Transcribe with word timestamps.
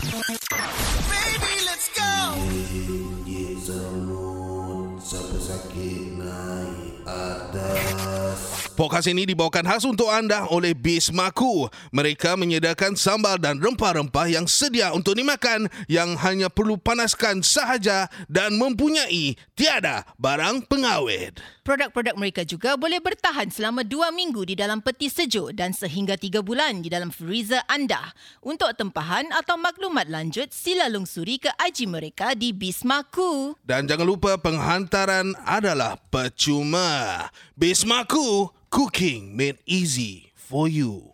Baby, 0.00 1.54
let's 1.68 1.92
go. 1.92 2.32
Tinggi 2.48 3.60
semut 3.60 4.96
sampai 4.96 5.40
sakit 5.44 6.16
naik 6.16 7.04
atas. 7.04 8.59
Podcast 8.80 9.12
ini 9.12 9.28
dibawakan 9.28 9.68
khas 9.68 9.84
untuk 9.84 10.08
anda 10.08 10.48
oleh 10.48 10.72
Bismaku. 10.72 11.68
Mereka 11.92 12.32
menyediakan 12.40 12.96
sambal 12.96 13.36
dan 13.36 13.60
rempah-rempah 13.60 14.24
yang 14.32 14.48
sedia 14.48 14.96
untuk 14.96 15.20
dimakan 15.20 15.68
yang 15.84 16.16
hanya 16.16 16.48
perlu 16.48 16.80
panaskan 16.80 17.44
sahaja 17.44 18.08
dan 18.24 18.56
mempunyai 18.56 19.36
tiada 19.52 20.08
barang 20.16 20.64
pengawet. 20.64 21.44
Produk-produk 21.60 22.16
mereka 22.16 22.40
juga 22.40 22.80
boleh 22.80 23.04
bertahan 23.04 23.52
selama 23.52 23.84
dua 23.84 24.08
minggu 24.08 24.48
di 24.48 24.56
dalam 24.56 24.80
peti 24.80 25.12
sejuk 25.12 25.52
dan 25.52 25.76
sehingga 25.76 26.16
tiga 26.16 26.40
bulan 26.40 26.80
di 26.80 26.88
dalam 26.88 27.12
freezer 27.12 27.60
anda. 27.68 28.16
Untuk 28.40 28.72
tempahan 28.80 29.28
atau 29.36 29.60
maklumat 29.60 30.08
lanjut, 30.08 30.48
sila 30.56 30.88
lungsuri 30.88 31.36
ke 31.36 31.52
IG 31.52 31.84
mereka 31.84 32.32
di 32.32 32.56
Bismaku. 32.56 33.60
Dan 33.60 33.84
jangan 33.84 34.08
lupa 34.08 34.40
penghantaran 34.40 35.36
adalah 35.44 36.00
percuma. 36.08 37.28
Bismaku, 37.60 38.48
cooking 38.70 39.36
made 39.36 39.58
easy 39.66 40.32
for 40.34 40.66
you. 40.66 41.12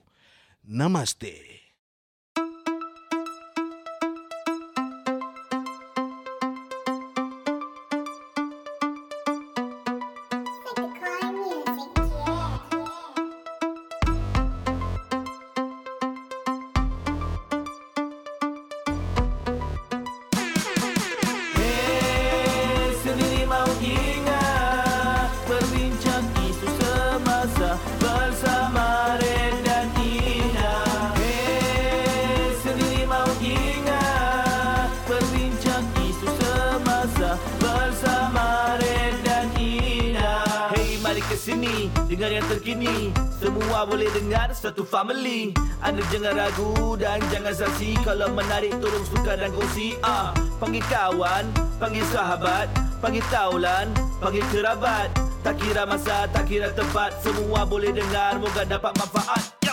Namaste. 0.70 1.45
Ke 41.26 41.36
sini. 41.36 41.90
Dengar 42.06 42.30
yang 42.30 42.46
terkini 42.46 43.10
Semua 43.36 43.84
boleh 43.84 44.06
dengar 44.14 44.50
satu 44.54 44.86
family. 44.86 45.52
Anda 45.82 46.02
jangan 46.08 46.34
ragu 46.38 46.96
dan 46.96 47.20
jangan 47.28 47.52
saksi 47.52 48.00
Kalau 48.06 48.30
menarik 48.32 48.72
tolong 48.78 49.04
suka 49.04 49.34
dan 49.36 49.50
kongsi. 49.52 49.98
Ah, 50.00 50.30
Panggil 50.56 50.82
kawan, 50.88 51.44
panggil 51.76 52.06
sahabat 52.08 52.70
Panggil 52.96 53.22
taulan, 53.28 53.92
panggil 54.24 54.42
kerabat. 54.48 55.12
Tak 55.44 55.60
kira 55.60 55.84
masa, 55.86 56.26
tak 56.32 56.48
kira 56.48 56.72
tempat. 56.72 57.14
Semua 57.20 57.68
boleh 57.68 57.92
dengar, 57.92 58.40
moga 58.40 58.64
dapat 58.64 58.96
manfaat 58.98 59.65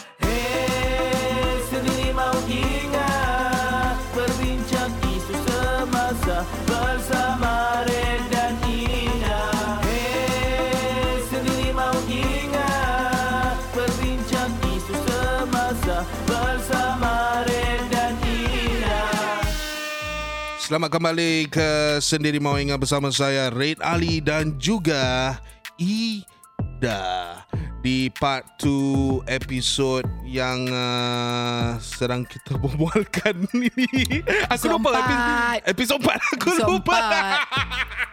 Selamat 20.73 20.89
kembali 20.89 21.53
ke 21.53 22.02
Sendiri 22.02 22.41
Mau 22.41 22.57
Ingat 22.57 22.81
bersama 22.81 23.13
saya 23.13 23.53
Red 23.53 23.77
Ali 23.85 24.17
dan 24.17 24.57
juga 24.57 25.38
Ida 25.77 27.37
di 27.86 28.09
part 28.09 28.42
2 28.58 29.21
episod 29.30 30.02
yang 30.25 30.65
uh, 30.73 31.77
sedang 31.77 32.25
kita 32.25 32.58
berbualkan 32.65 33.45
ini. 33.53 34.25
Aku 34.49 34.73
lupa 34.73 34.98
empat. 34.98 35.61
episod 35.70 36.02
4 36.02 36.09
aku 36.42 36.49
Episod 36.58 36.65
lupa. 36.65 36.98
empat. 36.98 37.37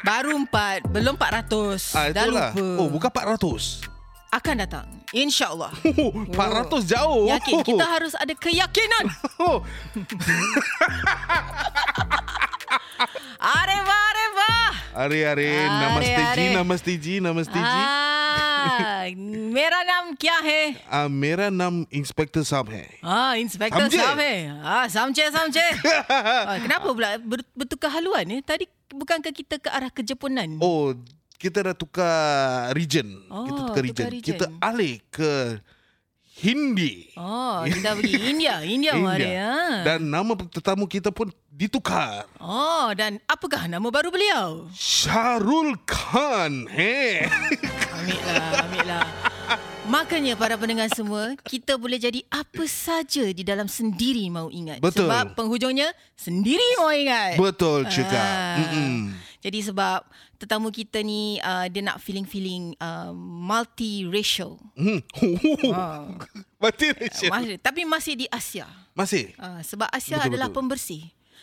Baru 0.04 0.30
empat, 0.44 0.78
belum 0.92 1.16
400. 1.16 1.96
Ah, 1.96 2.12
Dah 2.12 2.28
lupa. 2.28 2.52
Oh, 2.76 2.92
bukan 2.92 3.08
400 3.08 3.89
Akan 4.31 4.59
datang. 4.59 4.83
InsyaAllah. 5.16 5.71
Oh, 5.95 6.11
400 6.27 6.83
jauh. 6.83 7.23
Yakin, 7.31 7.63
kita 7.63 7.85
harus 7.88 8.11
ada 8.19 8.35
keyakinan. 8.35 9.07
Oh, 9.39 9.63
Areva, 13.39 13.95
areva. 14.11 14.51
Ari 14.95 15.21
Ari, 15.27 15.47
Are, 15.51 15.67
namaste 15.83 16.16
ji, 16.16 16.23
are. 16.23 16.55
namaste 16.55 16.93
ji, 16.99 17.13
namaste 17.19 17.59
ji. 17.59 17.75
Ah, 18.66 19.05
मेरा 19.55 19.79
नाम 19.88 20.05
क्या 20.19 20.38
है 20.43 20.61
Ah, 20.91 21.07
मेरा 21.07 21.47
नाम 21.53 21.85
इंस्पेक्टर 21.93 22.43
साहब 22.43 22.69
है. 22.75 22.83
Ah, 23.03 23.35
inspektor 23.38 23.85
Samje. 23.88 23.99
Sam 24.01 24.19
eh. 24.19 24.49
Ah, 24.63 24.85
Samce, 24.89 25.23
Samce. 25.31 25.63
ah, 26.09 26.57
kenapa 26.59 26.89
pula 26.91 27.16
ber, 27.21 27.39
bertukar 27.55 27.91
haluan 27.93 28.25
eh? 28.31 28.41
Tadi 28.41 28.66
bukankah 28.91 29.31
kita 29.31 29.61
ke 29.61 29.69
arah 29.69 29.91
kejepunan? 29.93 30.57
Oh, 30.59 30.95
kita 31.40 31.72
dah 31.72 31.74
tukar 31.74 32.68
region. 32.76 33.08
Oh, 33.32 33.48
kita 33.48 33.60
tukar 33.64 33.80
region. 33.80 33.96
tukar 33.96 34.12
region. 34.12 34.36
Kita 34.36 34.46
alih 34.60 35.00
ke 35.08 35.56
Hindi. 36.40 37.12
Oh, 37.20 37.68
kita 37.68 38.00
pergi 38.00 38.16
India. 38.32 38.64
India, 38.76 38.96
India. 38.96 39.28
ya. 39.28 39.56
Dan 39.84 40.08
nama 40.08 40.32
tetamu 40.36 40.88
kita 40.88 41.12
pun 41.12 41.28
ditukar. 41.52 42.24
Oh, 42.40 42.88
dan 42.96 43.20
apakah 43.28 43.68
nama 43.68 43.84
baru 43.92 44.08
beliau? 44.08 44.64
Sharul 44.72 45.76
Khan. 45.84 46.64
Hey. 46.68 47.28
Ambil 48.00 48.20
lah, 48.24 48.48
ambil 48.64 48.84
lah. 48.88 49.06
Makanya 49.84 50.32
para 50.40 50.56
pendengar 50.56 50.88
semua, 50.88 51.36
kita 51.44 51.76
boleh 51.76 52.00
jadi 52.00 52.24
apa 52.32 52.64
saja 52.64 53.28
di 53.28 53.44
dalam 53.44 53.68
sendiri 53.68 54.24
mau 54.32 54.48
ingat. 54.48 54.80
Betul. 54.80 55.04
Sebab 55.04 55.36
penghujungnya 55.36 55.92
sendiri 56.16 56.64
mau 56.80 56.88
ingat. 56.88 57.36
Betul 57.36 57.84
cakap. 57.92 58.16
Ah. 58.16 58.56
Mm-mm. 58.64 59.12
Jadi 59.44 59.58
sebab 59.60 60.04
tetamu 60.40 60.72
kita 60.72 61.04
ni 61.04 61.36
uh, 61.44 61.68
dia 61.68 61.84
nak 61.84 62.00
feeling-feeling 62.00 62.72
uh, 62.80 63.12
multi-racial. 63.12 64.56
Hmm. 64.72 65.04
Ah. 65.76 66.08
Mati 66.56 66.90
Malaysia. 66.96 67.28
Masih, 67.28 67.56
tapi 67.60 67.80
masih 67.84 68.14
di 68.16 68.26
Asia. 68.32 68.64
Masih? 68.96 69.32
Uh, 69.36 69.60
sebab 69.60 69.88
Asia 69.92 70.16
Betul, 70.16 70.28
adalah 70.32 70.48
betul. 70.48 70.58
pembersih. 70.64 71.02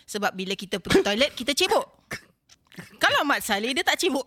Sebab 0.10 0.32
bila 0.34 0.54
kita 0.58 0.82
pergi 0.82 1.06
toilet, 1.06 1.32
kita 1.38 1.54
cebok. 1.54 1.86
Kalau 3.02 3.26
Mat 3.26 3.42
Saleh, 3.42 3.74
dia 3.74 3.86
tak 3.86 3.98
cebok. 3.98 4.26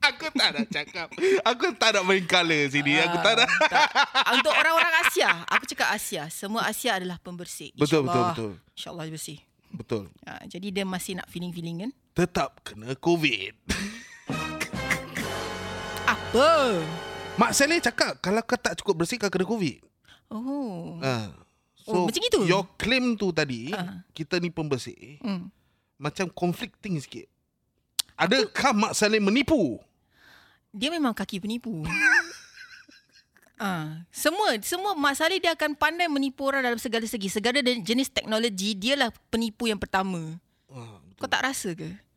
Aku 0.00 0.26
tak 0.34 0.48
nak 0.56 0.66
cakap. 0.68 1.06
Aku 1.46 1.66
tak 1.78 1.90
nak 1.94 2.04
main 2.04 2.24
colour 2.26 2.66
sini. 2.66 2.98
Aku 2.98 3.16
tak 3.22 3.34
nak. 3.38 3.48
tak. 3.68 3.86
Ah, 4.16 4.34
Untuk 4.34 4.50
orang-orang 4.50 5.06
Asia, 5.06 5.30
aku 5.46 5.64
cakap 5.70 5.88
Asia. 5.94 6.26
Semua 6.32 6.66
Asia 6.66 6.98
adalah 6.98 7.20
pembersih. 7.22 7.70
Betul, 7.78 8.04
betul, 8.04 8.10
InsyaAllah. 8.10 8.34
betul. 8.34 8.52
InsyaAllah 8.74 9.04
bersih. 9.06 9.38
Betul. 9.70 10.02
Uh, 10.26 10.42
jadi 10.50 10.68
dia 10.74 10.84
masih 10.84 11.14
nak 11.22 11.30
feeling-feeling 11.30 11.86
kan? 11.86 11.90
Tetap 12.20 12.60
kena 12.60 12.92
COVID. 13.00 13.56
Apa? 16.12 16.84
Mak 17.40 17.56
Saleh 17.56 17.80
cakap 17.80 18.20
kalau 18.20 18.44
kau 18.44 18.60
tak 18.60 18.76
cukup 18.76 19.00
bersih 19.00 19.16
kau 19.16 19.32
kena 19.32 19.48
COVID. 19.48 19.80
Oh. 20.28 21.00
Ah. 21.00 21.32
Oh, 21.88 22.04
macam 22.04 22.20
gitu? 22.20 22.44
Your 22.44 22.68
claim 22.76 23.16
tu 23.16 23.32
tadi, 23.32 23.72
Ah. 23.72 24.04
kita 24.12 24.36
ni 24.36 24.52
pembersih, 24.52 25.16
Hmm. 25.24 25.48
macam 25.96 26.28
conflicting 26.28 27.00
sikit. 27.00 27.24
Adakah 28.20 28.76
Mak 28.76 28.92
Saleh 28.92 29.16
menipu? 29.16 29.80
Dia 30.76 30.92
memang 30.92 31.16
kaki 31.16 31.40
penipu. 31.40 31.88
Ah, 33.56 34.04
semua 34.12 34.60
semua 34.60 34.92
Mak 34.92 35.16
Saleh 35.16 35.40
dia 35.40 35.56
akan 35.56 35.72
pandai 35.72 36.04
menipu 36.04 36.44
orang 36.44 36.68
dalam 36.68 36.76
segala 36.76 37.08
segi. 37.08 37.32
Segala 37.32 37.64
jenis 37.64 38.12
teknologi, 38.12 38.76
dialah 38.76 39.08
penipu 39.32 39.72
yang 39.72 39.80
pertama. 39.80 40.36
Ah, 40.68 41.00
Kau 41.16 41.32
tak 41.32 41.48
rasa 41.48 41.72
ke? 41.72 42.09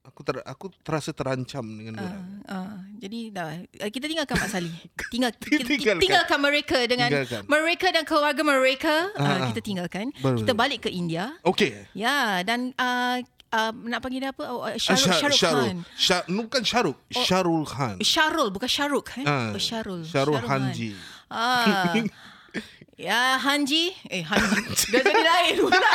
Aku 0.00 0.20
ter, 0.22 0.36
aku 0.42 0.66
terasa 0.80 1.10
terancam 1.10 1.62
dengan 1.62 1.92
dia. 1.96 2.08
Ah, 2.08 2.16
ah, 2.48 2.74
jadi 2.96 3.18
dah 3.30 3.48
eh, 3.60 3.90
kita 3.90 4.04
tinggalkan 4.04 4.36
Mak 4.36 4.48
Saleh. 4.48 4.74
Tinggal 5.12 5.30
kita, 5.34 5.62
Tinggalkan. 5.62 6.00
tinggalkan 6.00 6.38
mereka 6.38 6.78
dengan 6.84 7.08
Tinggalkan. 7.08 7.42
mereka 7.46 7.86
dan 7.90 8.04
keluarga 8.04 8.42
mereka. 8.42 8.94
Ah, 9.14 9.24
ah. 9.26 9.38
kita 9.48 9.60
tinggalkan. 9.60 10.08
Betul, 10.14 10.40
Kita 10.40 10.52
balik 10.52 10.86
ke 10.86 10.90
India. 10.90 11.36
Okey. 11.42 11.74
Ya, 11.92 12.40
dan 12.40 12.72
uh, 12.74 13.20
uh, 13.50 13.72
nak 13.84 14.00
panggil 14.00 14.20
dia 14.20 14.30
apa? 14.30 14.44
Oh, 14.46 14.62
uh, 14.62 14.70
Ah, 14.70 14.76
Syarul, 14.76 14.98
Syar- 14.98 15.12
Syarul 15.12 15.36
Syarul. 15.36 15.60
Khan. 15.60 15.76
Syar, 15.94 16.22
bukan 16.26 16.62
Syarul. 16.62 16.94
Syarul 17.10 17.62
Khan. 17.64 17.94
Syarul 18.00 18.48
bukan 18.50 18.70
Syaruk 18.70 19.06
eh? 19.16 19.24
Ah, 19.24 19.50
oh, 19.50 19.60
Syarul. 19.60 20.00
Syarul 20.02 20.40
Khan. 20.40 20.70
Hanji. 20.72 20.90
Ah. 21.28 21.92
ya 23.00 23.38
Hanji, 23.38 23.94
eh 24.06 24.20
Hanji. 24.20 24.60
Dah 24.92 25.00
jadi 25.00 25.22
lain 25.22 25.54
pula. 25.62 25.92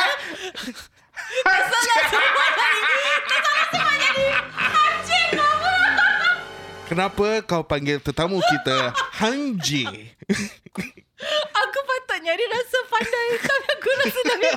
Kenapa 6.86 7.42
kau 7.42 7.66
panggil 7.66 7.98
tetamu 7.98 8.38
kita 8.38 8.94
Hanji? 9.18 9.82
Aku 11.66 11.78
patutnya 11.82 12.38
dia 12.38 12.46
rasa 12.46 12.78
pandai 12.86 13.26
Tapi 13.42 13.66
aku 13.72 13.88
rasa 14.04 14.20
dah 14.22 14.36
lebih 14.36 14.52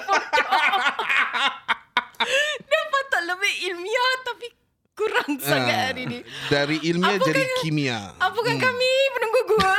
Dia 2.68 2.82
patut 2.92 3.24
lebih 3.34 3.54
ilmiah 3.72 4.14
Tapi 4.28 4.48
kurang 4.94 5.40
ah, 5.40 5.42
sangat 5.42 5.78
hari 5.90 6.06
ini 6.06 6.20
Dari 6.52 6.78
ilmiah 6.86 7.18
apakah, 7.18 7.28
jadi 7.32 7.42
kimia 7.64 8.00
Apakah 8.22 8.54
hmm. 8.60 8.62
kami 8.62 8.92
penunggu 9.16 9.42
gua? 9.56 9.74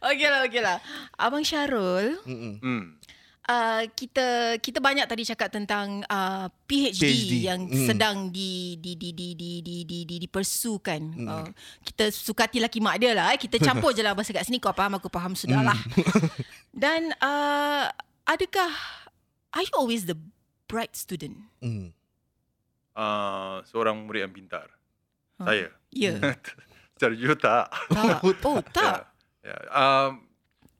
okeylah, 0.12 0.40
okeylah 0.46 0.78
Abang 1.18 1.42
Syarul 1.42 2.22
Mm-mm. 2.28 2.54
Hmm 2.62 3.00
uh, 3.50 3.82
kita 3.90 4.26
kita 4.62 4.78
banyak 4.78 5.06
tadi 5.10 5.26
cakap 5.26 5.50
tentang 5.50 6.06
uh, 6.06 6.46
PhD, 6.70 7.02
PhD. 7.02 7.32
yang 7.50 7.60
Mm. 7.66 7.86
sedang 7.90 8.16
di 8.30 8.78
di 8.78 8.94
di 8.94 9.10
di 9.10 9.34
di 9.34 9.50
di 9.60 9.76
di, 9.82 9.98
di 10.06 10.16
dipersukan. 10.22 11.00
Uh, 11.18 11.48
kita 11.82 12.14
sukati 12.14 12.62
laki 12.62 12.78
mak 12.78 13.02
dia 13.02 13.12
lah. 13.12 13.34
eh. 13.34 13.38
Kita 13.38 13.58
campur 13.58 13.90
je 13.90 14.06
lah 14.06 14.14
bahasa 14.14 14.30
kat 14.30 14.46
sini. 14.46 14.62
Kau 14.62 14.70
faham, 14.70 14.94
aku 14.96 15.10
faham. 15.10 15.34
Sudahlah. 15.34 15.76
Dan 16.82 17.10
uh, 17.18 17.90
adakah 18.24 18.70
are 19.50 19.64
you 19.66 19.74
always 19.74 20.06
the 20.06 20.14
bright 20.70 20.94
student? 20.94 21.50
Hmm. 21.58 21.90
Uh, 22.94 23.62
seorang 23.66 24.06
murid 24.06 24.26
yang 24.28 24.34
pintar. 24.34 24.70
Saya. 25.40 25.72
Ya. 25.90 26.14
Yeah. 26.20 26.36
Secara 26.94 27.12
jujur 27.16 27.36
tak. 27.40 27.72
tak. 27.90 28.20
Oh, 28.44 28.60
tak. 28.70 28.94
Ya. 29.40 29.56
Um, 29.72 30.28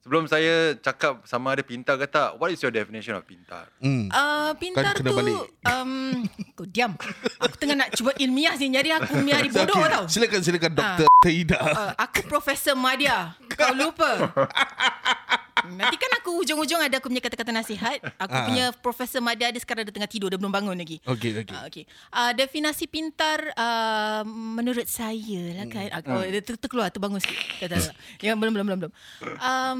sebelum 0.01 0.25
saya 0.25 0.73
cakap 0.75 1.21
sama 1.23 1.53
ada 1.53 1.61
pintar 1.61 1.95
ke 1.95 2.05
tak, 2.05 2.35
what 2.35 2.49
is 2.49 2.57
your 2.57 2.69
definition 2.69 3.13
of 3.13 3.23
pintar? 3.23 3.69
Hmm. 3.77 4.09
Uh, 4.09 4.51
pintar 4.57 4.91
Kan 4.91 4.99
kena 4.99 5.07
tu 5.07 5.15
balik. 5.15 5.37
um, 5.63 6.25
Kau 6.53 6.65
diam 6.65 6.93
Aku 7.37 7.55
tengah 7.55 7.77
nak 7.77 7.89
cuba 7.93 8.11
ilmiah 8.15 8.53
ni 8.53 8.69
Jadi 8.69 8.89
aku 8.91 9.13
miari 9.17 9.49
bodoh 9.53 9.77
Okey, 9.77 9.89
tau 9.89 10.03
Silakan 10.05 10.39
silakan 10.41 10.71
Dr. 10.73 11.07
Taida. 11.17 11.59
uh, 11.61 11.91
Aku 11.97 12.25
Profesor 12.25 12.73
Madia 12.73 13.37
Kau 13.47 13.73
lupa 13.73 14.11
Nanti 15.67 15.97
kan 15.97 16.11
aku 16.17 16.41
ujung-ujung 16.41 16.79
ada 16.79 16.97
aku 16.97 17.07
punya 17.07 17.19
kata-kata 17.19 17.51
nasihat. 17.51 18.01
Aku 18.17 18.33
Ah. 18.33 18.45
punya 18.45 18.65
Profesor 18.73 19.19
Madia 19.19 19.49
dia 19.49 19.57
sekarang 19.57 19.83
dia 19.83 19.93
tengah 19.93 20.07
tidur, 20.07 20.29
dia 20.29 20.37
belum 20.37 20.49
bangun 20.49 20.73
lagi. 20.73 20.97
Okey 21.03 21.41
okey. 21.41 21.53
Uh, 21.53 21.63
okay. 21.65 21.83
Uh, 22.09 22.31
definasi 22.31 22.85
pintar 22.85 23.53
uh, 23.53 24.23
menurut 24.25 24.85
saya 24.85 25.61
lah 25.61 25.67
kan. 25.67 25.87
Hmm. 26.01 26.13
Oh, 26.13 26.23
dia 26.23 26.41
ter- 26.41 26.57
terkeluar, 26.57 26.89
terbangun 26.89 27.19
sikit. 27.19 27.37
Tak, 27.61 27.67
tak, 27.69 27.79
tak. 27.89 27.95
Yang 28.19 28.37
belum, 28.37 28.51
belum, 28.53 28.65
belum. 28.67 28.79
belum. 28.81 28.93
Um, 29.37 29.79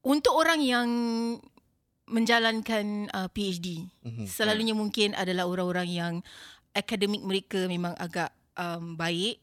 untuk 0.00 0.32
orang 0.32 0.60
yang 0.60 0.88
menjalankan 2.06 3.06
uh, 3.10 3.28
PhD, 3.30 3.86
Mhm. 4.02 4.26
selalunya 4.26 4.74
mungkin 4.74 5.14
adalah 5.14 5.46
orang-orang 5.46 5.88
yang 5.88 6.14
akademik 6.72 7.22
mereka 7.22 7.66
memang 7.66 7.94
agak 7.96 8.30
um, 8.54 8.94
baik. 8.94 9.38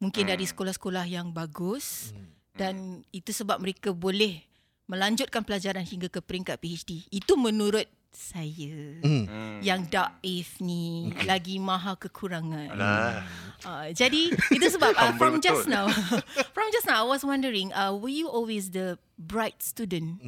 Mungkin 0.00 0.26
dari 0.26 0.42
sekolah-sekolah 0.42 1.04
yang 1.06 1.30
bagus. 1.30 2.10
Dan 2.50 3.06
itu 3.08 3.30
sebab 3.30 3.56
mereka 3.56 3.94
boleh 3.94 4.42
melanjutkan 4.90 5.46
pelajaran 5.46 5.86
hingga 5.86 6.10
ke 6.10 6.18
peringkat 6.18 6.58
PhD. 6.58 7.06
Itu 7.14 7.38
menurut 7.38 7.86
saya. 8.10 8.98
Hmm. 9.06 9.24
Hmm. 9.30 9.58
Yang 9.62 9.80
daif 9.94 10.58
ni 10.58 11.14
lagi 11.22 11.62
maha 11.62 11.94
kekurangan. 11.94 12.74
Alah. 12.74 13.22
Uh, 13.62 13.86
jadi 13.94 14.34
itu 14.34 14.66
sebab 14.66 14.98
uh, 14.98 15.14
from 15.14 15.38
betul. 15.38 15.46
just 15.46 15.70
now, 15.70 15.86
from 16.54 16.66
just 16.74 16.90
now 16.90 17.06
I 17.06 17.06
was 17.06 17.22
wondering, 17.22 17.70
uh, 17.70 17.94
were 17.94 18.10
you 18.10 18.26
always 18.26 18.74
the 18.74 18.98
bright 19.14 19.62
student? 19.62 20.18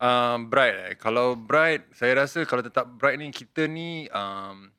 Um, 0.00 0.48
bright 0.48 0.76
eh. 0.80 0.92
Kalau 0.96 1.36
bright, 1.36 1.84
saya 1.92 2.24
rasa 2.24 2.48
kalau 2.48 2.64
tetap 2.64 2.88
bright 2.96 3.20
ni, 3.20 3.28
kita 3.28 3.68
ni 3.68 4.08
um, 4.08 4.72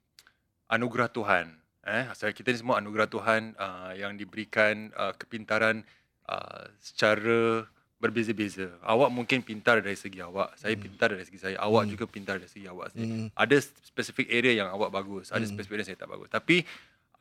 anugerah 0.66 1.14
Tuhan. 1.14 1.62
Eh, 1.86 2.10
saya 2.18 2.34
kita 2.34 2.50
ni 2.50 2.58
semua 2.58 2.82
anugerah 2.82 3.06
Tuhan 3.06 3.54
uh, 3.58 3.94
yang 3.94 4.18
diberikan 4.18 4.90
uh, 4.98 5.14
kepintaran 5.14 5.86
uh, 6.26 6.70
secara 6.82 7.70
berbeza-beza. 8.02 8.74
Awak 8.82 9.10
mungkin 9.14 9.46
pintar 9.46 9.78
dari 9.80 9.94
segi 9.94 10.18
awak, 10.26 10.58
saya 10.58 10.74
pintar 10.74 11.14
dari 11.14 11.22
segi 11.22 11.38
saya, 11.38 11.56
awak 11.62 11.86
juga 11.86 12.10
pintar 12.10 12.42
dari 12.42 12.50
segi 12.50 12.66
awak 12.66 12.92
sendiri. 12.92 13.30
Ada 13.38 13.58
spesifik 13.86 14.28
area 14.34 14.66
yang 14.66 14.74
awak 14.74 14.90
bagus, 14.90 15.30
ada 15.30 15.46
spesifik 15.46 15.78
area 15.78 15.84
yang 15.86 15.90
saya 15.94 16.02
tak 16.02 16.12
bagus. 16.12 16.30
Tapi 16.34 16.66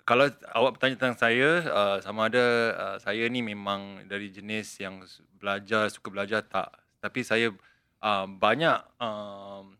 kalau 0.08 0.26
awak 0.56 0.80
bertanya 0.80 0.96
tentang 0.96 1.20
saya, 1.20 1.48
uh, 1.68 1.96
sama 2.00 2.32
ada 2.32 2.44
uh, 2.74 2.96
saya 2.96 3.28
ni 3.28 3.44
memang 3.44 4.08
dari 4.08 4.32
jenis 4.32 4.80
yang 4.80 5.04
belajar, 5.36 5.92
suka 5.92 6.08
belajar 6.08 6.40
tak. 6.40 6.72
Tapi 7.04 7.20
saya 7.22 7.52
uh, 8.00 8.26
banyak 8.26 8.80
um, 8.96 9.76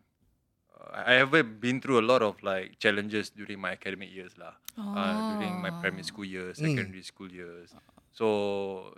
I 0.91 1.23
have 1.23 1.31
been 1.61 1.79
through 1.79 2.03
a 2.03 2.05
lot 2.05 2.21
of 2.21 2.35
like 2.43 2.75
challenges 2.77 3.31
during 3.31 3.57
my 3.57 3.73
academic 3.73 4.11
years 4.11 4.35
lah. 4.35 4.53
Oh. 4.77 4.93
Uh, 4.95 5.35
during 5.35 5.57
my 5.59 5.71
primary 5.81 6.03
school 6.03 6.27
years, 6.27 6.59
secondary 6.59 7.03
school 7.03 7.31
years. 7.31 7.71
So 8.11 8.27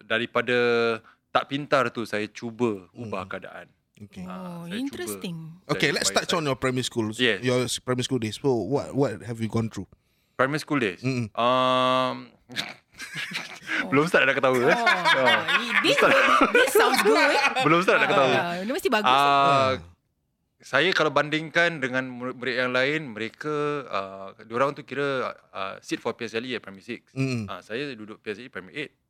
daripada 0.05 0.99
tak 1.33 1.49
pintar 1.49 1.89
tu 1.89 2.05
saya 2.05 2.29
cuba 2.29 2.85
ubah 2.93 3.25
keadaan. 3.25 3.65
Okay. 3.99 4.21
Ah, 4.23 4.61
Oh, 4.61 4.63
saya 4.65 4.77
interesting. 4.77 5.35
cuba. 5.59 5.73
Okay, 5.73 5.89
let's 5.89 6.09
touch 6.09 6.29
saya. 6.29 6.37
on 6.37 6.45
your 6.45 6.55
primary 6.55 6.83
school. 6.83 7.09
Yes. 7.13 7.41
Your 7.41 7.65
primary 7.81 8.05
school 8.05 8.21
days. 8.21 8.37
So 8.37 8.53
what 8.53 8.93
what 8.93 9.11
have 9.21 9.41
you 9.41 9.49
gone 9.49 9.67
through? 9.67 9.89
Primary 10.33 10.61
school 10.61 10.77
days. 10.77 11.01
Mm-mm. 11.01 11.29
Um, 11.33 12.29
belum 13.89 14.05
start 14.05 14.25
dah 14.25 14.33
ketawa. 14.33 14.57
eh. 14.63 14.73
Oh, 14.73 15.39
this, 15.81 15.97
this 16.53 16.71
sounds 16.71 17.01
good. 17.01 17.17
Belum 17.65 17.81
start 17.81 18.01
dah 18.01 18.09
ketawa. 18.09 18.33
Uh, 18.33 18.55
ini 18.61 18.71
mesti 18.71 18.89
bagus. 18.89 19.09
Ah, 19.09 19.77
saya 20.57 20.89
kalau 20.89 21.11
bandingkan 21.11 21.77
dengan 21.77 22.07
murid-murid 22.07 22.55
yang 22.55 22.71
lain, 22.71 23.11
mereka 23.11 23.51
uh, 23.85 24.27
diorang 24.43 24.71
tu 24.71 24.81
kira 24.81 25.31
uh, 25.51 25.75
sit 25.83 25.99
for 25.99 26.13
PSLE 26.13 26.55
at 26.55 26.61
primary 26.63 26.81
6. 26.81 27.13
Mm. 27.13 27.45
Ah, 27.45 27.59
saya 27.59 27.91
duduk 27.93 28.23
PSLE 28.23 28.47
primary 28.47 28.87
8. 28.87 29.02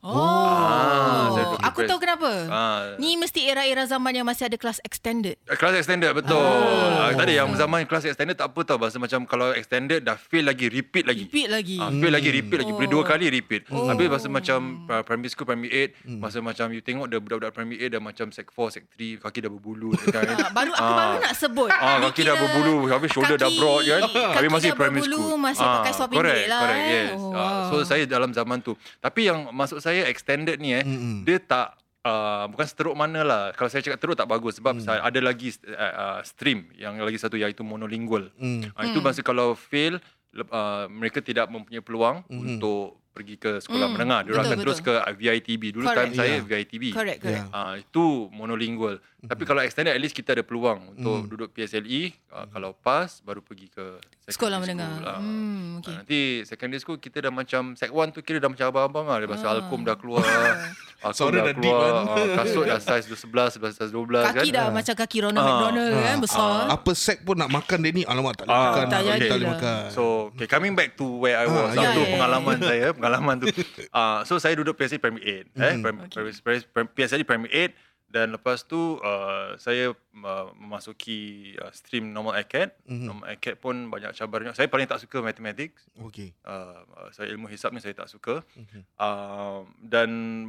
Oh, 0.00 1.36
Ah, 1.58 1.64
aku 1.64 1.82
tahu 1.84 1.98
kenapa. 1.98 2.30
Ah, 2.48 2.80
Ni 2.96 3.14
mesti 3.14 3.44
era-era 3.44 3.82
zaman 3.84 4.12
yang 4.12 4.22
masih 4.22 4.46
ada 4.46 4.54
kelas 4.54 4.78
extended. 4.80 5.34
Kelas 5.44 5.74
extended 5.76 6.10
betul. 6.12 6.38
Ah. 6.38 7.10
tadi 7.14 7.34
yang 7.34 7.50
zaman 7.52 7.82
kelas 7.84 8.06
extended 8.06 8.34
tak 8.34 8.48
apa 8.48 8.60
tau 8.62 8.76
bahasa 8.76 8.96
macam 8.96 9.24
kalau 9.24 9.50
extended 9.50 10.00
dah 10.00 10.16
fail 10.16 10.44
lagi 10.44 10.66
repeat 10.66 11.04
lagi. 11.04 11.24
Repeat 11.24 11.48
lagi. 11.48 11.76
Ah, 11.76 11.90
fail 11.90 12.10
lagi 12.10 12.30
repeat 12.30 12.58
lagi 12.58 12.72
boleh 12.72 12.88
dua 12.88 12.96
Oh. 12.98 13.06
kali 13.06 13.26
repeat. 13.28 13.62
Oh. 13.68 13.86
Habis 13.86 14.06
masa 14.08 14.26
macam 14.28 14.58
uh, 14.86 15.02
primary 15.02 15.28
school 15.28 15.44
primary 15.44 15.70
8, 15.88 16.04
Hmm. 16.04 16.18
masa 16.18 16.38
macam 16.40 16.66
you 16.68 16.80
tengok 16.80 17.06
dah 17.06 17.18
budak-budak 17.18 17.50
primary 17.52 17.78
8 17.80 17.90
dah 17.90 18.00
macam 18.00 18.26
sec 18.28 18.46
4 18.48 18.68
sec 18.70 18.84
3 18.92 19.18
kaki 19.18 19.38
dah 19.40 19.50
berbulu 19.50 19.90
kan. 20.06 20.24
Ah, 20.24 20.50
baru 20.50 20.72
aku 20.72 20.92
baru 20.94 21.14
nak 21.18 21.34
sebut. 21.34 21.70
Ah, 21.70 21.98
Ni 21.98 22.04
kaki 22.04 22.22
dah 22.22 22.34
berbulu, 22.34 22.74
habis 22.88 23.10
shoulder 23.10 23.36
dah 23.36 23.46
kaki- 23.46 23.58
broad 23.58 23.82
kan. 23.84 24.00
Kaki 24.04 24.36
Tapi 24.36 24.48
masih 24.48 24.68
dah 24.68 24.76
primary 24.76 25.00
berbulu, 25.00 25.18
school. 25.18 25.36
Masih 25.38 25.64
pakai 25.64 25.92
seluar 25.92 26.08
pendek 26.08 26.18
correct, 26.20 26.46
lah. 26.48 26.60
Correct, 26.60 26.80
eh. 26.80 26.92
yes. 26.92 27.10
Oh, 27.14 27.30
Ah, 27.30 27.60
so 27.64 27.74
wow. 27.74 27.84
saya 27.84 28.02
dalam 28.04 28.30
zaman 28.30 28.58
tu. 28.60 28.72
Tapi 28.98 29.20
yang 29.24 29.38
masuk 29.50 29.78
saya 29.88 30.02
extended 30.06 30.56
ni 30.56 30.74
eh, 30.74 30.84
Mm-mm. 30.84 31.24
dia 31.24 31.40
tak 31.40 31.68
Uh, 31.98 32.46
bukan 32.48 32.64
teruk 32.64 32.94
mana 32.94 33.20
lah 33.20 33.42
Kalau 33.52 33.66
saya 33.66 33.82
cakap 33.82 33.98
teruk 33.98 34.14
tak 34.14 34.24
bagus 34.24 34.56
Sebab 34.56 34.70
Hmm. 34.70 34.80
saya 34.80 35.02
ada 35.02 35.18
lagi 35.18 35.50
uh, 35.66 35.74
uh, 35.74 36.18
stream 36.22 36.70
Yang 36.72 36.94
lagi 37.02 37.18
satu 37.18 37.34
iaitu 37.36 37.60
monolingual 37.60 38.30
Mm. 38.32 38.70
uh, 38.70 38.84
Itu 38.86 39.02
masa 39.02 39.20
kalau 39.20 39.52
fail 39.52 39.98
uh, 40.32 40.86
Mereka 40.86 41.20
tidak 41.20 41.50
mempunyai 41.50 41.82
peluang 41.82 42.22
Untuk 42.30 43.02
pergi 43.10 43.34
ke 43.36 43.58
sekolah 43.58 43.90
Hmm, 43.90 43.94
menengah 43.98 44.20
Dia 44.22 44.30
betul, 44.30 44.46
akan 44.46 44.58
terus 44.62 44.78
ke. 44.78 44.94
VITB 45.12 45.62
Dulu 45.74 45.84
Correct. 45.84 45.98
time 46.00 46.12
saya 46.14 46.30
Yeah. 46.30 46.46
VITB 46.46 46.84
Correct, 46.94 47.18
correct. 47.18 47.44
Yeah. 47.44 47.50
Ah 47.52 47.74
itu 47.74 48.04
monolingual. 48.30 48.94
Tapi 49.20 49.42
kalau 49.42 49.60
extended 49.60 49.90
at 49.90 50.00
least 50.00 50.14
kita 50.14 50.32
ada 50.32 50.46
peluang 50.46 50.94
untuk 50.94 51.18
Mm. 51.18 51.28
duduk 51.28 51.48
PSLE. 51.50 52.14
Uh, 52.30 52.46
kalau 52.48 52.72
pass 52.72 53.20
baru 53.20 53.42
pergi 53.42 53.68
ke 53.68 53.98
Sekolah 54.28 54.56
menengah. 54.58 54.92
school. 54.94 55.08
Ah. 55.08 55.18
Hmm, 55.18 55.78
okay. 55.78 55.88
Ah, 55.88 55.96
nanti 55.98 56.20
secondary 56.44 56.78
school 56.78 56.96
kita 56.96 57.18
dah 57.18 57.32
macam 57.32 57.72
sec 57.72 57.88
1 57.88 58.12
tu 58.12 58.20
kira 58.20 58.36
dah 58.36 58.46
macam 58.46 58.66
abang-abang 58.66 59.04
lah. 59.04 59.24
Masa 59.24 59.46
Ah. 59.46 59.52
Alkom 59.54 59.80
dah 59.82 59.94
keluar. 59.94 60.20
Alkom 60.98 61.14
Suara 61.14 61.32
dah 61.32 61.44
dah 61.44 61.54
keluar. 61.54 61.80
kan? 61.80 61.94
ah, 62.10 62.26
kasut 62.36 62.64
dah 62.64 62.78
size 62.78 63.06
11, 63.06 63.56
11 63.56 63.72
size 63.72 63.88
12 63.90 64.20
kan. 64.20 64.34
Kaki 64.34 64.50
dah 64.50 64.66
macam 64.68 64.94
kaki 64.94 65.18
Ronald 65.22 65.40
Ah. 65.40 65.48
McDonald 65.48 65.92
kan 65.96 66.16
besar. 66.20 66.56
Apa 66.68 66.90
sek 66.92 67.18
pun 67.22 67.34
nak 67.34 67.48
makan 67.48 67.78
dia 67.80 67.90
ni 67.90 68.02
Alamak 68.02 68.34
tak 68.34 68.44
boleh 68.44 68.52
Ah, 68.54 68.64
makan 68.68 68.84
tak 68.86 69.00
boleh 69.00 69.28
lah. 69.30 69.50
makan 69.50 69.82
So, 69.88 70.02
okay, 70.30 70.46
coming 70.46 70.74
back 70.74 70.92
to 70.94 71.06
where 71.18 71.34
I 71.34 71.46
was. 71.46 71.70
Ah, 71.70 71.80
Ah, 71.80 71.82
ya, 71.82 71.88
tu 71.88 71.98
ya, 71.98 72.04
ya. 72.04 72.12
pengalaman 72.12 72.56
saya, 72.60 72.86
pengalaman 72.92 73.34
tu. 73.38 73.46
Ah, 73.96 74.20
so 74.22 74.36
saya 74.36 74.52
duduk 74.52 74.74
PSLE 74.74 74.98
primary 74.98 75.24
8, 75.24 75.56
eh, 75.56 75.72
Hmm. 75.72 75.80
prim, 75.80 75.96
okay. 76.04 76.20
PSLE 76.92 77.24
primary 77.24 77.50
8 77.50 77.72
dan 78.08 78.32
lepas 78.32 78.64
tu 78.64 78.96
uh, 78.98 79.52
saya 79.56 79.92
uh, 79.92 80.46
memasuki 80.56 81.52
uh, 81.56 81.68
stream 81.70 82.08
normal 82.08 82.34
acad. 82.34 82.72
Mhm. 82.88 83.04
Normal 83.04 83.26
acad 83.28 83.54
pun 83.56 83.88
banyak 83.88 84.12
cabarannya. 84.12 84.56
Saya 84.56 84.66
paling 84.66 84.88
tak 84.88 85.00
suka 85.00 85.20
mathematics. 85.20 85.84
Okay 86.00 86.32
Uh, 86.40 86.80
uh, 86.96 87.08
saya 87.12 87.28
ilmu 87.28 87.44
hisap 87.46 87.68
ni 87.70 87.78
saya 87.78 87.92
tak 87.92 88.08
suka. 88.08 88.40
Mhm. 88.56 88.80
Uh, 88.96 89.68
dan 89.78 90.08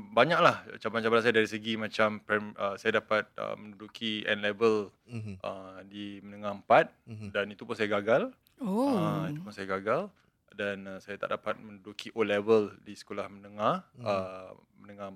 banyaklah 0.09 0.63
cabaran-cabaran 0.79 1.23
saya 1.23 1.35
dari 1.35 1.49
segi 1.51 1.75
macam 1.75 2.23
prim, 2.23 2.55
uh, 2.55 2.79
saya 2.79 3.03
dapat 3.03 3.27
uh, 3.35 3.59
menduduki 3.59 4.23
N 4.23 4.39
level 4.39 4.87
Mhm. 5.11 5.43
uh, 5.43 5.83
di 5.83 6.23
menengah 6.23 6.55
4 6.63 6.87
Mhm. 7.05 7.27
dan 7.35 7.45
itu 7.51 7.67
pun 7.67 7.75
saya 7.75 7.91
gagal. 7.91 8.31
Oh. 8.59 8.91
Ah, 8.91 9.27
itu 9.27 9.39
pun 9.39 9.51
saya 9.51 9.67
gagal 9.67 10.07
dan 10.51 10.83
uh, 10.87 10.99
saya 10.99 11.15
tak 11.15 11.31
dapat 11.31 11.59
menduduki 11.59 12.11
O 12.11 12.23
level 12.23 12.75
di 12.83 12.91
sekolah 12.91 13.27
menengah 13.27 13.83
Hmm. 13.95 14.03
uh, 14.03 14.51
menengah 14.79 15.11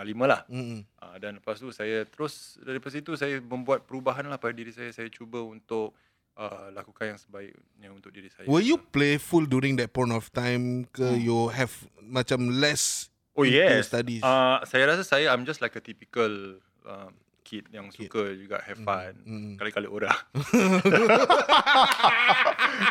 menengah 0.00 0.08
lima 0.08 0.24
lah. 0.24 0.40
Mm-mm. 0.48 0.80
Uh, 0.96 1.16
dan 1.20 1.36
lepas 1.36 1.60
tu 1.60 1.68
saya 1.70 2.08
terus 2.08 2.56
daripada 2.64 2.92
situ 2.96 3.12
saya 3.20 3.36
membuat 3.44 3.84
perubahan 3.84 4.24
lah 4.24 4.40
pada 4.40 4.56
diri 4.56 4.72
saya. 4.72 4.88
Saya 4.96 5.12
cuba 5.12 5.44
untuk 5.44 5.92
uh, 6.40 6.72
lakukan 6.72 7.12
yang 7.14 7.20
sebaiknya 7.20 7.88
untuk 7.92 8.08
diri 8.08 8.32
saya. 8.32 8.48
Were 8.48 8.64
you 8.64 8.80
playful 8.80 9.44
during 9.44 9.76
that 9.76 9.92
point 9.92 10.12
of 10.16 10.32
time 10.32 10.88
ke 10.88 11.20
you 11.20 11.52
have 11.52 11.72
macam 12.00 12.48
less 12.48 13.12
Oh 13.36 13.44
yes. 13.44 13.92
studies? 13.92 14.24
Uh, 14.24 14.64
saya 14.64 14.88
rasa 14.90 15.04
saya 15.04 15.28
I'm 15.30 15.44
just 15.44 15.60
like 15.60 15.76
a 15.76 15.82
typical 15.84 16.56
uh, 16.88 17.12
kid 17.50 17.66
yang 17.68 17.90
suka 17.90 18.30
juga 18.32 18.62
have 18.62 18.78
fun. 18.78 19.10
mm. 19.26 19.50
Kali-kali 19.58 19.90
orang. 19.90 20.14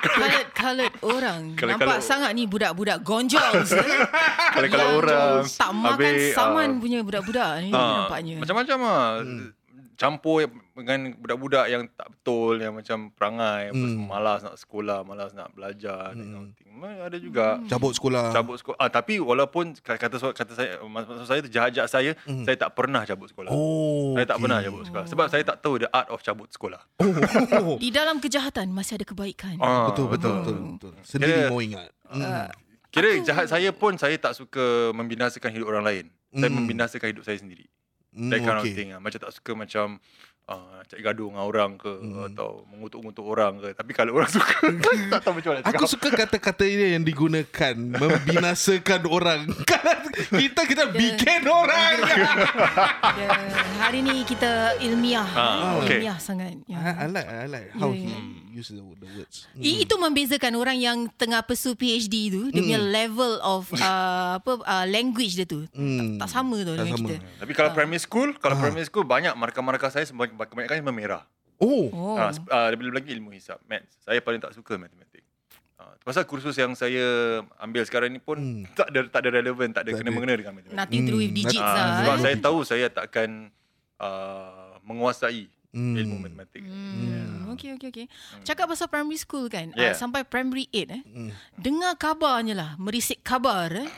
Colored, 0.04 0.48
colored 0.52 0.96
orang. 1.00 1.42
Nampak 1.56 1.80
colored- 1.80 2.04
sangat 2.04 2.32
ni 2.36 2.44
budak-budak 2.44 3.00
gonjol. 3.00 3.64
Kali-kali 4.56 4.86
orang. 4.92 5.48
Tak 5.48 5.72
makan 5.72 5.96
Habis, 5.96 6.36
saman 6.36 6.70
ah, 6.70 6.78
punya 6.78 7.00
budak-budak 7.00 7.50
ni 7.64 7.72
Ah, 7.72 8.04
nampaknya. 8.04 8.36
Macam-macam 8.44 8.78
lah. 8.78 9.08
Campur 10.00 10.48
dengan 10.74 11.12
budak-budak 11.14 11.68
yang 11.68 11.84
tak 11.92 12.08
betul, 12.10 12.56
yang 12.56 12.72
macam 12.72 13.12
perangai, 13.12 13.68
Hmm. 13.70 14.08
malas 14.08 14.40
nak 14.40 14.56
sekolah, 14.56 15.04
malas 15.04 15.36
nak 15.36 15.52
belajar. 15.52 16.16
Ma- 16.72 17.04
Ada 17.04 17.20
juga. 17.20 17.60
Cabut 17.68 17.92
sekolah. 17.92 18.32
Cabut 18.32 18.56
sekolah. 18.56 18.80
Ah, 18.80 18.88
tapi 18.88 19.20
walaupun 19.20 19.76
kata 19.76 20.00
kata 20.32 20.54
saya 20.56 20.80
maksud 20.80 21.28
saya 21.28 21.44
tu 21.44 21.52
jahat-jahat 21.52 21.92
saya, 21.92 22.12
saya 22.24 22.56
tak 22.56 22.72
pernah 22.72 23.04
cabut 23.04 23.28
sekolah. 23.28 23.52
Hmm. 23.52 23.60
Oh. 23.60 24.16
Saya 24.16 24.24
tak 24.24 24.32
okay. 24.34 24.44
pernah 24.48 24.60
cabut 24.64 24.84
sekolah 24.88 25.06
sebab 25.06 25.26
saya 25.28 25.44
tak 25.44 25.58
tahu 25.60 25.74
the 25.78 25.90
art 25.92 26.08
of 26.08 26.24
cabut 26.24 26.48
sekolah. 26.48 26.80
Oh. 27.60 27.76
Di 27.84 27.92
dalam 27.92 28.18
kejahatan 28.18 28.72
masih 28.72 28.96
ada 28.96 29.04
kebaikan. 29.04 29.60
Ah, 29.60 29.92
Betul, 29.92 30.08
betul, 30.08 30.32
betul, 30.40 30.56
betul. 30.80 30.92
Sendiri 31.04 31.36
Kira- 31.36 31.52
mau 31.52 31.60
ingat. 31.60 31.92
Hmm. 32.08 32.48
Kira 32.90 33.20
jahat 33.22 33.46
saya 33.46 33.70
pun 33.70 34.00
saya 34.00 34.16
tak 34.16 34.32
suka 34.32 34.96
membinasakan 34.96 35.52
hidup 35.52 35.68
orang 35.68 35.84
lain. 35.84 36.06
Saya 36.32 36.48
Hmm. 36.48 36.64
membinasakan 36.64 37.08
hidup 37.12 37.28
saya 37.28 37.36
sendiri. 37.36 37.68
Hmm, 38.10 38.30
That 38.30 38.40
kind 38.40 38.58
okay. 38.58 38.66
of 38.66 38.74
thing 38.74 38.90
lah. 38.90 39.00
Macam 39.00 39.20
tak 39.20 39.32
suka 39.32 39.52
macam 39.54 39.86
uh, 40.46 40.82
cari 40.84 41.02
gaduh 41.02 41.30
dengan 41.30 41.44
orang 41.44 41.72
ke 41.76 41.94
Hmm. 41.94 42.26
atau 42.28 42.66
mengutuk-ngutuk 42.68 43.22
orang 43.24 43.54
ke. 43.60 43.70
Tapi 43.72 43.92
kalau 43.92 44.12
orang 44.14 44.32
suka 44.34 44.56
tak 45.08 45.20
tahu 45.22 45.34
macam 45.36 45.50
mana 45.52 45.62
Aku 45.64 45.86
cakap. 45.86 45.90
suka 45.90 46.08
kata-kata 46.16 46.64
ini 46.64 46.94
yang 46.94 47.04
digunakan 47.04 47.76
Membinasakan 47.78 49.02
orang 49.16 49.46
Kita 50.42 50.62
kita 50.64 50.90
bikin 50.90 51.46
orang 51.46 51.96
Dia, 53.14 53.30
hari 53.80 54.02
ni 54.02 54.22
kita 54.24 54.74
ilmiah. 54.80 55.30
Ah, 55.30 55.78
okay. 55.80 56.02
Ilmiah 56.02 56.18
sangat. 56.18 56.58
I, 56.58 56.66
Ya. 56.66 56.78
I 56.98 57.06
like 57.08 57.28
I 57.28 57.46
like 57.46 57.68
how 57.74 57.90
Yeah, 57.90 57.96
he 57.96 58.10
yeah. 58.10 58.22
Use 58.60 58.70
the, 58.70 58.84
the 59.00 59.10
words 59.10 59.48
I, 59.56 59.82
itu 59.82 59.96
membezakan 59.96 60.54
orang 60.54 60.76
yang 60.76 60.98
tengah 61.14 61.40
pursue 61.42 61.74
PhD 61.74 62.28
tu, 62.30 62.42
dia 62.48 62.60
punya 62.60 62.78
level 62.78 63.40
of 63.40 63.72
uh, 63.76 64.36
apa 64.36 64.52
uh, 64.60 64.86
language 64.86 65.34
dia 65.34 65.44
tu. 65.44 65.64
Hmm. 65.72 66.20
Tak, 66.20 66.28
tak 66.28 66.30
sama 66.32 66.60
tu 66.60 66.72
Tak 66.72 66.84
dengan 66.84 66.94
sama. 66.94 67.08
kita. 67.10 67.16
Tapi 67.40 67.52
kalau 67.54 67.70
primary 67.72 67.98
school, 67.98 68.30
kalau 68.36 68.54
Ah. 68.54 68.62
primary 68.62 68.84
school 68.84 69.04
banyak 69.04 69.32
markah-markah 69.34 69.88
saya 69.88 70.04
kebanyakan 70.06 70.76
memang 70.78 70.98
merah. 70.98 71.24
Oh, 71.58 71.88
Oh. 71.90 72.16
Ah, 72.16 72.32
ah, 72.50 72.68
lebih 72.68 72.88
lagi 72.90 73.12
ilmu 73.12 73.32
hisab, 73.32 73.60
maths. 73.66 74.00
Saya 74.00 74.20
paling 74.20 74.40
tak 74.40 74.52
suka 74.52 74.76
matematik. 74.76 75.24
Ah, 75.76 75.96
pasal 76.02 76.24
kursus 76.24 76.54
yang 76.54 76.72
saya 76.72 77.04
ambil 77.58 77.84
sekarang 77.84 78.10
ni 78.10 78.20
pun 78.20 78.36
Hmm. 78.36 78.64
tak 78.74 78.88
ada 78.90 79.00
tak 79.06 79.22
ada 79.24 79.30
relevan, 79.34 79.68
tak 79.70 79.84
ada 79.84 79.90
Tak 79.90 79.94
ada. 79.94 80.00
kena-mengena 80.02 80.34
dengan 80.36 80.54
matematik. 80.54 80.76
Nothing 80.78 81.02
to 81.02 81.10
do 81.10 81.18
with 81.18 81.28
Hmm, 81.28 81.40
digits 81.40 81.60
Ah, 81.62 81.72
lah. 81.74 81.88
sebab 81.98 82.16
eh. 82.16 82.22
saya 82.22 82.36
tahu 82.38 82.58
saya 82.62 82.86
takkan 82.88 83.30
uh, 83.98 84.76
menguasai 84.82 85.48
Hmm. 85.70 85.94
ilmu 85.94 86.18
matematik. 86.18 86.66
Hmm, 86.66 87.54
okay, 87.54 87.78
okay, 87.78 87.94
okay. 87.94 88.06
Cakap 88.42 88.74
pasal 88.74 88.90
primary 88.90 89.22
school 89.22 89.46
kan, 89.46 89.70
Yeah. 89.78 89.94
uh, 89.94 89.96
sampai 89.96 90.26
primary 90.26 90.66
8 90.74 90.90
eh. 90.90 91.02
Hmm. 91.06 91.30
Dengar 91.54 91.94
kabarnya 91.94 92.58
lah, 92.58 92.72
merisik 92.82 93.22
kabar 93.22 93.70
eh. 93.78 93.90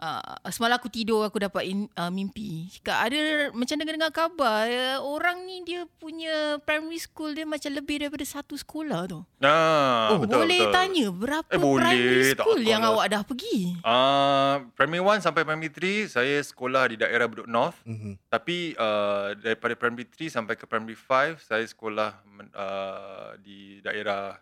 Uh, 0.00 0.16
semalam 0.48 0.80
aku 0.80 0.88
tidur 0.88 1.20
aku 1.20 1.36
dapat 1.38 1.68
in, 1.68 1.84
uh, 1.92 2.08
mimpi. 2.08 2.72
Cakap 2.72 2.96
ada 3.04 3.20
macam 3.52 3.76
dengar-dengar 3.76 4.08
kabar 4.08 4.64
uh, 4.64 4.96
orang 4.98 5.44
ni 5.44 5.60
dia 5.60 5.84
punya 5.94 6.56
primary 6.58 6.96
school 6.96 7.28
dia 7.30 7.44
macam 7.44 7.68
lebih 7.68 8.00
daripada 8.00 8.24
satu 8.24 8.56
sekolah 8.56 9.04
tu. 9.06 9.20
Nah, 9.36 10.08
Oh, 10.10 10.18
betul, 10.18 10.40
boleh 10.40 10.56
betul. 10.58 10.72
tanya 10.72 11.06
berapa 11.10 11.48
Eh, 11.48 11.60
boleh. 11.60 11.84
primary 11.84 12.32
Tak 12.32 12.36
school 12.40 12.60
yang 12.62 12.80
awak 12.82 13.06
dah 13.08 13.22
pergi? 13.22 13.76
Uh, 13.82 14.54
primary 14.72 15.04
1 15.04 15.20
sampai 15.20 15.42
primary 15.42 15.68
3 15.68 16.08
saya 16.08 16.36
sekolah 16.40 16.82
di 16.86 16.96
daerah 16.96 17.28
Bedok 17.28 17.44
North. 17.46 17.76
Mhm. 17.84 18.16
Tapi 18.26 18.72
uh, 18.74 19.36
daripada 19.36 19.76
primary 19.76 20.08
3 20.08 20.32
sampai 20.32 20.56
ke 20.56 20.64
primary 20.64 20.96
5 20.96 21.44
saya 21.44 21.60
sekolah 21.62 22.24
uh, 22.50 23.36
di 23.36 23.78
daerah 23.80 24.40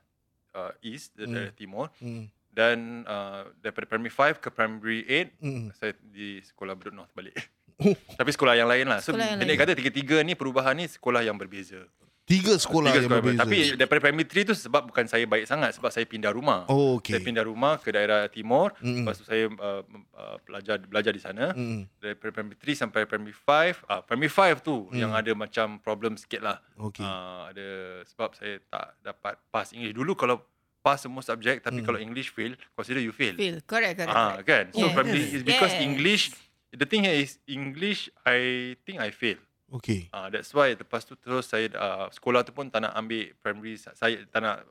uh, 0.54 0.70
East, 0.80 1.12
di 1.12 1.26
Hmm. 1.26 1.34
daerah 1.34 1.50
Timur. 1.52 1.90
Hmm. 1.98 2.30
Dan 2.58 2.76
uh, 3.04 3.46
daripada 3.56 3.86
primary 3.86 4.10
5 4.10 4.42
ke 4.42 4.48
primary 4.50 5.00
8 5.06 5.38
Hmm. 5.38 5.70
saya 5.72 5.94
di 6.02 6.42
sekolah 6.42 6.74
Bedok 6.74 6.94
North 6.96 7.14
balik. 7.14 7.38
Oh. 7.78 7.94
Tapi 7.94 8.30
sekolah 8.34 8.58
yang 8.58 8.66
lain 8.66 8.90
lah. 8.90 8.98
So 8.98 9.14
Sekolah 9.14 9.38
yang 9.38 9.40
lain. 9.40 9.54
kata 9.56 9.72
tiga-tiga 9.72 10.18
ni 10.20 10.34
perubahan 10.34 10.74
ni 10.74 10.90
sekolah 10.90 11.22
yang 11.22 11.38
berbeza. 11.38 11.86
Tiga 12.26 12.52
sekolah 12.52 12.92
tiga 12.92 13.00
yang 13.00 13.12
berbeza 13.14 13.40
Tapi 13.40 13.58
daripada 13.72 14.00
primary 14.02 14.26
3 14.26 14.44
tu 14.44 14.54
sebab 14.58 14.82
bukan 14.84 15.06
saya 15.06 15.24
baik 15.24 15.46
sangat 15.46 15.72
sebab 15.72 15.88
saya 15.88 16.04
pindah 16.04 16.28
rumah. 16.28 16.66
Oh 16.66 16.98
Saya 16.98 17.16
okay 17.16 17.22
pindah 17.22 17.40
rumah 17.40 17.78
ke 17.78 17.88
daerah 17.88 18.26
timur. 18.26 18.74
Mm-mm. 18.82 19.00
Lepas 19.00 19.16
tu 19.16 19.24
saya 19.24 19.46
uh, 19.48 19.80
uh, 20.12 20.36
belajar 20.42 20.76
belajar 20.82 21.08
di 21.08 21.22
sana. 21.22 21.54
Hmm. 21.54 21.86
Daripada 21.96 22.34
primary 22.34 22.58
3 22.58 22.82
sampai 22.82 23.06
primary 23.06 23.32
5. 23.32 23.86
Ah, 23.86 24.02
primary 24.02 24.28
5 24.28 24.58
tu 24.60 24.90
Mm. 24.90 24.98
yang 24.98 25.12
ada 25.14 25.32
macam 25.32 25.78
problem 25.78 26.18
sikit 26.18 26.42
lah. 26.42 26.58
Okay 26.76 27.00
Ah, 27.00 27.48
ada 27.48 27.68
sebab 28.04 28.34
saya 28.34 28.58
tak 28.66 28.98
dapat 29.00 29.38
pass 29.48 29.70
English. 29.70 29.94
Dulu 29.94 30.12
kalau 30.12 30.42
pass 30.88 30.98
semua 30.98 31.20
subjek 31.20 31.60
tapi 31.60 31.78
Mm. 31.78 31.84
kalau 31.84 31.98
English 31.98 32.30
fail, 32.30 32.56
consider 32.72 32.98
you 32.98 33.12
fail. 33.12 33.34
Fail. 33.34 33.60
Correct, 33.62 33.94
correct. 33.94 34.08
Ah, 34.10 34.30
correct. 34.34 34.46
kan? 34.46 34.64
So 34.72 34.80
Yes. 34.82 34.94
primary 34.94 35.24
is 35.30 35.42
because 35.42 35.68
Yes. 35.70 35.84
English 35.84 36.22
the 36.70 36.84
thing 36.84 37.02
here 37.02 37.12
is 37.14 37.36
English 37.46 38.00
I 38.22 38.40
think 38.82 38.98
I 38.98 39.10
fail. 39.10 39.36
Okay 39.70 40.08
Ah, 40.08 40.26
that's 40.26 40.48
why 40.50 40.72
lepas 40.72 41.04
tu 41.04 41.12
terus 41.14 41.44
saya 41.46 41.68
uh, 41.74 42.08
sekolah 42.08 42.40
tu 42.40 42.50
pun 42.50 42.66
tak 42.66 42.80
nak 42.80 42.92
ambil 42.94 43.36
primary 43.36 43.76
sa- 43.76 43.92
saya 43.92 44.24
tak 44.26 44.40
nak 44.40 44.64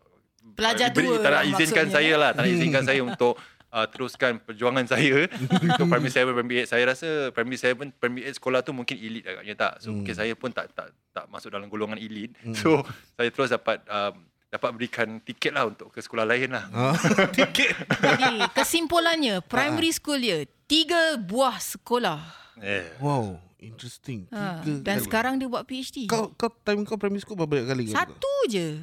Pelajar 0.50 0.90
beri- 0.90 1.06
tua 1.08 1.20
tak 1.20 1.32
nak 1.32 1.44
izinkan 1.46 1.86
maksudnya, 1.86 1.94
saya 1.94 2.08
eh. 2.08 2.18
lah, 2.18 2.30
tak 2.32 2.42
nak 2.42 2.52
izinkan 2.52 2.84
saya 2.84 3.02
untuk 3.12 3.34
uh, 3.68 3.86
teruskan 3.86 4.32
perjuangan 4.40 4.86
saya 4.88 5.28
untuk 5.68 5.86
primary 5.86 6.10
7, 6.10 6.24
primary 6.32 6.58
8. 6.64 6.72
Saya 6.72 6.84
rasa 6.88 7.08
primary 7.30 7.60
7, 7.60 7.76
primary 7.94 8.24
8 8.26 8.38
sekolah 8.38 8.60
tu 8.62 8.72
mungkin 8.72 8.96
elite 8.96 9.28
agaknya 9.28 9.56
tak. 9.56 9.74
So 9.78 9.88
Hmm. 9.88 10.02
mungkin 10.02 10.16
saya 10.16 10.34
pun 10.34 10.50
tak 10.50 10.72
tak 10.72 10.88
tak 11.12 11.26
masuk 11.28 11.52
dalam 11.52 11.68
golongan 11.68 12.00
elite. 12.00 12.32
So 12.56 12.82
saya 13.14 13.28
terus 13.28 13.52
dapat 13.52 13.84
um, 13.86 14.24
dapat 14.48 14.70
berikan 14.72 15.20
tiket 15.20 15.52
lah 15.52 15.68
untuk 15.68 15.92
ke 15.92 16.00
sekolah 16.00 16.24
lain 16.24 16.50
lah. 16.50 16.66
Ah, 16.72 16.96
Tiket 17.36 17.76
Jadi, 18.00 18.48
kesimpulannya, 18.52 19.44
primary 19.44 19.92
school 19.92 20.18
dia, 20.18 20.48
tiga 20.66 21.16
buah 21.18 21.58
sekolah. 21.58 22.20
Yeah. 22.58 22.90
Wow 22.98 23.38
Interesting 23.58 24.26
Ha, 24.30 24.62
Tiga 24.62 24.82
dan 24.82 24.98
kali. 24.98 25.06
sekarang 25.06 25.34
dia 25.36 25.46
buat 25.46 25.62
PhD. 25.62 26.06
Kau 26.06 26.30
kau 26.34 26.50
time 26.62 26.82
kau 26.82 26.96
primary 26.96 27.22
school 27.22 27.34
berapa 27.36 27.50
banyak 27.52 27.68
kali 27.68 27.84
kau? 27.86 27.96
Satu 27.96 28.34
je. 28.48 28.82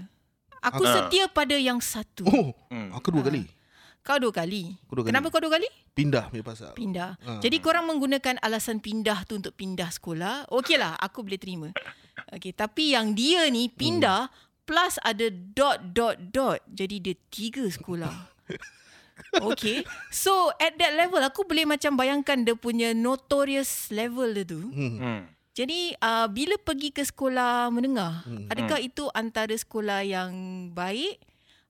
Aku 0.61 0.83
Ah. 0.83 0.93
setia 0.97 1.27
pada 1.27 1.55
yang 1.55 1.79
satu. 1.79 2.23
Oh 2.25 2.51
Hmm. 2.69 2.91
Aku 2.93 3.11
dua 3.11 3.23
kali 3.25 3.47
Kau 4.01 4.21
dua 4.21 4.31
kali. 4.31 4.77
Aku 4.85 4.95
dua 4.95 5.03
kali. 5.03 5.11
Kenapa 5.11 5.27
kau 5.31 5.41
dua 5.41 5.53
kali? 5.55 5.65
Pindah 5.91 6.29
punya 6.29 6.45
pasal 6.45 6.71
Pindah. 6.75 7.17
Ah. 7.19 7.41
Jadi 7.41 7.57
korang 7.59 7.87
menggunakan 7.87 8.37
alasan 8.39 8.77
pindah 8.79 9.25
tu 9.25 9.39
untuk 9.39 9.55
pindah 9.55 9.89
sekolah. 9.89 10.51
Okey 10.51 10.77
lah, 10.77 10.93
aku 10.99 11.23
boleh 11.23 11.39
terima. 11.39 11.69
Okey, 12.29 12.53
tapi 12.53 12.93
yang 12.93 13.11
dia 13.11 13.49
ni 13.49 13.67
pindah 13.67 14.29
plus 14.65 15.01
ada 15.01 15.29
dot 15.31 15.93
dot 15.93 16.17
dot. 16.33 16.61
Jadi 16.69 16.97
dia 17.01 17.17
tiga 17.31 17.65
sekolah. 17.69 18.35
Okay. 19.31 19.87
So 20.11 20.51
at 20.59 20.75
that 20.79 20.99
level 20.99 21.23
aku 21.23 21.47
boleh 21.47 21.65
macam 21.69 21.95
bayangkan 21.95 22.43
dia 22.43 22.59
punya 22.59 22.91
notorious 22.93 23.89
level 23.95 24.35
dia 24.35 24.45
tu. 24.45 24.61
hmm. 24.75 24.95
Hmm. 24.99 25.23
Jadi 25.55 25.95
uh, 26.03 26.27
bila 26.27 26.59
pergi 26.59 26.91
ke 26.91 27.07
sekolah 27.07 27.71
menengah, 27.71 28.27
hmm. 28.27 28.51
adakah 28.51 28.83
itu 28.83 29.07
antara 29.15 29.55
sekolah 29.55 30.03
yang 30.03 30.35
baik 30.75 31.23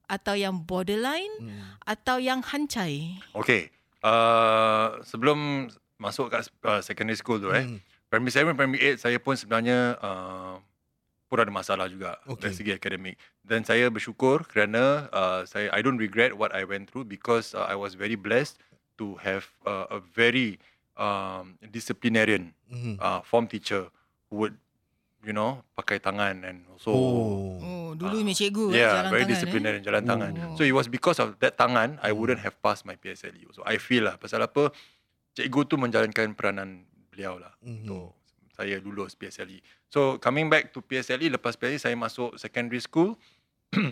atau 0.09 0.33
yang 0.33 0.57
borderline 0.57 1.33
Hmm. 1.37 1.77
atau 1.85 2.17
yang 2.17 2.41
hancai? 2.41 3.21
Okay. 3.37 3.69
Uh, 4.01 5.01
sebelum 5.05 5.69
masuk 6.01 6.33
kat 6.33 6.49
uh, 6.65 6.81
secondary 6.81 7.17
school 7.17 7.37
tu 7.37 7.53
eh. 7.53 7.65
Hmm. 7.65 7.81
Primary 8.09 8.33
7, 8.33 8.57
primary 8.57 8.81
8 8.97 9.05
saya 9.05 9.19
pun 9.21 9.37
sebenarnya 9.37 10.01
uh, 10.01 10.61
pun 11.25 11.39
ada 11.39 11.49
masalah 11.49 11.87
juga 11.87 12.21
Okay. 12.25 12.41
dari 12.43 12.55
segi 12.55 12.73
akademik. 12.73 13.17
Dan 13.41 13.63
saya 13.63 13.89
bersyukur 13.89 14.45
kerana 14.45 15.09
uh, 15.09 15.43
saya 15.43 15.69
I 15.69 15.81
don't 15.81 15.97
regret 15.97 16.33
what 16.33 16.51
I 16.51 16.63
went 16.63 16.87
through 16.87 17.05
because 17.05 17.53
uh, 17.53 17.65
I 17.65 17.75
was 17.75 17.95
very 17.95 18.15
blessed 18.15 18.61
to 18.97 19.19
have 19.19 19.45
uh, 19.63 19.91
a 19.91 20.01
very 20.01 20.61
um, 20.95 21.59
disciplinarian 21.65 22.53
Hmm. 22.65 22.97
uh, 22.97 23.21
form 23.21 23.45
teacher 23.45 23.87
who 24.27 24.35
would 24.41 24.55
you 25.21 25.31
know 25.31 25.63
pakai 25.73 25.97
tangan 25.97 26.43
and 26.43 26.67
also 26.69 26.91
Oh 26.91 27.57
Oh, 27.57 27.89
dulu 27.95 28.21
ni 28.21 28.33
cikgu 28.33 28.71
eh, 28.71 28.83
yeah, 28.83 28.93
jalan 28.99 29.11
very 29.11 29.23
tangan. 29.23 29.33
disciplinary 29.33 29.79
Eh. 29.79 29.83
jalan 29.83 30.03
tangan. 30.05 30.33
Oh. 30.35 30.55
So 30.55 30.63
it 30.63 30.73
was 30.73 30.87
because 30.87 31.17
of 31.17 31.39
that 31.39 31.55
tangan 31.55 31.97
I 31.99 32.11
wouldn't 32.11 32.41
have 32.41 32.59
passed 32.59 32.83
my 32.83 32.95
PSLE. 32.95 33.47
So 33.51 33.63
I 33.63 33.77
feel 33.77 34.05
lah 34.05 34.17
pasal 34.17 34.41
apa 34.41 34.75
cikgu 35.33 35.61
tu 35.65 35.77
menjalankan 35.77 36.33
peranan 36.33 36.83
beliau 37.09 37.39
lah 37.39 37.55
Mhm. 37.61 37.87
untuk 37.87 38.15
saya 38.55 38.79
lulus 38.79 39.19
PSLE. 39.19 39.59
So 39.91 40.17
coming 40.23 40.47
back 40.47 40.71
to 40.71 40.79
PSLE 40.81 41.27
lepas 41.35 41.59
PSLE 41.59 41.83
saya 41.83 41.99
masuk 41.99 42.39
secondary 42.39 42.81
school. 42.81 43.19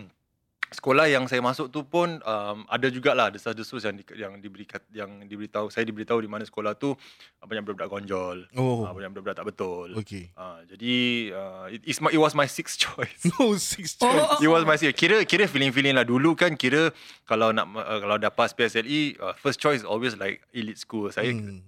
Sekolah 0.73 1.05
yang 1.05 1.29
saya 1.29 1.37
masuk 1.37 1.69
tu 1.69 1.85
pun 1.85 2.17
um, 2.25 2.65
ada 2.65 2.89
jugalah 2.89 3.29
desas-desus 3.29 3.85
yang 3.85 3.93
di, 3.93 4.01
yang 4.17 4.33
diberikan 4.41 4.81
yang 4.89 5.21
diberitahu 5.29 5.69
saya 5.69 5.85
diberitahu 5.85 6.17
di 6.17 6.25
mana 6.25 6.49
sekolah 6.49 6.73
tu 6.73 6.97
banyak 7.45 7.61
budak-budak 7.61 7.93
gonjol, 7.93 8.37
Oh 8.57 8.81
uh, 8.81 8.89
banyak 8.89 9.13
budak-budak 9.13 9.37
tak 9.37 9.47
betul. 9.53 9.93
Okay 10.01 10.33
Uh, 10.33 10.65
jadi 10.65 10.95
uh, 11.29 11.65
it, 11.69 11.85
is 11.85 12.01
my, 12.01 12.09
it 12.09 12.17
was 12.17 12.33
my 12.33 12.49
sixth 12.49 12.81
choice. 12.81 13.21
No 13.37 13.53
six 13.61 14.01
Oh, 14.01 14.09
choice 14.09 14.41
It 14.41 14.49
was 14.49 14.65
my 14.65 14.73
serious. 14.73 14.97
Kira 14.97 15.21
kira 15.29 15.45
feeling-feeling 15.45 15.93
lah 15.93 16.09
dulu 16.09 16.33
kan 16.33 16.57
kira 16.57 16.89
kalau 17.29 17.53
nak 17.53 17.69
uh, 17.77 18.01
kalau 18.01 18.17
dah 18.17 18.33
pass 18.33 18.49
PSLE 18.57 19.21
uh, 19.21 19.37
first 19.37 19.61
choice 19.61 19.85
always 19.85 20.17
like 20.17 20.41
elite 20.57 20.81
school. 20.81 21.13
Saya 21.13 21.29
Hmm. 21.29 21.61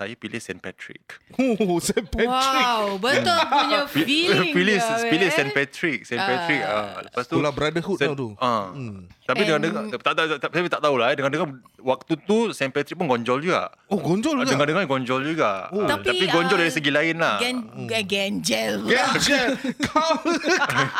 Saya 0.00 0.16
pilih 0.16 0.40
St. 0.40 0.56
Patrick. 0.56 1.20
Oh, 1.36 1.76
St. 1.76 2.08
Patrick. 2.08 2.64
Wow, 2.64 2.96
betul 2.96 3.36
punya 3.36 3.84
feeling. 3.92 4.48
pilih 4.56 4.80
dia, 4.80 5.04
pilih 5.12 5.28
eh. 5.28 5.36
St. 5.36 5.50
Patrick, 5.52 5.98
St. 6.08 6.16
Patrick. 6.16 6.62
Ah, 6.64 7.04
lepas 7.04 7.28
tu 7.28 7.36
Sekolah 7.36 7.52
Brotherhood 7.52 7.98
St. 8.00 8.08
tau 8.08 8.16
tu. 8.16 8.28
Ah. 8.40 8.72
Hmm. 8.72 9.04
Tapi 9.28 9.44
And- 9.44 9.48
dengan 9.52 9.60
dengar 9.60 9.82
tak 10.00 10.12
tak 10.16 10.40
tak 10.40 10.50
tapi 10.56 10.68
tak 10.72 10.80
tahulah 10.80 11.12
eh 11.12 11.16
dengan 11.20 11.30
dengar 11.30 11.48
waktu 11.84 12.16
tu 12.24 12.48
St. 12.56 12.72
Patrick 12.72 12.96
pun 12.96 13.12
gonjol 13.12 13.44
juga. 13.44 13.68
Oh, 13.92 14.00
gonjol 14.00 14.40
juga. 14.40 14.48
Dengar 14.48 14.64
dengar 14.64 14.88
gonjol 14.88 15.20
juga. 15.20 15.68
Oh. 15.68 15.84
Ah, 15.84 16.00
Tapi, 16.00 16.16
tapi, 16.16 16.24
gonjol 16.32 16.56
ah, 16.56 16.60
dari 16.64 16.72
segi 16.72 16.90
lain 16.90 17.16
lah. 17.20 17.36
Gen, 17.36 17.56
gen, 17.84 18.04
genjel. 18.08 18.74
Genjel. 18.88 19.48
Kau 19.84 20.16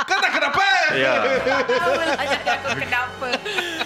Kau 0.05 0.17
dah 0.21 0.31
kenapa? 0.31 0.65
Ya. 0.93 1.13
aku 1.25 2.69
kenapa? 2.77 3.29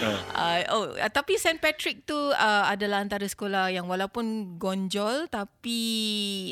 Uh, 0.06 0.58
oh, 0.68 0.84
uh, 0.92 1.08
tapi 1.08 1.34
St. 1.34 1.56
Patrick 1.56 2.02
tu 2.02 2.16
uh, 2.16 2.34
adalah 2.64 2.98
antara 2.98 3.24
sekolah 3.24 3.68
yang 3.68 3.84
walaupun 3.84 4.24
gonjol 4.56 5.26
tapi 5.26 5.78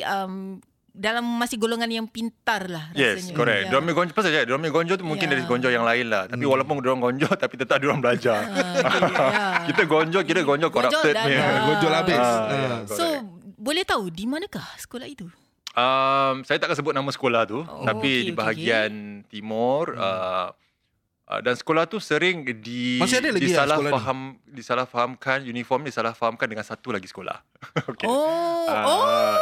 um, 0.02 0.58
dalam 0.88 1.24
masih 1.24 1.56
golongan 1.56 1.88
yang 1.88 2.04
pintar 2.04 2.68
lah 2.68 2.92
Yes, 2.92 3.24
rasanya. 3.24 3.32
correct. 3.34 3.62
Ya. 3.62 3.68
Diorang 3.70 3.86
gonjol 3.90 4.12
pasal 4.12 4.30
je. 4.30 4.42
Diorang 4.44 4.62
gonjol 4.66 4.96
tu 4.96 5.06
mungkin 5.06 5.24
Ya. 5.24 5.32
dari 5.32 5.42
gonjol 5.42 5.72
yang 5.72 5.82
lain 5.82 6.06
lah. 6.06 6.28
Tapi 6.28 6.44
walaupun 6.44 6.74
diorang 6.78 7.00
gonjol 7.00 7.32
tapi 7.42 7.54
tetap 7.56 7.80
diorang 7.80 7.98
belajar. 7.98 8.44
ya. 8.44 9.64
kita 9.68 9.82
gonjol, 9.84 10.22
kita 10.22 10.40
gonjol 10.42 10.68
corrupted 10.68 11.12
dah 11.12 11.24
ni. 11.24 11.32
dah. 11.32 11.64
Gonjol 11.68 11.92
habis. 11.94 12.18
Ah, 12.18 12.28
Ah. 12.28 12.44
ya, 12.44 12.68
So, 12.86 13.04
correct. 13.08 13.24
boleh 13.56 13.84
tahu 13.84 14.04
di 14.08 14.24
manakah 14.26 14.68
sekolah 14.76 15.08
itu? 15.08 15.24
Um, 15.72 16.44
saya 16.44 16.60
tak 16.60 16.68
akan 16.68 16.76
sebut 16.76 16.92
nama 16.92 17.08
sekolah 17.08 17.48
tu, 17.48 17.64
Oh, 17.64 17.80
tapi 17.80 18.20
okey, 18.20 18.28
di 18.28 18.32
bahagian 18.36 18.92
timur 19.24 19.96
uh, 19.96 20.04
uh, 20.04 20.46
dan 21.38 21.54
sekolah 21.54 21.86
tu 21.86 21.96
sering 21.96 22.44
di 22.58 22.98
Masih 22.98 23.22
ada 23.22 23.30
lagi 23.30 23.40
ya 23.40 23.48
disalah 23.48 23.76
sekolah 23.78 23.88
ni? 23.88 23.94
faham 23.94 24.18
disalahfahamkan 24.44 25.38
uniform 25.42 25.80
disalahfahamkan 25.82 26.44
dengan 26.44 26.62
satu 26.62 26.90
lagi 26.90 27.06
sekolah. 27.06 27.38
Okey. 27.90 28.04
Oh, 28.04 28.66
Ah, 28.66 28.84
oh, 28.84 29.34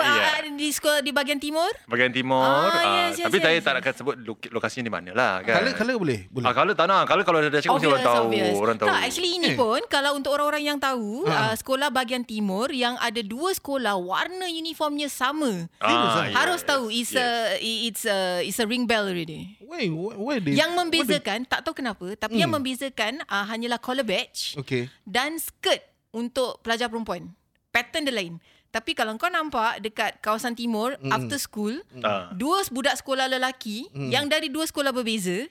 oh, 0.00 0.06
ya. 0.08 0.22
ah, 0.30 0.40
di 0.48 0.68
sekolah 0.68 1.00
di 1.00 1.10
bagian 1.10 1.36
timur? 1.36 1.70
Bahagian 1.84 2.10
timur. 2.10 2.40
Ah, 2.40 2.68
ah, 2.68 2.84
yes, 3.06 3.18
yes, 3.18 3.26
tapi 3.26 3.36
yes, 3.36 3.44
saya 3.44 3.54
yes. 3.54 3.64
tak 3.64 3.74
akan 3.76 3.92
sebut 3.94 4.14
lok- 4.18 4.50
lokasinya 4.50 4.84
di 4.84 4.92
mana 4.92 5.10
lah 5.12 5.32
kan. 5.40 5.60
Color, 5.60 5.74
color 5.74 5.96
boleh? 5.96 6.20
Boleh. 6.28 6.44
Ah, 6.44 6.52
kalau 6.52 6.72
tak 6.72 6.86
nak, 6.86 7.02
kalau 7.04 7.22
kalau 7.22 7.38
ada 7.38 7.50
cakap 7.52 7.74
mesti 7.74 7.86
orang 7.86 8.04
tahu, 8.04 8.24
obvious. 8.24 8.54
orang 8.56 8.76
tahu. 8.76 8.88
Tak, 8.88 9.00
actually 9.02 9.30
ini 9.32 9.48
Eh. 9.48 9.56
pun 9.56 9.80
kalau 9.86 10.10
untuk 10.12 10.30
orang-orang 10.30 10.62
yang 10.64 10.78
tahu, 10.78 11.24
Ha. 11.24 11.34
uh, 11.50 11.54
sekolah 11.54 11.88
bahagian 11.88 12.22
timur 12.22 12.70
yang 12.70 12.94
ada 12.96 13.20
dua 13.20 13.50
sekolah 13.50 13.94
warna 13.94 14.46
uniformnya 14.46 15.06
sama. 15.06 15.66
ah, 15.78 16.26
Harus 16.28 16.60
yes, 16.60 16.68
tahu 16.68 16.84
it's 16.88 17.12
yes. 17.12 17.18
a 17.18 17.28
it's 17.58 18.02
a 18.04 18.18
it's 18.42 18.58
a 18.58 18.66
ring 18.66 18.84
bell 18.84 19.04
already. 19.04 19.58
Wait, 19.60 19.88
where, 19.88 20.16
where 20.16 20.40
they, 20.40 20.52
Yang 20.52 20.72
membezakan 20.74 21.44
tak 21.44 21.60
tahu 21.60 21.74
kenapa, 21.74 22.14
tapi 22.14 22.34
Hmm. 22.34 22.42
yang 22.42 22.52
membezakan 22.52 23.20
uh, 23.24 23.44
hanyalah 23.44 23.76
collar 23.76 24.02
badge 24.02 24.56
Okay. 24.56 24.88
dan 25.02 25.36
skirt 25.36 25.84
untuk 26.10 26.60
pelajar 26.60 26.88
perempuan. 26.88 27.30
Pattern 27.68 28.02
dia 28.02 28.14
lain. 28.14 28.40
Tapi 28.78 28.94
kalau 28.94 29.10
kau 29.16 29.26
nampak 29.28 29.82
dekat 29.82 30.22
kawasan 30.22 30.54
timur 30.54 30.94
Hmm. 30.96 31.10
after 31.10 31.34
school, 31.36 31.74
Ah. 31.98 32.30
dua 32.32 32.62
budak 32.68 32.94
sekolah 32.94 33.26
lelaki 33.26 33.90
Hmm. 33.90 34.06
yang 34.06 34.24
dari 34.24 34.46
dua 34.46 34.62
sekolah 34.64 34.94
berbeza 34.94 35.50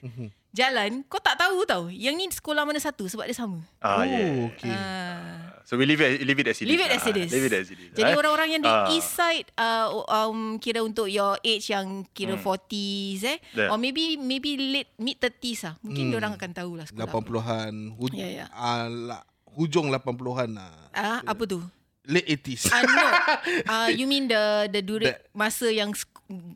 jalan, 0.50 1.04
kau 1.04 1.20
tak 1.20 1.36
tahu 1.36 1.62
tau 1.62 1.84
yang 1.86 2.16
ni 2.16 2.24
sekolah 2.26 2.64
mana 2.64 2.78
satu 2.78 3.04
sebab 3.04 3.28
dia 3.28 3.36
sama. 3.36 3.60
Ah, 3.78 4.00
oh, 4.00 4.02
yeah. 4.02 4.48
okay. 4.48 4.72
Ah. 4.72 5.60
So 5.62 5.76
we 5.76 5.84
leave 5.84 6.00
it, 6.00 6.24
leave 6.24 6.40
it 6.40 6.48
as 6.48 6.56
it 6.56 6.64
Leave 6.64 6.80
is. 6.80 6.88
it 6.88 6.92
as 6.94 7.04
it 7.04 7.12
Ah, 7.12 7.20
is. 7.20 7.30
Leave 7.30 7.44
it 7.44 7.54
as 7.54 7.68
it 7.68 7.76
is. 7.78 7.90
Jadi 7.92 8.08
eh. 8.08 8.16
orang-orang 8.16 8.48
yang 8.50 8.62
di 8.62 8.72
Ah. 8.72 8.88
east 8.88 9.12
side 9.12 9.52
uh, 9.54 9.92
um, 10.08 10.56
kira 10.56 10.80
untuk 10.80 11.06
your 11.06 11.36
age 11.42 11.68
yang 11.68 12.08
kira 12.08 12.32
40s 12.34 13.20
eh 13.22 13.36
Yeah. 13.52 13.68
or 13.68 13.76
maybe 13.76 14.16
maybe 14.16 14.56
late 14.56 14.96
mid 14.96 15.20
30s 15.20 15.60
lah. 15.62 15.74
Mungkin 15.78 16.00
Hmm. 16.00 16.10
hmm. 16.10 16.18
orang 16.18 16.32
akan 16.34 16.50
tahulah 16.54 16.84
sekolah. 16.86 17.04
apa. 17.04 17.12
80-an. 17.12 17.74
Hu- 17.92 18.16
Ya, 18.16 18.28
ya. 18.34 18.46
ah, 18.50 18.88
la- 18.88 19.26
hujung 19.50 19.92
80-an 19.92 20.56
lah. 20.56 20.72
Ah, 20.90 21.20
apa 21.22 21.44
tu? 21.44 21.60
Late 22.08 22.40
80s. 22.40 22.72
Ah 22.72 22.82
no. 22.82 23.04
uh, 23.68 23.88
you 23.92 24.08
mean 24.08 24.26
the 24.26 24.40
the 24.72 24.80
The- 24.80 25.20
masa 25.36 25.68
yang 25.68 25.92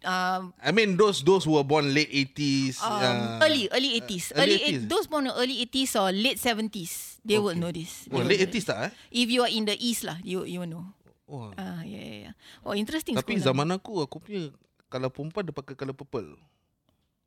uh, 0.01 0.49
I 0.59 0.73
mean 0.73 0.97
those 0.97 1.21
those 1.21 1.45
who 1.45 1.55
were 1.55 1.63
born 1.63 1.93
late 1.93 2.09
80s. 2.09 2.81
um, 2.81 2.89
uh, 2.89 3.45
early 3.45 3.69
early 3.69 4.01
80s. 4.01 4.33
early 4.33 4.57
early 4.57 4.81
80s. 4.81 4.81
80s. 4.81 4.89
those 4.89 5.07
born 5.07 5.29
in 5.29 5.33
early 5.33 5.57
80s 5.69 5.93
or 5.95 6.09
late 6.09 6.41
70s, 6.41 7.21
they 7.21 7.37
will 7.37 7.53
know 7.53 7.69
this. 7.69 8.09
Oh, 8.09 8.25
They 8.25 8.33
late 8.33 8.41
know 8.41 8.49
80s 8.49 8.53
this. 8.55 8.65
tak 8.65 8.79
eh? 8.81 8.91
If 9.13 9.29
you 9.29 9.45
are 9.45 9.53
in 9.53 9.69
the 9.69 9.77
east 9.77 10.09
lah, 10.09 10.17
you 10.21 10.49
you 10.49 10.57
will 10.59 10.73
know. 10.73 10.89
Oh. 11.29 11.53
Ah, 11.55 11.85
yeah, 11.85 12.01
yeah, 12.01 12.19
yeah. 12.29 12.35
Oh, 12.61 12.73
interesting 12.73 13.13
Tapi 13.13 13.37
sekolah. 13.37 13.53
zaman 13.53 13.69
aku 13.73 14.01
aku 14.01 14.21
punya 14.21 14.53
kalau 14.89 15.09
perempuan 15.09 15.45
dia 15.45 15.53
pakai 15.53 15.73
color 15.73 15.93
purple. 15.93 16.33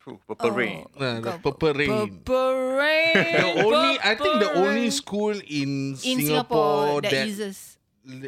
Purple 0.02 0.38
Oh. 0.38 0.54
Rain. 0.54 0.86
The 0.94 1.10
Kau- 1.20 1.42
purple 1.42 1.74
rain. 1.74 1.90
Purple 1.90 2.78
rain. 2.78 3.18
The 3.42 3.50
only 3.66 3.94
I 3.98 4.14
think 4.14 4.38
the 4.38 4.52
only 4.56 4.90
school 4.90 5.34
in, 5.34 5.98
in 5.98 6.18
Singapore, 6.22 6.22
Singapore 6.22 7.02
that, 7.02 7.10
that, 7.10 7.26
uses. 7.26 7.75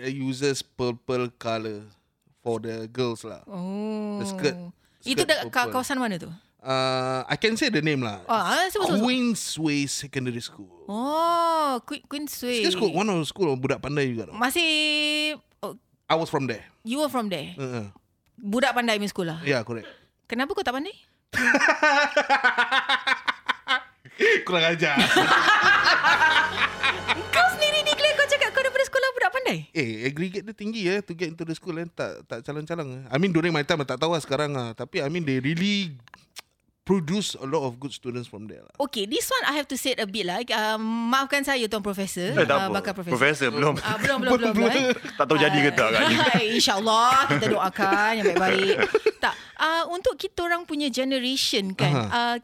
Uses 0.09 0.65
purple 0.65 1.29
color 1.37 1.85
for 2.41 2.57
the 2.59 2.89
girls 2.89 3.21
lah. 3.23 3.45
Oh. 3.45 4.17
The 4.19 4.25
skirt. 4.25 4.55
Itu 5.05 5.21
skirt 5.23 5.29
dekat 5.29 5.53
purple. 5.53 5.71
kawasan 5.77 6.01
mana 6.01 6.17
tu? 6.17 6.29
Uh, 6.57 7.21
I 7.29 7.37
can 7.37 7.53
say 7.55 7.69
the 7.69 7.85
name 7.85 8.01
lah. 8.01 8.25
Ah, 8.25 8.65
sebut. 8.73 8.97
Queensway 8.99 9.85
Secondary 9.87 10.41
School. 10.41 10.67
Oh, 10.89 11.77
Queen 11.85 12.01
Queensway. 12.09 12.65
Secondary 12.65 12.73
school, 12.75 12.91
one 12.91 13.07
of 13.07 13.21
the 13.21 13.27
school 13.29 13.53
budak 13.55 13.79
pandai 13.79 14.09
juga. 14.11 14.33
tau. 14.33 14.35
Masih 14.35 15.37
oh, 15.61 15.77
I 16.09 16.15
was 16.17 16.27
from 16.27 16.49
there. 16.49 16.65
you 16.81 16.97
were 16.99 17.11
from 17.11 17.29
there. 17.29 17.53
Uh, 17.55 17.85
uh. 17.85 17.87
Budak 18.35 18.73
pandai 18.73 18.97
punya 18.97 19.13
sekolah. 19.13 19.37
Yeah, 19.45 19.61
correct. 19.63 19.87
Kenapa 20.27 20.51
kau 20.57 20.65
tak 20.65 20.75
pandai? 20.75 20.95
Kurang 24.47 24.73
ajar. 24.73 24.97
Kau 27.33 27.47
sendiri 27.53 27.85
declare 27.85 27.96
pandai. 29.47 29.71
eh, 29.71 30.05
aggregate 30.05 30.43
dia 30.43 30.51
tinggi 30.51 30.81
ya 30.83 30.99
to 30.99 31.15
get 31.15 31.31
into 31.31 31.41
the 31.41 31.55
school 31.55 31.73
kan 31.73 31.87
tak 31.89 32.11
tak 32.27 32.39
calang-calang. 32.43 33.07
I 33.07 33.15
mean 33.15 33.31
during 33.31 33.51
my 33.51 33.63
time 33.63 33.79
I 33.79 33.87
tak 33.87 33.97
tahu 33.97 34.11
lah 34.11 34.19
sekarang 34.19 34.51
lah. 34.51 34.75
Tapi 34.75 34.99
I 34.99 35.07
mean 35.07 35.23
they 35.23 35.39
really 35.39 35.95
produce 36.83 37.35
a 37.35 37.43
lot 37.43 37.67
of 37.67 37.75
good 37.75 37.91
students 37.91 38.31
from 38.31 38.47
there 38.47 38.63
lah. 38.63 38.71
Okay, 38.79 39.03
this 39.03 39.27
one 39.27 39.43
I 39.43 39.59
have 39.59 39.67
to 39.67 39.75
say 39.75 39.91
it 39.91 39.99
a 39.99 40.07
bit 40.07 40.23
lah. 40.23 40.39
Uh, 40.39 40.79
maafkan 40.79 41.43
saya 41.43 41.67
Tuan 41.67 41.83
Profesor. 41.83 42.31
Eh, 42.31 42.47
Ah, 42.47 42.67
apa. 42.67 42.79
bakal 42.79 42.95
Profesor. 42.95 43.19
Profesor 43.19 43.47
belum. 43.51 43.75
Ah, 43.83 43.99
belum, 43.99 44.23
belum, 44.23 44.35
belum. 44.39 44.53
belum 44.55 44.71
eh. 44.71 44.95
tak 45.19 45.25
tahu 45.27 45.35
jadi 45.35 45.57
ke 45.67 45.71
tak 45.75 45.87
kat 45.91 46.01
ni. 46.07 46.15
InsyaAllah 46.55 47.27
kita 47.27 47.45
doakan 47.51 48.11
yang 48.15 48.25
baik-baik. 48.31 48.75
tak, 49.23 49.35
uh, 49.59 49.83
untuk 49.91 50.15
kita 50.15 50.47
orang 50.47 50.63
punya 50.63 50.87
generation 50.87 51.75
kan, 51.75 51.91
Aha. 51.91 52.07
uh, 52.07 52.35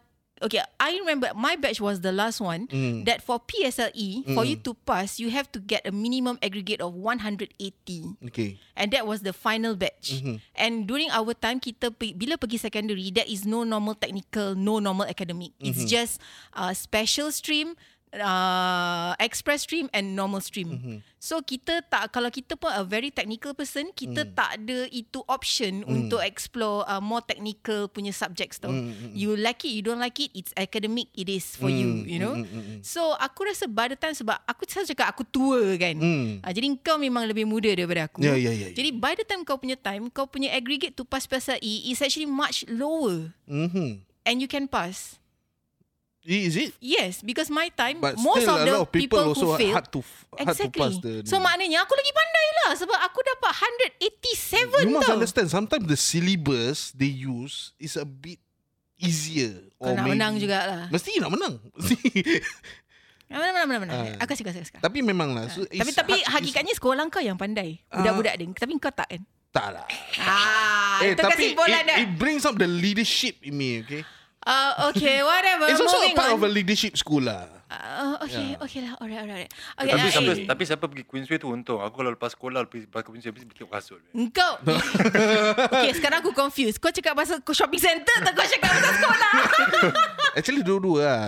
okay, 0.43 0.61
I 0.79 0.99
remember 0.99 1.31
my 1.33 1.55
batch 1.55 1.79
was 1.79 2.01
the 2.03 2.11
last 2.11 2.43
one 2.43 2.67
Mm. 2.67 3.05
that 3.07 3.23
for 3.23 3.39
PSLE, 3.39 4.27
for 4.35 4.43
you 4.43 4.55
to 4.67 4.73
pass, 4.83 5.19
you 5.19 5.31
have 5.31 5.47
to 5.55 5.59
get 5.59 5.87
a 5.87 5.91
minimum 5.91 6.37
aggregate 6.43 6.81
of 6.81 6.93
180. 6.93 8.15
Okay. 8.27 8.59
And 8.75 8.91
that 8.91 9.05
was 9.07 9.21
the 9.21 9.31
final 9.33 9.75
batch. 9.75 10.19
Mhm. 10.21 10.41
And 10.55 10.73
during 10.87 11.09
our 11.11 11.33
time, 11.33 11.59
kita 11.59 11.93
bila 11.93 12.35
pergi 12.37 12.59
secondary, 12.59 13.09
there 13.13 13.27
is 13.27 13.45
no 13.45 13.63
normal 13.63 13.95
technical, 13.95 14.55
no 14.55 14.79
normal 14.79 15.05
academic. 15.05 15.53
It's 15.59 15.85
just 15.85 16.19
uh, 16.53 16.73
special 16.73 17.31
stream, 17.31 17.75
uh, 18.19 19.17
express 19.17 19.65
stream 19.65 19.89
and 19.89 20.13
normal 20.13 20.41
stream. 20.43 21.01
So 21.23 21.39
kita 21.39 21.87
tak 21.87 22.11
kalau 22.11 22.27
kita 22.27 22.59
pun 22.59 22.67
a 22.67 22.83
very 22.83 23.07
technical 23.07 23.55
person, 23.55 23.95
kita 23.95 24.27
tak 24.35 24.59
ada 24.59 24.85
itu 24.91 25.23
option 25.25 25.87
untuk 25.87 26.19
explore 26.19 26.83
uh, 26.83 26.99
more 26.99 27.23
technical 27.23 27.87
punya 27.87 28.11
subjects 28.11 28.59
tau. 28.59 28.75
You 29.15 29.39
like 29.39 29.63
it, 29.63 29.71
you 29.71 29.79
don't 29.81 30.03
like 30.03 30.19
it, 30.19 30.35
it's 30.35 30.51
academic, 30.59 31.07
it 31.15 31.31
is 31.31 31.55
for 31.55 31.71
you, 31.71 32.03
you 32.03 32.19
know. 32.19 32.35
So 32.83 33.15
aku 33.15 33.47
rasa 33.47 33.71
by 33.71 33.95
the 33.95 33.97
time 33.97 34.13
sebab 34.13 34.35
aku 34.43 34.67
selalu 34.67 34.91
cakap 34.91 35.07
aku 35.15 35.23
tua 35.23 35.79
kan. 35.79 35.95
Mm. 35.95 36.43
Uh, 36.43 36.51
jadi 36.51 36.67
kau 36.83 36.99
memang 36.99 37.23
lebih 37.23 37.47
muda 37.47 37.71
daripada 37.71 38.11
aku. 38.11 38.19
Ya, 38.19 38.35
ya, 38.35 38.51
ya, 38.51 38.67
ya. 38.67 38.75
Jadi 38.75 38.91
by 38.91 39.15
the 39.15 39.23
time 39.23 39.47
kau 39.47 39.55
punya 39.55 39.79
time, 39.79 40.11
kau 40.11 40.27
punya 40.27 40.51
aggregate 40.51 40.91
to 40.91 41.07
pass 41.07 41.23
PSLE 41.23 41.87
is 41.87 42.03
actually 42.03 42.27
much 42.27 42.67
lower 42.67 43.31
Mhm. 43.47 44.03
and 44.27 44.35
you 44.43 44.49
can 44.51 44.67
pass. 44.67 45.22
Is 46.23 46.55
it? 46.55 46.71
Yes, 46.79 47.19
because 47.19 47.47
my 47.47 47.67
time 47.67 47.99
But 47.99 48.15
most 48.15 48.47
still 48.47 48.55
of 48.55 48.61
a 48.61 48.63
the 48.63 48.71
lot 48.71 48.81
of 48.81 48.89
people, 48.89 49.19
people, 49.19 49.23
also 49.29 49.45
who 49.45 49.59
fail 49.59 49.75
hard 49.75 49.91
to 49.91 49.99
f- 49.99 50.23
hard 50.33 50.55
to 50.55 50.71
pass 50.71 50.95
Exactly. 50.95 51.19
the 51.19 51.27
So 51.27 51.35
maknanya 51.37 51.83
aku 51.83 51.93
lagi 51.93 52.11
pandai 52.11 52.47
lah 52.57 52.69
sebab 52.73 52.95
aku 52.97 53.19
dapat 53.21 53.51
187 53.99 54.87
You 54.87 54.95
must 54.95 55.03
tau. 55.05 55.15
understand 55.17 55.47
sometimes 55.49 55.83
the 55.83 55.95
syllabus 55.95 56.91
they 56.93 57.11
use 57.11 57.75
is 57.75 57.93
a 57.93 58.03
bit 58.03 58.39
easier 58.95 59.67
Kau 59.75 59.91
nak 59.91 60.07
menang 60.07 60.39
jugalah. 60.39 60.87
Mesti 60.87 61.19
nak 61.19 61.27
menang. 61.29 61.59
Mana 63.25 63.49
mana 63.49 63.65
mana 63.65 63.79
mana. 63.81 63.91
Ah. 63.91 64.23
Aku 64.23 64.31
kasih 64.31 64.45
kasih 64.45 64.61
kasih. 64.61 64.79
tapi 64.79 65.01
memang 65.01 65.33
lah. 65.33 65.49
So 65.49 65.65
Tapi 65.65 65.81
it's 65.81 65.97
tapi 65.97 66.13
hard- 66.21 66.39
hakikatnya 66.39 66.71
sekolah 66.71 67.03
kau 67.09 67.17
yang 67.17 67.33
pandai. 67.33 67.81
Budak-budak 67.89 68.33
dia. 68.37 68.47
Tapi 68.53 68.71
kau 68.77 68.93
tak 68.93 69.09
kan? 69.09 69.21
tak 69.49 69.69
lah. 69.69 69.85
Ah, 70.17 70.97
Eh, 71.01 71.13
itu 71.13 71.19
tapi 71.19 71.53
kesimpulan 71.53 71.83
it, 71.83 71.85
dah. 71.85 71.97
it 71.99 72.09
brings 72.15 72.41
up 72.41 72.55
the 72.55 72.65
leadership 72.65 73.37
in 73.43 73.53
me, 73.53 73.81
okay? 73.81 74.01
Uh, 74.43 74.89
okay, 74.89 75.19
whatever. 75.21 75.65
It's 75.67 75.79
also 75.79 75.97
a 75.97 76.01
Moving 76.03 76.15
part 76.15 76.29
on. 76.29 76.35
of 76.35 76.43
a 76.43 76.49
leadership 76.49 76.93
school 76.93 77.23
lah. 77.23 77.47
Uh, 77.65 78.21
okay, 78.21 78.53
okay 78.59 78.79
lah. 78.81 78.93
Alright, 78.97 79.17
alright. 79.19 79.49
Okay, 79.75 79.89
Tapi 79.89 79.97
uh, 79.99 80.11
siapa, 80.11 80.31
eh. 80.31 80.45
tapi 80.45 80.61
siapa 80.63 80.85
pergi 80.85 81.03
Queensway 81.03 81.37
tu 81.37 81.47
untung. 81.47 81.79
Aku 81.79 81.95
kalau 81.95 82.11
lepas 82.11 82.29
sekolah 82.29 82.67
pergi 82.67 82.85
lepas 82.85 83.01
Queensway 83.01 83.31
pergi 83.31 83.49
tengok 83.49 83.71
kasut. 83.71 83.97
Engkau 84.11 84.61
Okay 85.73 85.91
sekarang 85.93 86.21
aku 86.21 86.31
confused 86.31 86.77
Kau 86.77 86.91
cakap 86.91 87.15
pasal 87.15 87.41
shopping 87.41 87.81
center 87.81 88.13
Atau 88.19 88.31
kau 88.31 88.45
cakap 88.45 88.69
pasal 88.69 88.93
sekolah 88.93 89.31
Actually 90.37 90.61
dua-dua 90.61 91.01
lah. 91.01 91.23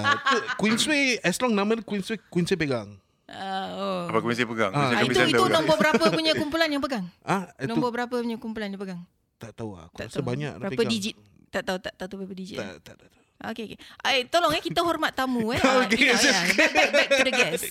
Queensway, 0.55 1.17
as 1.19 1.39
long 1.39 1.53
nama 1.53 1.71
dia 1.71 1.81
Queensway, 1.81 2.21
Queensway 2.21 2.57
pegang. 2.57 2.93
Uh, 3.25 4.05
oh. 4.05 4.13
Apa 4.13 4.21
mesti 4.21 4.45
pegang? 4.45 4.69
Ah, 4.69 4.85
Mesti 4.85 4.93
Ah, 4.93 4.99
kami 5.01 5.07
itu 5.07 5.21
itu 5.23 5.33
pegang. 5.35 5.49
nombor 5.51 5.75
berapa 5.77 6.03
punya 6.09 6.31
kumpulan 6.35 6.69
yang 6.69 6.83
pegang? 6.83 7.05
Ah, 7.25 7.49
itu 7.55 7.67
Nombor 7.67 7.89
berapa 7.89 8.13
punya 8.13 8.37
kumpulan 8.37 8.69
yang 8.69 8.77
pegang? 8.77 9.01
tak 9.35 9.51
tahu 9.51 9.73
aku 9.73 9.97
Tak 9.97 10.07
rasa 10.07 10.21
tahu. 10.21 10.29
banyak 10.29 10.53
Berapa 10.55 10.71
pegang. 10.71 10.91
digit? 10.93 11.15
Tak 11.55 11.63
tahu 11.63 11.77
tak 11.79 11.95
tahu 11.95 12.17
berapa 12.19 12.35
digit. 12.35 12.59
Tak, 12.59 12.83
tak, 12.83 12.95
tak, 12.99 13.07
tak. 13.07 13.21
Okey 13.51 13.63
okey. 13.67 13.79
Ay, 13.99 14.27
tolong 14.27 14.51
eh 14.51 14.59
kita 14.59 14.79
hormat 14.79 15.11
tamu 15.11 15.51
eh. 15.51 15.59
Ah, 15.63 15.87
you 15.87 16.07
know, 16.07 16.15
yes. 16.15 16.23
yeah. 16.23 16.43
back, 16.51 16.71
back, 16.71 16.91
back 16.91 17.09
to 17.09 17.23
the 17.23 17.33
guest. 17.33 17.63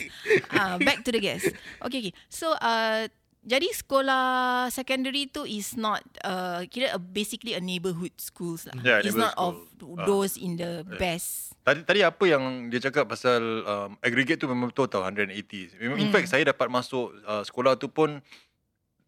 Ah, 0.48 0.76
back 0.78 0.98
to 1.00 1.10
the 1.10 1.20
guest. 1.20 1.44
Okey 1.80 1.98
okey. 2.00 2.12
So 2.28 2.52
uh, 2.54 3.08
jadi 3.40 3.68
sekolah 3.76 4.24
secondary 4.68 5.28
tu 5.28 5.44
is 5.44 5.76
not 5.76 6.00
uh, 6.20 6.64
kira 6.64 6.96
a, 6.96 7.00
basically 7.00 7.52
a 7.52 7.60
neighborhood 7.60 8.12
schools 8.16 8.64
lah. 8.64 8.76
Yeah, 8.80 9.04
it's 9.04 9.12
not 9.12 9.36
of 9.36 9.60
school. 9.76 10.00
Ah. 10.00 10.08
those 10.08 10.36
in 10.36 10.56
the 10.56 10.80
best. 10.96 11.52
Tadi 11.60 11.84
tadi 11.84 12.00
apa 12.00 12.24
yang 12.24 12.68
dia 12.68 12.80
cakap 12.80 13.04
pasal 13.04 13.40
um, 13.64 13.90
aggregate 14.00 14.40
tu 14.40 14.48
memang 14.48 14.68
betul 14.68 14.88
tau 14.88 15.04
180. 15.04 15.76
Memang 15.76 15.96
in 15.96 16.08
Hmm. 16.08 16.12
fact 16.12 16.28
saya 16.28 16.44
dapat 16.44 16.68
masuk 16.68 17.12
uh, 17.24 17.44
sekolah 17.44 17.76
tu 17.76 17.88
pun 17.88 18.20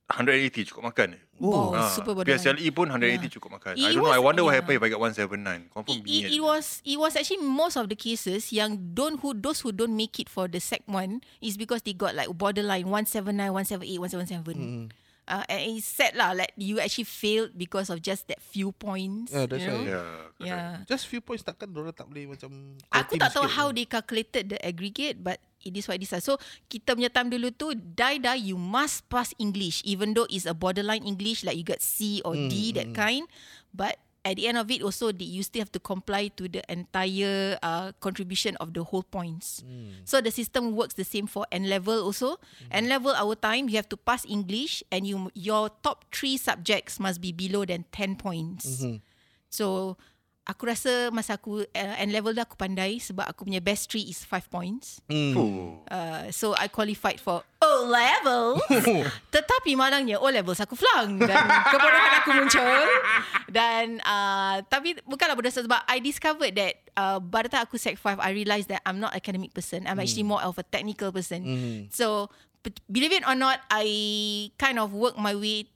180 0.08 0.68
cukup 0.68 0.88
makan. 0.88 1.20
Oh, 1.36 1.76
Ah, 1.76 1.92
super 1.92 2.16
borderline. 2.16 2.40
PSLE 2.40 2.66
pun 2.70 2.88
180 2.88 3.20
Yeah. 3.20 3.28
cukup 3.28 3.50
makan. 3.52 3.72
It 3.76 3.84
I 3.84 3.92
don't 3.92 4.00
know. 4.00 4.08
I 4.08 4.16
was- 4.16 4.24
wonder 4.24 4.42
what 4.42 4.52
yeah. 4.52 4.60
happened 4.64 4.76
if 4.78 4.82
I 4.82 4.90
got 4.90 5.00
179. 5.04 5.60
Confirm 5.68 5.92
It, 5.92 6.08
it, 6.08 6.24
it 6.32 6.42
was 6.42 6.80
it 6.80 6.96
was 6.96 7.12
actually 7.12 7.42
most 7.42 7.76
of 7.76 7.86
the 7.86 7.98
cases 7.98 8.48
yang 8.50 8.96
don't 8.96 9.20
who 9.20 9.36
those 9.36 9.60
who 9.60 9.70
don't 9.70 9.92
make 9.92 10.16
it 10.16 10.28
for 10.28 10.48
the 10.48 10.58
sec 10.58 10.80
one 10.88 11.20
is 11.40 11.56
because 11.56 11.84
they 11.84 11.92
got 11.92 12.16
like 12.16 12.32
borderline 12.32 12.88
179, 12.88 13.36
178, 13.52 14.00
177. 14.00 14.56
Hmm. 14.56 14.86
Uh, 15.26 15.42
and 15.50 15.74
it's 15.74 15.90
sad 15.90 16.14
lah 16.14 16.30
like 16.30 16.54
you 16.54 16.78
actually 16.78 17.02
failed 17.02 17.50
because 17.58 17.90
of 17.90 17.98
just 17.98 18.30
that 18.30 18.38
few 18.38 18.70
points. 18.70 19.34
Yeah, 19.34 19.50
that's 19.50 19.58
you 19.58 19.66
know? 19.66 19.82
why. 19.82 19.90
Yeah. 19.90 20.06
correct. 20.38 20.46
Yeah. 20.46 20.70
Just 20.86 21.10
few 21.10 21.18
points 21.18 21.42
takkan 21.42 21.74
orang 21.74 21.90
tak 21.90 22.06
boleh 22.06 22.30
macam 22.30 22.78
Aku 22.94 23.18
tak 23.18 23.34
tahu 23.34 23.50
how 23.50 23.68
ke? 23.68 23.74
they 23.74 23.86
calculated 23.90 24.54
the 24.54 24.58
aggregate 24.62 25.18
but 25.18 25.42
it 25.64 25.76
is 25.76 25.88
what 25.88 25.96
it 25.98 26.04
is. 26.04 26.12
lah. 26.12 26.22
So 26.22 26.36
kita 26.68 26.94
punya 26.96 27.08
time 27.12 27.30
dulu 27.32 27.50
tu 27.54 27.72
die 27.74 28.18
die 28.18 28.50
you 28.52 28.58
must 28.58 29.08
pass 29.08 29.32
English 29.38 29.82
even 29.84 30.12
though 30.14 30.26
it's 30.28 30.46
a 30.46 30.54
borderline 30.54 31.02
English 31.06 31.42
like 31.42 31.56
you 31.56 31.64
got 31.66 31.80
C 31.82 32.20
or 32.24 32.36
D 32.36 32.72
that 32.76 32.92
kind 32.94 33.24
but 33.74 33.96
at 34.26 34.34
the 34.42 34.50
end 34.50 34.58
of 34.58 34.66
it 34.74 34.82
also 34.82 35.14
you 35.14 35.38
still 35.46 35.62
have 35.62 35.70
to 35.70 35.78
comply 35.78 36.26
to 36.34 36.50
the 36.50 36.58
entire 36.66 37.54
uh, 37.62 37.94
contribution 38.02 38.58
of 38.58 38.74
the 38.74 38.82
whole 38.82 39.06
points. 39.06 39.62
So 40.02 40.18
the 40.18 40.34
system 40.34 40.74
works 40.74 40.98
the 40.98 41.06
same 41.06 41.30
for 41.30 41.46
N 41.54 41.70
level 41.70 42.02
also. 42.02 42.42
N 42.74 42.90
level 42.90 43.14
our 43.14 43.38
time 43.38 43.70
you 43.70 43.78
have 43.78 43.86
to 43.94 43.96
pass 43.96 44.26
English 44.26 44.82
and 44.90 45.06
you 45.06 45.30
your 45.38 45.70
top 45.86 46.10
3 46.10 46.34
subjects 46.42 46.98
must 46.98 47.22
be 47.22 47.30
below 47.30 47.62
than 47.62 47.86
10 47.94 48.18
points. 48.18 48.82
So 49.46 49.94
aku 50.46 50.62
rasa 50.70 51.10
masa 51.10 51.34
aku 51.34 51.66
uh, 51.66 51.94
N 51.98 52.14
level 52.14 52.30
dah 52.30 52.46
aku 52.46 52.54
pandai 52.54 53.02
sebab 53.02 53.26
aku 53.26 53.42
punya 53.42 53.58
best 53.58 53.90
three 53.90 54.06
is 54.06 54.22
5 54.22 54.46
points. 54.46 55.02
Fuh. 55.10 55.82
Uh, 55.90 56.30
so 56.30 56.54
I 56.54 56.70
qualified 56.70 57.18
for 57.18 57.42
O 57.58 57.70
level. 57.90 58.62
Tetapi 59.34 59.74
malangnya 59.74 60.22
O 60.22 60.30
levels 60.30 60.62
aku 60.62 60.78
flunk 60.78 61.26
dan 61.26 61.42
kebodohan 61.74 62.12
aku 62.22 62.30
muncul. 62.38 62.86
Dan 63.50 63.98
uh, 64.06 64.62
tapi 64.70 64.94
bukanlah 65.02 65.34
bodoh 65.34 65.50
sebab 65.50 65.82
I 65.90 65.98
discovered 65.98 66.54
that 66.54 66.74
uh, 66.94 67.18
the 67.18 67.50
time 67.50 67.66
aku 67.66 67.74
sec 67.74 67.98
5 67.98 68.22
I 68.22 68.30
realised 68.30 68.70
that 68.70 68.86
I'm 68.86 69.02
not 69.02 69.18
academic 69.18 69.50
person. 69.50 69.84
I'm 69.90 69.98
actually 69.98 70.24
more 70.24 70.40
of 70.46 70.54
a 70.62 70.64
technical 70.64 71.10
person. 71.10 71.42
So 71.90 72.30
b- 72.62 72.78
believe 72.86 73.12
it 73.18 73.26
or 73.26 73.34
not 73.34 73.58
I 73.66 73.86
kind 74.62 74.78
of 74.78 74.94
work 74.94 75.18
my 75.18 75.34
way 75.34 75.66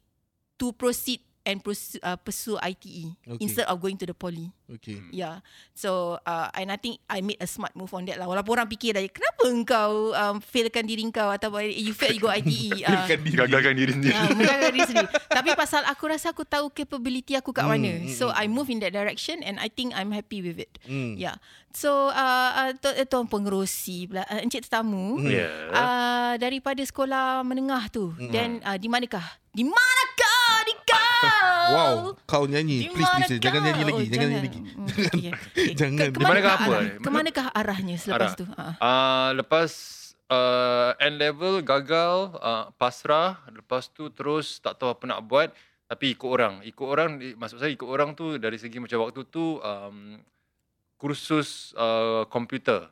to 0.63 0.71
proceed 0.79 1.27
and 1.45 1.65
pursue, 1.65 2.01
uh, 2.05 2.17
pursue 2.21 2.61
ITE 2.61 3.17
Okay. 3.27 3.41
instead 3.41 3.67
of 3.67 3.81
going 3.81 3.97
to 3.97 4.07
the 4.07 4.17
poly. 4.17 4.53
Okay. 4.71 5.03
Yeah. 5.11 5.43
So 5.75 6.21
uh, 6.23 6.49
and 6.55 6.71
I 6.71 6.79
think 6.79 7.03
I 7.11 7.21
made 7.25 7.41
a 7.43 7.49
smart 7.49 7.75
move 7.75 7.91
on 7.91 8.07
that 8.07 8.21
lah. 8.23 8.31
Walaupun 8.31 8.61
orang 8.61 8.69
fikir 8.71 8.95
dah, 8.95 9.03
kenapa 9.11 9.43
engkau 9.51 10.15
um, 10.15 10.37
failkan 10.39 10.87
diri 10.87 11.03
kau 11.11 11.27
atau 11.27 11.51
you 11.59 11.91
fail 11.97 12.15
you 12.15 12.23
go 12.23 12.31
ITE. 12.31 12.71
Uh, 12.91 13.07
Gagalkan 13.07 13.75
diri 13.77 13.93
sendiri. 13.93 14.15
Uh, 14.15 14.31
menggagalkan 14.35 14.73
diri 14.75 14.87
sendiri. 14.87 15.09
Tapi 15.31 15.51
pasal 15.59 15.83
aku 15.87 16.05
rasa 16.11 16.31
aku 16.31 16.43
tahu 16.47 16.71
capability 16.71 17.35
aku 17.35 17.51
kat 17.51 17.67
mana. 17.67 18.07
So 18.11 18.31
I 18.31 18.47
move 18.47 18.71
in 18.71 18.79
that 18.83 18.95
direction 18.95 19.43
and 19.43 19.59
I 19.59 19.71
think 19.71 19.95
I'm 19.95 20.11
happy 20.11 20.43
with 20.43 20.59
it. 20.59 20.79
Hmm. 20.87 21.15
Yeah. 21.19 21.39
So 21.71 22.11
uh, 22.11 22.51
uh, 22.55 22.71
tu, 22.79 22.91
uh, 22.91 23.07
tuan 23.07 23.31
pengerusi 23.31 24.11
pula, 24.11 24.27
uh, 24.27 24.43
encik 24.43 24.67
tetamu. 24.67 25.23
Yeah. 25.23 25.51
Uh, 25.71 26.35
daripada 26.39 26.83
sekolah 26.83 27.47
menengah 27.47 27.91
tu. 27.91 28.11
Then 28.19 28.59
uh, 28.67 28.75
di 28.75 28.91
manakah? 28.91 29.23
Di 29.51 29.67
kau? 29.67 30.00
Wow, 31.73 31.97
kau 32.25 32.45
nyanyi. 32.45 32.79
Di 32.81 32.87
Please, 32.89 33.07
please. 33.07 33.29
manakah? 33.29 33.39
Jangan 33.41 33.61
nyanyi 33.63 33.83
lagi. 33.83 33.97
Oh, 33.97 34.09
jangan 34.09 34.27
nyanyi 34.27 34.43
lagi. 34.43 34.61
Hmm, 34.61 34.87
okay, 34.87 35.05
okay. 35.05 35.31
Okay. 35.31 35.75
Jangan. 35.81 36.07
Ke, 36.07 36.19
manakah 36.19 36.25
manakah 36.25 36.55
apa? 36.55 36.65
arah, 36.67 36.83
ke 36.97 37.09
manakah 37.11 37.47
arahnya 37.53 37.97
selepas 37.97 38.19
Arah. 38.27 38.33
tu? 38.37 38.45
Ha. 38.49 38.67
Uh, 38.77 39.29
lepas 39.37 39.71
uh, 40.29 40.91
N 41.01 41.15
level 41.17 41.55
gagal, 41.61 42.15
uh, 42.37 42.65
pasrah. 42.75 43.31
Lepas 43.49 43.89
tu 43.89 44.09
terus 44.09 44.59
tak 44.59 44.77
tahu 44.77 44.91
apa 44.91 45.05
nak 45.07 45.23
buat. 45.23 45.51
Tapi 45.87 46.15
ikut 46.15 46.29
orang. 46.29 46.63
Ikut 46.63 46.87
orang, 46.87 47.11
maksud 47.35 47.59
saya 47.59 47.69
ikut 47.69 47.85
orang 47.85 48.15
tu 48.15 48.37
dari 48.37 48.55
segi 48.55 48.79
macam 48.79 49.03
waktu 49.03 49.27
tu 49.27 49.59
um, 49.59 50.23
kursus 50.97 51.73
uh, 51.75 52.23
komputer 52.27 52.87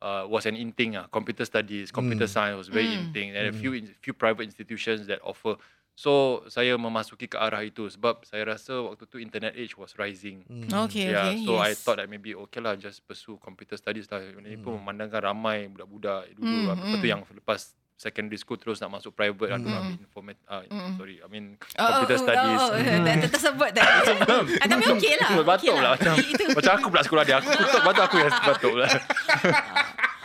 uh, 0.00 0.24
was 0.26 0.44
an 0.44 0.52
in 0.52 0.68
thing 0.68 0.92
ah. 0.92 1.08
Computer 1.08 1.42
studies, 1.42 1.88
computer 1.88 2.26
Hmm. 2.26 2.34
science 2.34 2.56
was 2.58 2.68
very 2.68 2.90
in 2.90 3.08
Hmm. 3.08 3.12
thing. 3.12 3.26
And 3.30 3.48
a 3.48 3.50
Hmm. 3.50 3.56
few 3.56 3.72
in- 3.72 3.94
few 3.98 4.12
private 4.12 4.44
institutions 4.44 5.06
that 5.06 5.20
offer. 5.22 5.56
So 5.94 6.42
saya 6.50 6.74
memasuki 6.74 7.30
ke 7.30 7.38
arah 7.38 7.62
itu 7.62 7.86
sebab 7.86 8.26
saya 8.26 8.42
rasa 8.44 8.82
waktu 8.82 9.06
tu 9.06 9.22
internet 9.22 9.54
age 9.54 9.78
was 9.78 9.94
rising. 9.94 10.42
Hmm. 10.44 10.90
Okay, 10.90 11.06
Yeah, 11.06 11.30
okay. 11.30 11.46
so 11.46 11.54
I 11.56 11.70
yes. 11.70 11.78
thought 11.80 12.02
that 12.02 12.10
maybe 12.10 12.34
okay 12.34 12.58
lah 12.58 12.74
just 12.74 13.06
pursue 13.06 13.38
computer 13.38 13.78
studies 13.78 14.10
lah. 14.10 14.18
Ini 14.18 14.58
pun 14.58 14.74
memandangkan 14.76 15.22
ramai 15.22 15.70
budak-budak 15.70 16.34
dulu. 16.34 16.50
Hmm, 16.50 16.66
Mm, 16.66 16.68
Lepas 16.74 16.98
tu 16.98 16.98
hmm. 16.98 17.06
yang 17.06 17.20
lepas 17.22 17.60
secondary 17.94 18.34
school 18.34 18.58
terus 18.58 18.82
nak 18.82 18.90
masuk 18.90 19.14
private 19.14 19.54
mm. 19.54 19.62
Hmm. 19.62 19.70
lah. 19.70 19.82
Mm. 19.86 20.02
Informat, 20.02 20.36
uh, 20.50 20.62
Hmm. 20.66 20.98
Sorry, 20.98 21.16
I 21.22 21.28
mean 21.30 21.54
Oh, 21.78 21.86
computer 21.86 22.18
oh, 22.18 22.22
studies. 22.26 22.58
Oh, 22.58 22.66
oh, 22.66 22.74
oh, 22.74 23.00
ter- 23.06 23.30
tersebut 23.30 23.70
tadi. 23.70 23.86
Ah, 24.62 24.66
Tapi 24.66 24.84
okey 24.98 25.14
lah. 25.14 25.30
Batuk 25.46 25.62
okey 25.62 25.78
lah 25.78 25.90
macam, 25.94 26.14
macam 26.58 26.72
aku 26.74 26.86
pula 26.90 27.02
sekolah 27.06 27.22
dia. 27.22 27.36
Aku 27.38 27.48
tutup 27.54 27.82
batuk 27.86 28.02
aku 28.02 28.16
yang 28.18 28.34
batuk 28.34 28.70
pula. 28.74 28.86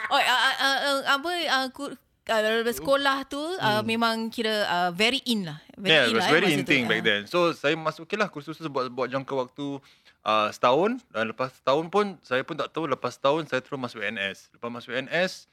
Oh, 0.09 0.17
uh, 0.17 0.25
uh, 0.57 0.77
uh, 0.89 0.99
apa 1.05 1.29
uh, 1.45 1.67
uh, 2.29 2.63
sekolah 2.69 3.25
tu 3.25 3.41
uh, 3.41 3.81
memang 3.81 4.29
kira 4.29 4.63
uh, 4.65 4.89
very 4.93 5.19
in 5.25 5.49
lah. 5.49 5.57
Very 5.75 5.89
yeah, 5.91 6.05
in 6.05 6.13
it 6.13 6.15
was 6.15 6.23
lah, 6.23 6.29
eh, 6.29 6.35
very 6.37 6.49
in 6.53 6.61
tu. 6.61 6.69
thing 6.69 6.83
Ah. 6.85 6.89
back 6.93 7.01
then. 7.01 7.21
So 7.25 7.51
saya 7.51 7.73
masuk 7.73 8.05
okay 8.05 8.15
lah 8.15 8.29
kursus 8.29 8.55
tu 8.55 8.69
buat 8.69 8.87
buat 8.87 9.09
jangka 9.09 9.33
waktu 9.33 9.81
uh, 10.21 10.47
setahun 10.53 11.01
dan 11.09 11.33
lepas 11.33 11.49
setahun 11.51 11.85
pun 11.89 12.05
saya 12.21 12.45
pun 12.45 12.55
tak 12.55 12.69
tahu 12.69 12.85
lepas 12.85 13.17
setahun 13.17 13.49
saya 13.49 13.59
terus 13.59 13.75
masuk 13.75 13.99
NS. 13.99 14.53
Lepas 14.53 14.69
masuk 14.69 14.93
NS 14.93 15.49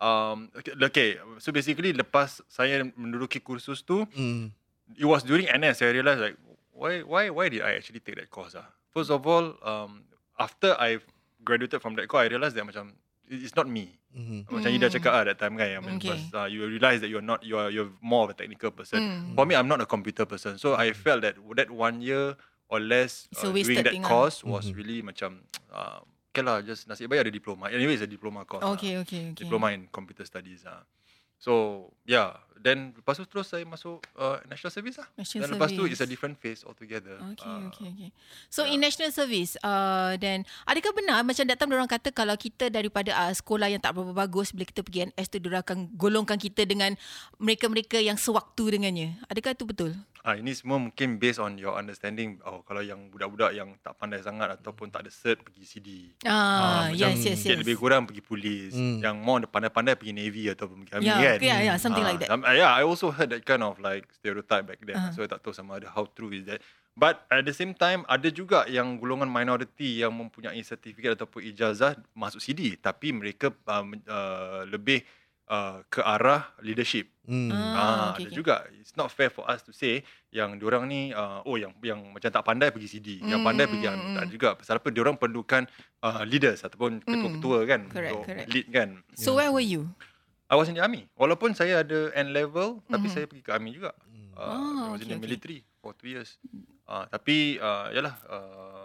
um 0.00 0.48
okay, 0.56 0.72
okay 0.72 1.08
so 1.36 1.52
basically 1.52 1.92
lepas 1.92 2.40
saya 2.48 2.80
menduduki 2.96 3.36
kursus 3.36 3.84
tu 3.84 4.08
Hmm. 4.16 4.48
it 4.96 5.04
was 5.04 5.20
during 5.20 5.44
NS 5.44 5.84
I 5.84 5.92
realised 5.92 6.24
like 6.24 6.40
why 6.72 7.04
why 7.04 7.28
why 7.28 7.52
did 7.52 7.60
I 7.60 7.76
actually 7.76 8.00
take 8.00 8.16
that 8.16 8.32
course 8.32 8.56
ah? 8.56 8.64
First 8.88 9.12
of 9.12 9.20
all 9.28 9.60
um 9.60 10.08
after 10.40 10.72
I 10.80 11.04
graduated 11.44 11.84
from 11.84 12.00
that 12.00 12.08
course 12.08 12.24
I 12.24 12.32
realised 12.32 12.56
that 12.56 12.64
macam 12.64 12.96
it's 13.30 13.54
not 13.54 13.70
me. 13.70 13.94
Hmm. 14.10 14.42
Macam 14.50 14.74
Ida 14.74 14.90
cakap 14.90 15.12
lah 15.14 15.22
that 15.30 15.38
time 15.38 15.54
kan 15.54 15.70
yang 15.70 15.84
Okay. 15.96 16.10
okay. 16.10 16.18
uh, 16.34 16.50
you 16.50 16.66
realise 16.66 16.98
that 16.98 17.06
you're 17.06 17.22
not 17.22 17.46
you're 17.46 17.70
you're 17.70 17.94
more 18.02 18.26
of 18.26 18.34
a 18.34 18.36
technical 18.36 18.74
person. 18.74 18.98
Mm. 18.98 19.38
For 19.38 19.46
me 19.46 19.54
I'm 19.54 19.70
not 19.70 19.78
a 19.78 19.86
computer 19.86 20.26
person. 20.26 20.58
So 20.58 20.74
I 20.74 20.90
felt 20.90 21.22
that 21.22 21.38
that 21.54 21.70
one 21.70 22.02
year 22.02 22.34
or 22.66 22.82
less 22.82 23.30
uh, 23.38 23.54
doing 23.54 23.86
that 23.86 23.94
lah. 23.94 24.02
course 24.02 24.42
was 24.42 24.66
Mhm. 24.70 24.74
really 24.74 24.98
macam 25.00 25.46
uh, 25.70 26.02
okay 26.34 26.42
lah 26.42 26.58
just 26.62 26.90
nasib 26.90 27.06
baik 27.06 27.26
ada 27.26 27.30
diploma. 27.30 27.70
Anyway 27.70 27.94
it's 27.94 28.02
a 28.02 28.10
diploma 28.10 28.42
course. 28.42 28.66
lah. 28.66 28.74
Okay, 28.74 28.98
okay, 28.98 29.30
okay. 29.30 29.46
Diploma 29.46 29.70
in 29.70 29.86
computer 29.90 30.26
studies 30.26 30.66
ah. 30.66 30.82
So 31.40 31.52
yeah, 32.04 32.36
then 32.54 32.92
lepas 32.92 33.16
tu 33.16 33.24
terus 33.24 33.48
saya 33.48 33.64
masuk 33.64 34.04
uh, 34.12 34.44
national 34.44 34.68
service 34.68 35.00
lah. 35.00 35.08
National 35.16 35.40
Dan 35.40 35.48
lepas 35.56 35.72
tu 35.72 35.80
service. 35.80 35.96
it's 35.96 36.04
a 36.04 36.08
different 36.08 36.36
phase 36.36 36.60
altogether. 36.62 37.16
Okay, 37.32 37.48
Ah, 37.48 37.64
okay, 37.72 37.88
okay. 37.88 38.10
So 38.52 38.62
yeah. 38.62 38.76
in 38.76 38.84
national 38.84 39.08
service, 39.08 39.56
uh, 39.64 40.20
then 40.20 40.44
adakah 40.68 40.92
benar 40.92 41.24
macam 41.24 41.48
that 41.48 41.56
time 41.56 41.72
orang 41.72 41.88
kata 41.88 42.12
kalau 42.12 42.36
kita 42.36 42.68
daripada 42.68 43.16
uh, 43.16 43.32
sekolah 43.32 43.72
yang 43.72 43.80
tak 43.80 43.96
berapa 43.96 44.12
bagus 44.12 44.52
bila 44.52 44.68
kita 44.68 44.84
pergi 44.84 45.08
NS 45.08 45.26
tu 45.32 45.40
diorang 45.40 45.64
akan 45.64 45.78
golongkan 45.96 46.36
kita 46.36 46.68
dengan 46.68 46.92
mereka-mereka 47.40 47.96
yang 47.96 48.20
sewaktu 48.20 48.76
dengannya. 48.76 49.16
Adakah 49.32 49.56
itu 49.56 49.64
betul? 49.64 49.96
Ah 50.20 50.36
ini 50.36 50.52
semua 50.52 50.76
mungkin 50.76 51.16
based 51.16 51.40
on 51.40 51.56
your 51.56 51.72
understanding. 51.72 52.36
Oh 52.44 52.60
kalau 52.60 52.84
yang 52.84 53.08
budak-budak 53.08 53.56
yang 53.56 53.72
tak 53.80 53.96
pandai 53.96 54.20
sangat 54.20 54.52
ataupun 54.60 54.92
tak 54.92 55.08
ada 55.08 55.10
cert 55.12 55.40
pergi 55.40 55.64
CD. 55.64 55.88
Ah, 56.28 56.92
macam 56.92 57.16
yes, 57.16 57.40
yes, 57.40 57.56
lebih 57.56 57.80
kurang 57.80 58.04
pergi 58.04 58.20
polis. 58.20 58.76
Hmm. 58.76 59.00
Yang 59.00 59.16
more 59.16 59.48
pandai-pandai 59.48 59.96
pergi 59.96 60.12
navy 60.12 60.44
ataupun 60.52 60.84
pergi 60.84 60.92
army 60.92 61.08
Yeah, 61.08 61.18
kan. 61.18 61.38
yeah, 61.40 61.58
yeah, 61.72 61.76
something 61.80 62.04
like 62.04 62.20
that. 62.20 62.28
Um, 62.28 62.44
yeah, 62.44 62.68
I 62.68 62.84
also 62.84 63.08
heard 63.08 63.32
that 63.32 63.48
kind 63.48 63.64
of 63.64 63.80
like 63.80 64.12
stereotype 64.12 64.68
back 64.68 64.84
then. 64.84 65.00
Uh-huh. 65.00 65.12
So 65.16 65.24
I 65.24 65.28
tak 65.32 65.40
tahu 65.40 65.56
sama 65.56 65.80
ada 65.80 65.88
how 65.88 66.04
true 66.12 66.36
is 66.36 66.44
that. 66.44 66.60
But 67.00 67.24
at 67.32 67.48
the 67.48 67.56
same 67.56 67.72
time 67.72 68.04
ada 68.04 68.28
juga 68.28 68.68
yang 68.68 69.00
golongan 69.00 69.30
minority 69.30 70.04
yang 70.04 70.12
mempunyai 70.12 70.60
sertifikat 70.60 71.16
ataupun 71.16 71.48
ijazah 71.48 71.96
masuk 72.12 72.44
CD 72.44 72.76
tapi 72.76 73.14
mereka 73.14 73.56
uh, 73.64 73.84
uh, 74.04 74.68
lebih 74.68 75.00
uh, 75.50 75.82
ke 75.90 75.98
arah 75.98 76.54
leadership. 76.62 77.10
Hmm. 77.26 77.50
Ah, 77.50 77.58
Ah, 77.74 78.06
okay, 78.14 78.26
ada 78.26 78.30
okay. 78.30 78.38
juga. 78.38 78.54
It's 78.74 78.94
not 78.94 79.10
fair 79.10 79.28
for 79.28 79.46
us 79.46 79.62
to 79.62 79.70
say 79.70 80.02
yang 80.30 80.56
diorang 80.56 80.86
ni 80.86 81.10
uh, 81.10 81.42
oh 81.42 81.54
yang 81.54 81.74
yang 81.82 82.00
macam 82.10 82.30
tak 82.30 82.42
pandai 82.42 82.70
pergi 82.70 82.88
CD, 82.88 83.08
yang 83.20 83.42
Mm, 83.42 83.46
pandai 83.46 83.66
mm, 83.66 83.70
pergi 83.70 83.86
mm, 83.86 83.94
mm, 83.94 84.06
mm. 84.06 84.16
tak 84.16 84.26
juga. 84.30 84.48
Pasal 84.54 84.78
apa 84.78 84.88
diorang 84.88 85.14
perlukan 85.14 85.62
uh, 86.00 86.22
leaders 86.22 86.62
ataupun 86.62 87.02
ketua-ketua 87.02 87.58
kan 87.66 87.80
Correct, 87.86 88.14
untuk 88.14 88.22
correct. 88.26 88.48
lead 88.48 88.66
kan. 88.70 88.88
So 89.14 89.34
where 89.36 89.50
were 89.50 89.62
you? 89.62 89.90
I 90.46 90.58
was 90.58 90.66
in 90.66 90.74
the 90.74 90.82
army. 90.82 91.06
Walaupun 91.14 91.54
saya 91.54 91.86
ada 91.86 92.10
N 92.10 92.34
level, 92.34 92.82
tapi 92.86 93.06
Mhm. 93.06 93.12
saya 93.12 93.24
pergi 93.26 93.42
ke 93.44 93.50
army 93.50 93.70
juga. 93.70 93.94
Uh, 94.34 94.40
Oh, 94.40 94.82
I 94.88 94.96
was 94.96 95.04
in 95.04 95.06
okay, 95.06 95.12
the 95.12 95.14
okay. 95.14 95.22
military 95.22 95.58
for 95.78 95.92
two 95.92 96.08
years. 96.08 96.40
Uh, 96.88 97.04
tapi 97.06 97.60
uh, 97.60 97.92
yalah, 97.92 98.14
uh, 98.26 98.79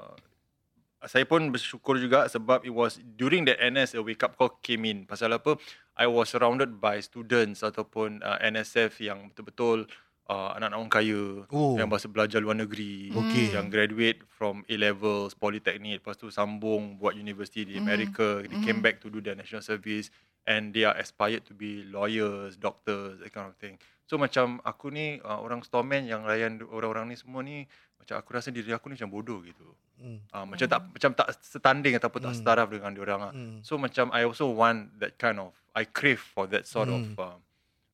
saya 1.05 1.23
pun 1.23 1.49
bersyukur 1.49 1.95
juga 1.95 2.25
sebab 2.25 2.65
it 2.65 2.73
was 2.73 2.97
during 3.15 3.45
that 3.45 3.57
NS 3.57 3.93
a 3.93 4.01
wake 4.01 4.21
up 4.21 4.35
call 4.35 4.57
came 4.59 4.85
in. 4.85 5.05
Pasal 5.05 5.33
apa? 5.33 5.57
I 5.95 6.05
was 6.05 6.27
surrounded 6.27 6.77
by 6.77 6.99
students 6.99 7.61
ataupun 7.61 8.19
uh, 8.19 8.37
NSF 8.41 8.99
yang 8.99 9.31
betul-betul 9.31 9.87
uh, 10.27 10.57
anak-anak 10.57 10.77
orang 10.81 10.91
kaya 10.91 11.21
Oh. 11.47 11.77
yang 11.77 11.87
bahasa 11.87 12.09
belajar 12.09 12.41
luar 12.41 12.57
negeri 12.57 13.13
Okay. 13.13 13.53
yang 13.53 13.69
graduate 13.69 14.25
from 14.27 14.65
A 14.65 14.75
levels 14.75 15.31
polytechnic 15.33 16.01
lepas 16.01 16.17
tu 16.17 16.27
sambung 16.27 16.97
buat 16.97 17.13
university 17.13 17.63
di 17.63 17.77
Mhm. 17.77 17.81
America 17.81 18.27
they 18.41 18.59
came 18.59 18.81
Mhm. 18.81 18.85
back 18.85 18.95
to 18.99 19.07
do 19.07 19.21
their 19.21 19.37
national 19.37 19.61
service 19.61 20.09
and 20.45 20.73
they 20.73 20.81
are 20.81 20.97
aspired 20.97 21.41
to 21.41 21.53
be 21.53 21.85
lawyers 21.85 22.57
doctors 22.57 23.17
that 23.17 23.29
kind 23.29 23.47
of 23.47 23.55
thing 23.55 23.77
so 24.05 24.17
macam 24.17 24.57
aku 24.61 24.89
ni 24.89 25.17
uh, 25.21 25.37
orang 25.37 25.61
storeman 25.61 26.05
yang 26.05 26.25
layan 26.25 26.57
orang-orang 26.65 27.09
ni 27.09 27.15
semua 27.15 27.41
ni 27.41 27.69
macam 28.05 28.15
aku 28.15 28.29
rasa 28.31 28.49
diri 28.49 28.69
aku 28.69 28.85
ni 28.87 28.95
macam 28.95 29.09
bodoh 29.09 29.41
gitu 29.41 29.65
Hmm. 29.95 30.19
uh, 30.29 30.43
macam 30.43 30.67
tak 30.67 30.81
macam 30.85 31.11
tak 31.15 31.27
setanding 31.39 31.95
ataupun 31.95 32.19
tak 32.19 32.29
Hmm. 32.29 32.37
setaraf 32.37 32.67
dengan 32.67 32.91
diorang 32.91 33.19
lah. 33.21 33.31
Hmm. 33.31 33.59
so 33.61 33.75
macam 33.75 34.11
I 34.11 34.21
also 34.23 34.45
want 34.47 34.99
that 34.99 35.15
kind 35.15 35.39
of 35.39 35.55
I 35.71 35.83
crave 35.83 36.19
for 36.19 36.45
that 36.47 36.63
sort 36.63 36.87
Hmm. 36.87 37.15
of 37.15 37.17
uh, 37.17 37.37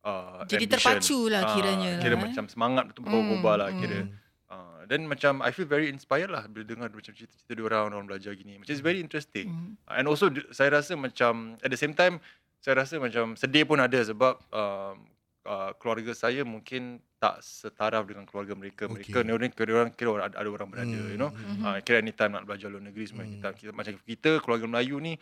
uh, 0.02 0.41
Jadi 0.43 0.65
ambition. 0.65 0.97
terpacu 0.97 1.19
lah 1.28 1.41
Ah, 1.41 1.54
kiranya 1.54 1.91
Kira 1.97 2.10
lah, 2.10 2.17
eh. 2.17 2.24
macam 2.26 2.43
semangat 2.45 2.89
tu 2.91 3.00
berubah-ubah 3.00 3.56
lah 3.56 3.69
Hmm, 3.69 3.80
kira. 3.80 4.00
Hmm. 4.02 4.17
Uh, 4.50 4.80
dan 4.84 5.06
macam 5.06 5.39
I 5.39 5.50
feel 5.50 5.63
very 5.65 5.88
inspired 5.88 6.28
lah 6.28 6.43
bila 6.43 6.65
dengar 6.65 6.89
macam 6.89 7.13
cerita-cerita 7.13 7.54
dia 7.54 7.63
orang 7.63 7.93
orang 7.93 8.04
belajar 8.06 8.34
gini. 8.34 8.58
Macam 8.58 8.67
it's 8.67 8.82
very 8.82 9.00
interesting. 9.00 9.47
Hmm. 9.47 9.71
Uh, 9.86 9.95
and 9.95 10.06
also 10.06 10.28
d- 10.28 10.43
saya 10.50 10.74
rasa 10.74 10.97
macam 10.97 11.56
at 11.58 11.69
the 11.69 11.78
same 11.78 11.93
time 11.93 12.17
saya 12.58 12.76
rasa 12.76 12.97
macam 12.97 13.34
sedih 13.36 13.63
pun 13.63 13.78
ada 13.78 14.02
sebab 14.02 14.41
um, 14.50 15.06
uh, 15.43 15.71
keluarga 15.75 16.12
saya 16.12 16.41
mungkin 16.43 16.99
tak 17.17 17.38
setaraf 17.39 18.04
dengan 18.04 18.25
keluarga 18.25 18.54
mereka. 18.54 18.86
Mereka 18.86 19.13
Okay. 19.13 19.23
ni 19.23 19.32
orang 19.32 19.49
kira 19.49 19.71
orang 19.75 19.91
kira 19.91 20.10
orang 20.10 20.25
ada, 20.27 20.38
ada 20.38 20.49
orang 20.49 20.67
berada, 20.67 20.89
Hmm, 20.91 21.12
you 21.12 21.17
know. 21.17 21.30
hmm. 21.30 21.62
Uh, 21.62 21.77
kira 21.80 21.97
anytime 21.97 22.32
nak 22.32 22.43
belajar 22.43 22.67
luar 22.67 22.82
negeri 22.82 23.06
semua 23.06 23.23
Hmm. 23.23 23.38
kita, 23.38 23.47
kita 23.54 23.71
macam 23.71 23.93
kita 23.99 24.32
keluarga 24.39 24.65
Melayu 24.65 24.97
ni 24.97 25.13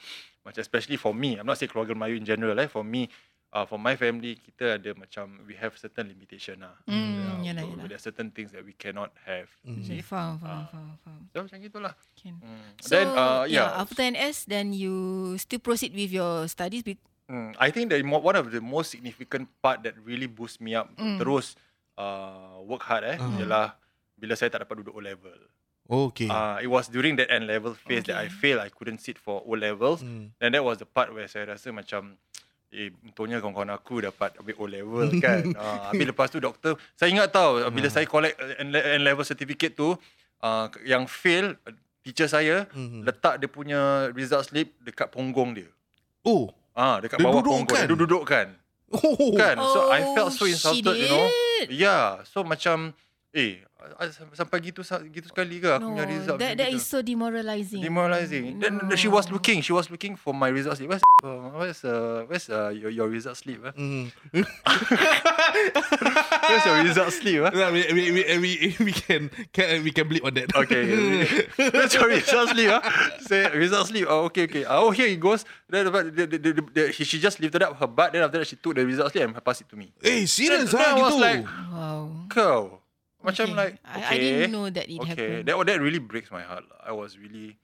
macam 0.41 0.59
especially 0.59 0.95
for 0.95 1.11
me 1.11 1.35
I'm 1.35 1.43
not 1.43 1.55
say 1.55 1.67
keluarga 1.67 1.91
Melayu 1.91 2.15
in 2.15 2.23
general 2.23 2.55
eh 2.55 2.65
for 2.65 2.81
me 2.81 3.11
uh, 3.51 3.63
for 3.63 3.75
my 3.75 3.93
family 3.93 4.37
kita 4.37 4.79
ada 4.79 4.91
macam 4.93 5.43
we 5.43 5.53
have 5.53 5.75
certain 5.75 6.07
limitation 6.07 6.63
lah 6.63 6.71
Hmm, 6.87 7.43
Yeah, 7.43 7.51
yalah, 7.51 7.61
so 7.61 7.67
yalah. 7.69 7.85
there 7.85 7.97
are 7.97 8.05
certain 8.05 8.29
things 8.29 8.51
that 8.51 8.63
we 8.63 8.71
cannot 8.73 9.11
have 9.23 9.51
you 9.61 9.79
see 9.81 9.99
Faham, 9.99 10.39
faham, 10.39 10.63
Ah. 10.63 10.67
faham, 10.71 10.89
faham. 11.01 11.21
so 11.27 11.37
macam 11.43 11.59
gitulah 11.59 11.93
Can. 12.15 12.39
hmm. 12.39 12.79
So, 12.79 12.87
then 12.89 13.07
uh, 13.09 13.43
yeah, 13.43 13.67
yeah, 13.67 13.69
after 13.77 13.99
NS, 14.01 14.47
then 14.47 14.71
you 14.71 14.95
still 15.35 15.59
proceed 15.59 15.91
with 15.91 16.09
your 16.09 16.47
studies. 16.47 16.87
Hmm, 17.29 17.53
I 17.55 17.69
think 17.69 17.93
that 17.93 18.01
mo- 18.01 18.17
one 18.19 18.33
of 18.33 18.49
the 18.49 18.57
most 18.57 18.89
significant 18.89 19.45
part 19.61 19.85
that 19.85 19.93
really 20.01 20.25
boost 20.25 20.57
me 20.57 20.73
up 20.73 20.89
Mm. 20.97 21.21
terus 21.21 21.53
uh, 21.93 22.57
work 22.65 22.81
hard 22.81 23.05
eh 23.05 23.15
Ah. 23.15 23.29
ialah 23.37 23.67
bila 24.17 24.33
saya 24.33 24.49
tak 24.49 24.65
dapat 24.65 24.81
duduk 24.81 24.97
O 24.97 24.99
level. 24.99 25.37
Okay. 25.85 26.25
Uh, 26.25 26.57
it 26.57 26.69
was 26.69 26.85
during 26.85 27.17
that 27.17 27.29
N 27.29 27.45
level 27.45 27.73
phase 27.73 28.05
that 28.05 28.17
I 28.17 28.25
Okay. 28.25 28.33
failed. 28.35 28.61
I 28.61 28.69
couldn't 28.69 28.97
sit 28.99 29.17
for 29.17 29.41
O 29.41 29.53
levels. 29.53 30.01
Hmm. 30.01 30.33
And 30.37 30.53
that 30.53 30.61
was 30.61 30.77
the 30.77 30.85
part 30.85 31.09
where 31.09 31.25
saya 31.25 31.45
rasa 31.47 31.69
macam 31.69 32.17
Eh, 32.69 32.93
untungnya 33.01 33.41
kawan-kawan 33.41 33.73
aku 33.73 33.97
dapat 33.97 34.37
ambil 34.37 34.53
O 34.61 34.69
level 34.69 35.09
kan. 35.17 35.41
uh, 35.57 35.89
habis 35.89 36.05
lepas 36.05 36.29
tu 36.29 36.37
doktor, 36.37 36.77
saya 36.93 37.09
ingat 37.09 37.33
tau 37.33 37.57
bila 37.67 37.89
saya 37.89 38.05
collect 38.05 38.37
uh, 38.37 38.61
N 38.61 38.69
N 38.69 39.01
level 39.01 39.25
certificate 39.25 39.73
tu, 39.73 39.97
uh, 40.39 40.65
yang 40.85 41.09
fail, 41.09 41.57
uh, 41.65 41.73
teacher 42.05 42.29
saya 42.29 42.69
Mhm. 42.69 43.09
letak 43.09 43.41
dia 43.41 43.49
punya 43.49 43.79
result 44.13 44.45
slip 44.45 44.69
dekat 44.79 45.09
punggung 45.09 45.57
dia. 45.57 45.65
Oh. 46.21 46.53
Ah, 46.79 47.03
dekat 47.03 47.19
Dia 47.19 47.27
bawah 47.27 47.43
dudukkan? 47.43 47.67
punggung 47.67 47.91
dia 47.91 47.99
dudukkan. 47.99 48.47
Oh. 48.89 49.35
Kan? 49.35 49.55
So 49.59 49.91
I 49.91 50.01
felt 50.15 50.31
so 50.31 50.47
Oh, 50.47 50.49
insulted, 50.49 50.95
you 50.95 51.11
know. 51.11 51.27
did? 51.59 51.75
Yeah, 51.75 52.23
so 52.23 52.41
macam 52.41 52.95
eh 53.31 53.61
sampai 54.35 54.59
gitu 54.59 54.83
gitu 55.07 55.27
sekali 55.31 55.63
ke 55.63 55.69
aku 55.71 55.87
No, 55.87 55.95
punya 55.95 56.03
result 56.03 56.37
that, 56.43 56.59
that 56.59 56.67
gitu? 56.67 56.75
is 56.75 56.83
so 56.83 56.99
demoralizing. 56.99 57.79
demoralizing. 57.79 58.59
Then 58.59 58.75
No. 58.83 58.91
she 58.99 59.07
was 59.07 59.31
looking, 59.31 59.63
she 59.63 59.71
was 59.71 59.87
looking 59.87 60.19
for 60.19 60.35
my 60.35 60.51
result 60.51 60.75
slip. 60.75 60.91
Where's 60.91 61.05
uh, 61.23 61.55
where's 61.55 61.79
uh, 61.87 62.27
where's 62.27 62.51
uh, 62.51 62.75
your, 62.75 62.91
your 62.91 63.07
result 63.07 63.39
slip? 63.39 63.63
Uh? 63.63 63.71
Hmm. 63.71 64.11
Where's 66.49 66.65
your 66.65 66.77
result 66.83 67.11
slip? 67.13 67.41
Uh? 67.45 67.51
No, 67.55 67.71
we, 67.71 67.81
we, 67.93 68.03
we, 68.11 68.21
we, 68.39 68.51
we 68.83 68.91
can, 68.93 69.29
can 69.53 69.83
we 69.83 69.91
can 69.91 70.09
bleep 70.09 70.23
on 70.25 70.33
that. 70.35 70.49
Okay, 70.55 70.83
where's 71.71 71.93
your 71.93 72.07
result 72.07 72.49
slip? 72.49 72.69
Uh? 72.71 72.81
Say 73.23 73.47
result 73.55 73.87
slip. 73.87 74.05
Oh, 74.09 74.25
okay, 74.29 74.43
okay. 74.45 74.65
Oh, 74.67 74.91
here 74.91 75.07
it 75.07 75.19
goes. 75.19 75.45
Then 75.69 75.85
the, 75.85 75.91
the, 76.03 76.25
the, 76.27 76.37
the, 76.37 76.51
the, 76.73 76.83
she, 76.91 77.03
she 77.05 77.19
just 77.19 77.39
lifted 77.39 77.63
up 77.63 77.77
her 77.77 77.87
butt. 77.87 78.13
Then 78.13 78.23
after 78.23 78.39
that, 78.39 78.47
she 78.47 78.55
took 78.57 78.75
the 78.75 78.85
result 78.85 79.11
slip 79.11 79.23
and 79.29 79.37
passed 79.43 79.61
it 79.61 79.69
to 79.69 79.75
me. 79.75 79.91
Eh, 80.03 80.25
serious 80.25 80.71
Then 80.71 80.81
ah 80.81 80.95
I 80.95 81.01
was 81.01 81.13
gitu. 81.13 81.21
like, 81.21 81.41
Wow. 81.69 82.03
Kau, 82.29 82.78
macam 83.19 83.51
Okay. 83.51 83.57
like 83.57 83.73
I- 83.83 83.97
okay. 83.99 84.07
I 84.07 84.17
didn't 84.17 84.53
know 84.53 84.67
that 84.69 84.87
it 84.87 84.99
okay. 84.99 85.09
happened. 85.11 85.43
That 85.47 85.55
that 85.67 85.77
really 85.79 85.99
breaks 85.99 86.31
my 86.31 86.41
heart. 86.41 86.63
lah. 86.67 86.79
I 86.83 86.95
was 86.95 87.19
really 87.19 87.59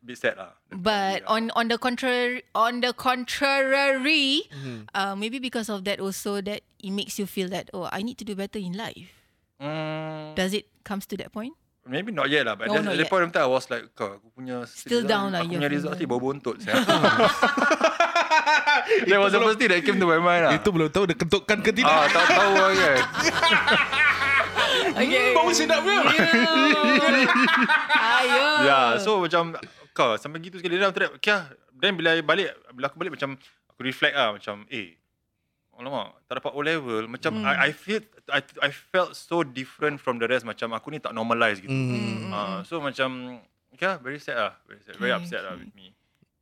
a 0.00 0.04
bit 0.06 0.16
sad 0.16 0.38
lah. 0.38 0.54
But 0.70 1.26
ah. 1.26 1.34
on 1.34 1.50
on 1.58 1.66
the 1.66 1.76
contrary, 1.76 2.46
on 2.54 2.80
the 2.80 2.94
contrary, 2.94 4.46
Mhm. 4.48 4.86
uh, 4.94 5.14
maybe 5.18 5.42
because 5.42 5.66
of 5.68 5.82
that 5.84 5.98
also 5.98 6.38
that 6.40 6.62
it 6.78 6.92
makes 6.94 7.18
you 7.18 7.26
feel 7.26 7.50
that 7.50 7.68
oh 7.74 7.90
I 7.90 8.00
need 8.06 8.16
to 8.22 8.26
do 8.26 8.38
better 8.38 8.62
in 8.62 8.78
life. 8.78 9.10
Mm, 9.60 10.32
Does 10.40 10.56
it 10.56 10.70
comes 10.88 11.04
to 11.12 11.20
that 11.20 11.34
point? 11.36 11.52
Maybe 11.84 12.12
not 12.12 12.28
yet 12.32 12.44
lah 12.48 12.54
But 12.56 12.68
No, 12.72 12.80
at 12.80 12.84
not 12.84 12.96
that 12.96 13.04
yet. 13.04 13.10
point 13.12 13.24
of 13.24 13.32
time 13.32 13.44
I 13.44 13.50
was 13.50 13.68
like 13.68 13.88
Kau 13.92 14.16
aku 14.20 14.28
punya 14.32 14.64
Still 14.68 15.04
result- 15.04 15.10
down 15.10 15.26
lah, 15.32 15.42
Aku 15.44 15.52
punya 15.52 15.68
result 15.68 15.96
down. 15.96 16.04
ni 16.04 16.08
bau 16.08 16.20
saya. 16.64 16.76
That 19.08 19.18
was 19.20 19.32
the 19.32 19.40
first 19.40 19.58
thing 19.58 19.68
that 19.68 19.80
came 19.84 19.98
to 19.98 20.06
my 20.06 20.20
mind 20.20 20.42
lah 20.48 20.52
Itu 20.56 20.70
belum 20.72 20.88
tahu 20.92 21.08
dia 21.08 21.16
kentutkan 21.16 21.60
ke 21.60 21.72
tidak. 21.76 21.90
Ah, 21.92 22.06
tak 22.08 22.24
tahu 22.30 22.52
lah 22.56 22.70
kan 22.72 22.96
Okay. 24.90 25.32
Bau 25.32 25.50
sedapnya. 25.50 26.00
Ayo. 28.16 28.44
Yeah 28.62 28.88
so 28.98 29.20
macam 29.20 29.56
Kau 29.90 30.14
sampai 30.14 30.38
gitu 30.40 30.56
sekali 30.56 30.78
after 30.78 31.06
that 31.06 31.12
Kia 31.18 31.50
Then 31.74 31.94
bila 31.94 32.14
I 32.14 32.22
balik 32.22 32.52
Bila 32.70 32.86
aku 32.86 32.96
balik 32.96 33.12
macam 33.14 33.34
Aku 33.68 33.80
reflect 33.80 34.14
lah 34.14 34.32
Macam 34.32 34.64
eh 34.68 34.94
Alamak 35.74 36.14
Tak 36.24 36.38
dapat 36.38 36.52
O 36.52 36.60
level 36.60 37.04
Macam 37.06 37.32
Hmm. 37.32 37.46
I, 37.46 37.68
I 37.68 37.70
feel 37.72 38.00
I, 38.28 38.40
I 38.60 38.70
felt 38.70 39.14
so 39.14 39.42
different 39.42 39.98
From 39.98 40.16
the 40.16 40.26
rest 40.26 40.44
Macam 40.44 40.70
aku 40.70 40.90
ni 40.90 40.98
tak 40.98 41.10
normalize 41.10 41.58
gitu 41.58 41.72
Hmm. 41.72 42.30
Ah, 42.30 42.58
So 42.62 42.78
macam 42.78 43.40
Yeah 43.74 43.96
very 43.98 44.20
sad 44.20 44.36
lah 44.36 44.52
Very 44.64 44.80
sad 44.80 44.94
Very 44.96 45.10
Okay, 45.10 45.18
upset 45.18 45.42
lah 45.42 45.56
with 45.56 45.72
me 45.72 45.90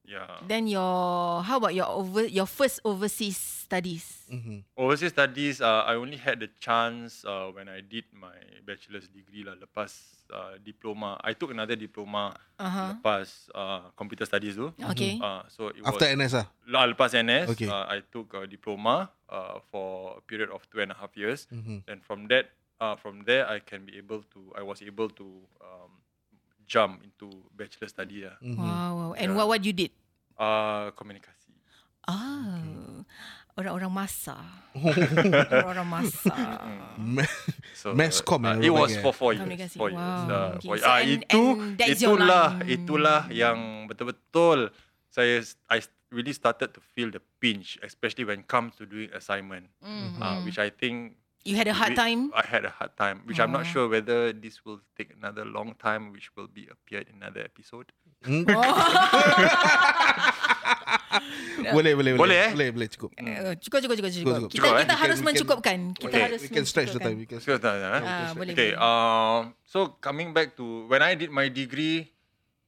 Yeah 0.08 0.40
Then 0.48 0.64
your 0.64 1.44
how 1.44 1.60
about 1.60 1.76
your 1.76 1.84
over 1.92 2.24
your 2.24 2.48
first 2.48 2.80
overseas 2.80 3.36
studies? 3.36 4.24
Mhm. 4.32 4.64
Overseas 4.72 5.12
studies, 5.12 5.60
uh, 5.60 5.84
I 5.84 6.00
only 6.00 6.16
had 6.16 6.40
the 6.40 6.48
chance 6.56 7.28
uh, 7.28 7.52
when 7.52 7.68
I 7.68 7.84
did 7.84 8.08
my 8.16 8.32
bachelor's 8.64 9.04
degree 9.12 9.44
lah. 9.44 9.52
Lepas 9.60 9.92
uh, 10.32 10.56
diploma, 10.64 11.20
I 11.20 11.36
took 11.36 11.52
another 11.52 11.76
diploma 11.76 12.32
Uh 12.56 12.72
huh. 12.72 12.88
lepas 12.96 13.52
uh, 13.52 13.92
computer 14.00 14.24
studies 14.24 14.56
tu. 14.56 14.72
Okay. 14.80 15.20
Uh, 15.20 15.44
so 15.52 15.68
it 15.68 15.84
After 15.84 16.08
was 16.08 16.16
NS 16.16 16.32
ah. 16.40 16.46
lah, 16.64 16.88
lepas 16.88 17.12
NS, 17.12 17.52
Okay. 17.52 17.68
uh, 17.68 17.84
I 17.92 18.00
took 18.08 18.32
a 18.32 18.48
diploma 18.48 19.12
uh, 19.28 19.60
for 19.68 20.16
a 20.16 20.22
period 20.24 20.48
of 20.48 20.64
two 20.72 20.80
and 20.80 20.88
a 20.88 20.96
half 20.96 21.12
years. 21.20 21.44
Mhm. 21.52 21.84
And 21.84 22.00
from 22.00 22.32
that, 22.32 22.48
uh, 22.80 22.96
from 22.96 23.28
there, 23.28 23.44
I 23.44 23.60
can 23.60 23.84
be 23.84 24.00
able 24.00 24.24
to, 24.32 24.40
I 24.56 24.64
was 24.64 24.80
able 24.80 25.12
to 25.20 25.26
um, 25.60 25.92
jump 26.68 27.00
into 27.00 27.32
bachelor 27.56 27.88
study 27.88 28.22
lah. 28.22 28.36
Mhm. 28.38 28.60
Wow, 28.60 28.90
wow. 28.92 29.10
And 29.16 29.32
Yeah. 29.32 29.36
what 29.40 29.46
what 29.48 29.60
you 29.64 29.72
did? 29.72 29.90
Uh, 30.36 30.92
komunikasi. 30.94 31.50
Ah, 32.04 32.62
orang-orang 33.56 33.90
masa. 33.90 34.36
orang-orang 34.78 35.88
masa. 35.88 36.34
Ma- 36.96 37.26
So, 37.78 37.94
Mass 37.94 38.18
comm 38.18 38.42
uh, 38.42 38.58
yang 38.58 38.62
it 38.66 38.72
was 38.74 38.90
for 38.98 39.14
four 39.14 39.30
years. 39.34 39.46
Komunikasi. 39.46 39.76
Four 39.78 39.90
years. 39.94 40.02
Wow. 40.02 40.26
Uh, 40.26 40.48
Okay. 40.58 40.66
four 40.66 40.76
So, 40.78 40.86
ah, 40.86 40.98
and- 40.98 41.22
itu 41.22 41.42
and 41.42 41.78
that's 41.78 42.00
your 42.02 42.18
itulah 42.18 42.46
line. 42.58 42.66
itulah 42.68 43.20
yang 43.30 43.58
betul-betul 43.86 44.58
saya 45.08 45.40
I 45.70 45.78
really 46.10 46.32
started 46.32 46.72
to 46.74 46.80
feel 46.82 47.12
the 47.12 47.20
pinch, 47.38 47.78
especially 47.84 48.24
when 48.24 48.42
it 48.42 48.48
comes 48.48 48.74
to 48.80 48.84
doing 48.84 49.12
assignment, 49.12 49.68
Mhm. 49.78 50.18
uh, 50.18 50.38
which 50.42 50.58
I 50.58 50.68
think 50.68 51.14
You 51.48 51.56
had 51.56 51.64
a 51.64 51.72
hard 51.72 51.96
time. 51.96 52.28
I 52.36 52.44
had 52.44 52.68
a 52.68 52.70
hard 52.70 52.92
time, 52.94 53.24
which 53.24 53.40
I'm 53.40 53.48
not 53.48 53.64
Oh. 53.64 53.72
sure 53.72 53.86
whether 53.88 54.36
this 54.36 54.60
will 54.64 54.84
take 54.92 55.16
another 55.16 55.48
long 55.48 55.72
time, 55.80 56.12
which 56.12 56.28
will 56.36 56.44
be 56.46 56.68
appeared 56.68 57.08
in 57.08 57.24
another 57.24 57.40
episode. 57.40 57.88
Hmm? 58.20 58.44
Oh. 58.52 58.60
Boleh 61.72 61.92
boleh 61.96 62.12
Boleh, 62.14 62.38
eh? 62.38 62.50
Boleh 62.52 62.68
boleh 62.70 62.88
cukup. 62.92 63.10
Eh, 63.16 63.56
Cukup, 63.64 63.80
cukup, 63.82 63.96
cukup, 63.98 64.12
cukup. 64.12 64.12
Cukup, 64.12 64.52
Kita, 64.52 64.60
cukup, 64.60 64.74
eh? 64.76 64.84
kita 64.84 64.94
We 64.94 65.00
harus 65.00 65.08
can- 65.08 65.08
we 65.08 65.18
can- 65.18 65.26
mencukupkan. 65.26 65.78
Kita 65.96 66.06
Okay. 66.12 66.20
harus 66.22 66.40
We 66.44 66.48
can 66.52 66.64
stretch 66.68 66.92
the 66.92 67.00
mencukupkan. 67.00 67.08
time. 67.08 67.18
We 67.18 67.26
can 67.26 67.40
So, 67.40 67.50
uh, 67.50 67.58
uh, 67.58 68.00
Ah, 68.04 68.30
boleh, 68.36 68.52
okay. 68.54 68.70
boleh. 68.76 68.78
Um, 68.78 69.40
so 69.64 69.78
coming 69.98 70.30
back 70.30 70.54
to 70.60 70.84
when 70.86 71.00
I 71.00 71.16
did 71.16 71.32
my 71.32 71.48
degree, 71.48 72.12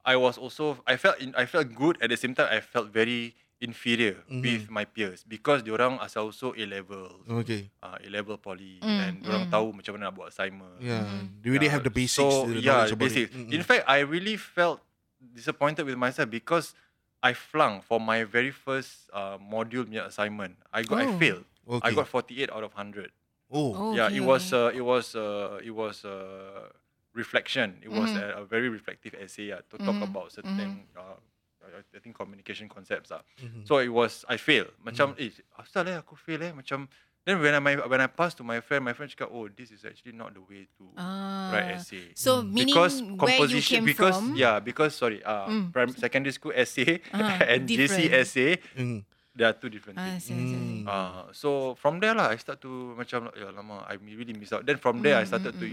I 0.03 0.17
was 0.17 0.41
also 0.41 0.81
I 0.89 0.97
felt 0.97 1.21
in, 1.21 1.37
I 1.37 1.45
felt 1.45 1.69
good 1.71 2.01
at 2.01 2.09
the 2.09 2.17
same 2.19 2.33
time 2.33 2.49
I 2.49 2.65
felt 2.65 2.89
very 2.91 3.37
inferior 3.61 4.17
Mhm. 4.27 4.43
with 4.43 4.65
my 4.73 4.85
peers 4.89 5.23
because 5.23 5.61
diorang 5.63 6.01
asal 6.01 6.33
also 6.33 6.57
A 6.57 6.65
level, 6.65 7.21
Okay. 7.29 7.69
uh, 7.85 8.01
A 8.01 8.09
level 8.09 8.41
poly, 8.41 8.81
Mm, 8.81 8.99
and 8.99 9.13
diorang 9.23 9.45
mm. 9.47 9.53
tahu 9.53 9.67
macam 9.77 9.93
mana 9.97 10.09
nak 10.09 10.15
buat 10.17 10.29
assignment. 10.33 10.81
Yeah. 10.81 11.05
Mhm. 11.05 11.23
Do 11.41 11.45
you 11.47 11.55
really 11.61 11.69
Yeah, 11.69 11.77
have 11.77 11.85
the 11.85 11.93
basics? 11.93 12.17
So 12.17 12.49
the 12.49 12.61
yeah, 12.65 12.89
knowledge 12.89 12.93
about 12.97 13.05
basic. 13.05 13.25
it? 13.31 13.37
Mm, 13.37 13.53
In 13.53 13.63
fact, 13.63 13.85
I 13.87 13.99
really 14.01 14.37
felt 14.41 14.81
disappointed 15.21 15.85
with 15.85 16.01
myself 16.01 16.33
because 16.33 16.73
I 17.21 17.37
flung 17.37 17.85
for 17.85 18.01
my 18.01 18.25
very 18.25 18.49
first 18.51 19.13
uh, 19.13 19.37
module 19.37 19.85
punya 19.85 20.09
assignment. 20.09 20.57
I 20.73 20.89
got 20.89 21.05
I 21.05 21.07
Oh. 21.07 21.21
failed. 21.21 21.45
I 21.85 21.93
Okay. 21.93 22.01
got 22.01 22.09
48 22.09 22.49
out 22.49 22.65
of 22.65 22.73
100. 22.73 23.13
Oh. 23.53 23.77
Oh, 23.77 23.93
yeah, 23.93 24.09
okay, 24.09 24.17
it 24.19 24.25
was 24.25 24.51
uh, 24.57 24.73
it 24.73 24.81
was 24.81 25.13
uh, 25.13 25.61
it 25.61 25.71
was 25.77 26.03
uh, 26.09 26.73
reflection. 27.13 27.77
It 27.85 27.93
was 27.93 28.17
Mm-hmm. 28.17 28.41
a, 28.41 28.43
a 28.43 28.45
very 28.49 28.69
reflective 28.73 29.13
essay 29.21 29.53
uh, 29.53 29.61
to 29.69 29.77
talk 29.79 30.01
about 30.01 30.33
certain 30.33 30.89
uh, 30.97 31.21
I 31.63 31.85
I 31.97 32.01
think 32.01 32.17
communication 32.17 32.69
concepts 32.69 33.13
ah. 33.13 33.21
Mm-hmm. 33.41 33.65
So 33.69 33.79
it 33.79 33.93
was 33.93 34.25
I 34.29 34.37
fail. 34.37 34.67
Macam 34.81 35.13
eh 35.21 35.31
asal 35.57 35.89
eh 35.89 35.97
aku 36.01 36.17
fail 36.17 36.41
eh 36.43 36.53
macam 36.53 36.89
then 37.29 37.37
when 37.37 37.53
I 37.53 37.61
my, 37.61 37.77
when 37.85 38.01
I 38.01 38.09
passed 38.09 38.41
to 38.41 38.45
my 38.45 38.65
friend, 38.65 38.81
my 38.81 38.97
friend 38.97 39.13
cakap 39.13 39.29
oh 39.29 39.45
this 39.53 39.69
is 39.71 39.85
actually 39.85 40.17
not 40.17 40.33
the 40.33 40.41
way 40.41 40.65
to 40.81 40.85
Ah. 40.97 41.53
write 41.53 41.77
essay. 41.77 42.17
So 42.17 42.41
meaning 42.41 42.73
because 42.73 43.01
where 43.05 43.13
you 43.13 43.17
composition 43.21 43.85
came 43.85 43.89
because 43.89 44.17
from. 44.17 44.35
yeah 44.35 44.57
because 44.59 44.97
sorry 44.97 45.21
uh 45.23 45.47
Mm. 45.53 45.69
prim- 45.73 45.97
secondary 45.97 46.33
school 46.33 46.53
essay 46.57 47.05
Ah, 47.13 47.37
and 47.53 47.69
JC 47.69 48.09
essay 48.11 48.57
Mm. 48.75 49.05
they 49.37 49.45
are 49.47 49.55
two 49.55 49.71
different 49.71 49.95
Ah, 50.01 50.17
things. 50.19 50.27
see. 50.27 50.83
Uh, 50.85 51.31
so 51.31 51.79
from 51.79 52.03
there 52.03 52.13
lah, 52.19 52.35
I 52.35 52.37
start 52.37 52.59
to 52.67 52.99
macam 52.99 53.31
ya 53.37 53.55
lama, 53.55 53.87
I 53.87 53.95
really 54.03 54.35
miss 54.35 54.51
out. 54.51 54.67
Then 54.67 54.77
from 54.83 55.01
there, 55.07 55.17
I 55.17 55.25
started 55.25 55.55
to 55.55 55.67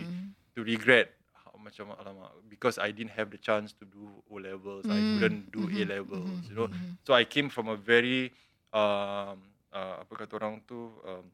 to 0.53 0.59
regret 0.61 1.16
macam 1.67 1.91
alamak 1.99 2.31
because 2.47 2.79
I 2.79 2.95
didn't 2.95 3.11
have 3.19 3.27
the 3.29 3.41
chance 3.41 3.75
to 3.75 3.85
do 3.85 4.23
O 4.31 4.39
levels. 4.39 4.87
I 4.87 5.03
couldn't 5.19 5.51
do 5.51 5.67
A 5.67 5.83
levels. 5.83 6.47
You 6.47 6.55
know, 6.55 6.67
so 7.03 7.11
I 7.11 7.27
came 7.27 7.51
from 7.51 7.67
a 7.67 7.75
very 7.75 8.31
um, 8.71 9.43
uh, 9.75 9.99
apa 9.99 10.13
kata 10.15 10.39
orang 10.39 10.63
tu 10.63 10.95
um, 11.03 11.27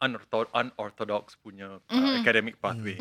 unortho- 0.00 0.48
unorthodox 0.50 1.36
punya 1.36 1.78
uh, 1.78 2.12
academic 2.16 2.56
pathway. 2.56 2.96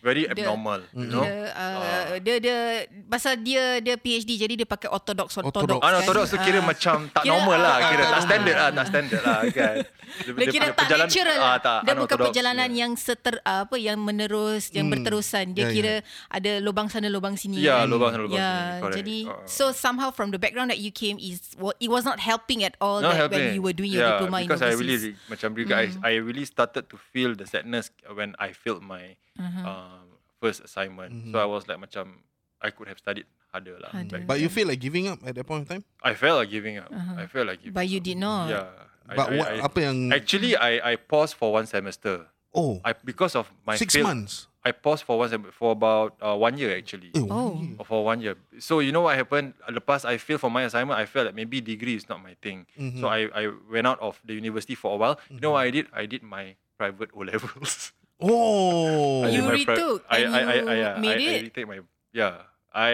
Very 0.00 0.24
abnormal. 0.24 0.86
You 0.92 1.06
know. 1.06 1.20
Dia, 1.20 1.50
uh, 1.52 2.04
dia 2.18 2.36
dia 2.38 2.58
pasal 3.04 3.36
dia 3.36 3.78
dia 3.78 3.94
PhD 3.94 4.38
jadi 4.38 4.54
dia 4.56 4.64
pakai 4.64 4.88
orthodox 4.88 5.34
orthodox. 5.34 5.66
Orthodox. 5.66 5.78
kan? 5.78 5.90
Unorthodox 5.92 6.26
tu 6.28 6.38
kira 6.38 6.54
Ah. 6.56 6.64
macam 6.64 6.96
tak 7.08 7.22
Kira, 7.22 7.32
normal 7.32 7.58
lah, 7.58 7.74
ah, 7.74 7.80
kira 7.86 8.02
tak 8.02 8.12
tak 8.12 8.22
standard 8.24 8.56
lah, 8.56 8.68
tak 8.72 8.86
standard 8.86 9.22
lah 9.22 9.38
kan. 9.58 9.76
Dia 10.16 10.46
kira 10.48 10.66
tak 10.70 10.86
natural 10.88 11.36
lah. 11.36 11.48
ah, 11.48 11.58
tak, 11.58 11.78
dia 11.78 11.82
bukan 11.82 11.94
unorthodox, 11.96 12.24
perjalanan 12.24 12.68
yeah. 12.68 12.80
yang 12.80 12.92
seter 12.94 13.34
uh, 13.42 13.60
apa 13.62 13.76
yang 13.76 13.98
menerus, 13.98 14.70
yang 14.70 14.86
berterusan. 14.86 15.50
Dia 15.50 15.58
Ya, 15.58 15.66
ya. 15.66 15.74
kira 15.74 15.94
ada 16.28 16.52
lubang 16.60 16.86
sana 16.86 17.06
lubang 17.06 17.34
sini. 17.34 17.58
Ya, 17.58 17.82
kan? 17.82 17.90
lubang 17.90 18.10
sana, 18.12 18.22
lubang 18.22 18.38
Ya, 18.38 18.46
sini, 18.46 18.80
correct. 18.80 18.96
jadi 18.96 19.18
Ah. 19.26 19.42
so 19.44 19.64
somehow 19.68 20.08
from 20.08 20.30
the 20.30 20.38
background 20.38 20.70
that 20.70 20.78
you 20.78 20.88
came 20.88 21.18
is 21.18 21.42
wa- 21.56 21.74
it 21.76 21.88
was 21.88 22.02
not 22.02 22.16
helping 22.16 22.62
at 22.62 22.78
all 22.78 22.98
Not 22.98 23.12
that 23.12 23.26
when 23.26 23.34
helping. 23.42 23.52
you 23.52 23.60
were 23.60 23.72
doing 23.72 23.90
your 23.90 24.00
yeah, 24.00 24.14
diploma 24.16 24.38
in 24.38 24.46
because 24.46 24.62
I 24.62 24.72
really 24.72 24.94
overseas. 24.94 25.02
re- 25.10 25.26
macam 25.28 25.48
juga 25.52 25.74
I, 25.76 25.86
I 26.00 26.12
really 26.36 26.44
started 26.44 26.84
to 26.92 26.96
feel 27.00 27.32
the 27.32 27.48
sadness 27.48 27.88
when 28.12 28.36
I 28.36 28.52
failed 28.52 28.84
my 28.84 29.16
Uh-huh. 29.40 29.64
um, 29.64 30.04
first 30.40 30.60
assignment. 30.60 31.32
So 31.32 31.40
I 31.40 31.48
was 31.48 31.64
like 31.64 31.80
macam 31.80 32.20
I 32.60 32.68
could 32.72 32.88
have 32.92 33.00
studied 33.00 33.24
harder 33.52 33.76
lah. 33.80 33.88
Harder. 33.92 34.20
back 34.20 34.28
But 34.28 34.40
you 34.44 34.48
feel 34.52 34.68
like 34.68 34.80
giving 34.80 35.08
up 35.08 35.20
at 35.24 35.32
that 35.36 35.44
point 35.48 35.64
in 35.64 35.80
time? 35.80 35.84
I 36.04 36.12
felt 36.12 36.40
like 36.44 36.52
giving 36.52 36.76
up. 36.76 36.92
I 36.92 37.24
felt 37.28 37.48
like 37.48 37.64
giving 37.64 37.72
Uh-huh. 37.72 37.80
But 37.80 37.88
you 37.88 38.00
up. 38.00 38.04
did 38.04 38.18
not. 38.20 38.44
Yeah. 38.52 38.68
But 39.06 39.26
I, 39.32 39.36
what, 39.38 39.48
I, 39.48 39.56
apa 39.64 39.78
yang... 39.80 39.96
Actually, 40.12 40.52
I 40.58 40.72
I 40.82 40.92
paused 40.98 41.38
for 41.38 41.52
one 41.56 41.64
semester. 41.64 42.26
oh, 42.56 42.80
I 42.82 42.96
because 42.96 43.36
of 43.36 43.52
my 43.68 43.76
six 43.76 43.92
fail- 43.94 44.08
months. 44.08 44.48
I 44.66 44.74
paused 44.74 45.06
for 45.06 45.14
one 45.16 45.30
sem- 45.30 45.54
for 45.54 45.70
about 45.70 46.18
uh, 46.18 46.34
one 46.34 46.58
year 46.58 46.74
actually. 46.74 47.14
Eh, 47.14 47.22
Oh. 47.22 47.54
Or 47.78 47.86
for 47.86 48.02
one 48.02 48.18
year. 48.18 48.34
So 48.58 48.82
you 48.82 48.90
know 48.90 49.06
what 49.06 49.14
happened? 49.14 49.54
Lepas 49.64 50.02
I 50.02 50.18
failed 50.18 50.42
for 50.42 50.50
my 50.50 50.66
assignment, 50.66 50.98
I 50.98 51.06
felt 51.06 51.30
that 51.30 51.34
maybe 51.34 51.62
degree 51.62 51.94
is 51.94 52.10
not 52.10 52.18
my 52.18 52.34
thing. 52.42 52.66
Mm-hmm. 52.74 52.98
So 52.98 53.06
I, 53.06 53.30
I 53.30 53.42
went 53.70 53.86
out 53.86 54.02
of 54.02 54.18
the 54.26 54.34
university 54.34 54.74
for 54.74 54.90
a 54.92 54.98
while. 54.98 55.16
You 55.30 55.38
know 55.38 55.54
what 55.54 55.62
I 55.62 55.70
did? 55.70 55.86
I 55.94 56.04
did 56.04 56.26
my 56.26 56.58
private 56.74 57.14
O 57.14 57.22
levels. 57.22 57.94
Oh. 58.16 59.22
I 59.22 59.28
You 59.28 59.44
my 59.44 59.60
pri- 59.60 59.76
retook 59.76 60.00
I, 60.08 60.18
and 60.24 60.32
I, 60.32 60.40
I, 60.40 60.44
I, 60.44 60.56
you 60.56 60.80
yeah, 60.80 60.94
made 60.96 61.20
I, 61.20 61.20
I 61.20 61.34
it? 61.36 61.42
retake 61.52 61.66
my 61.68 61.78
yeah. 62.16 62.34
I 62.72 62.92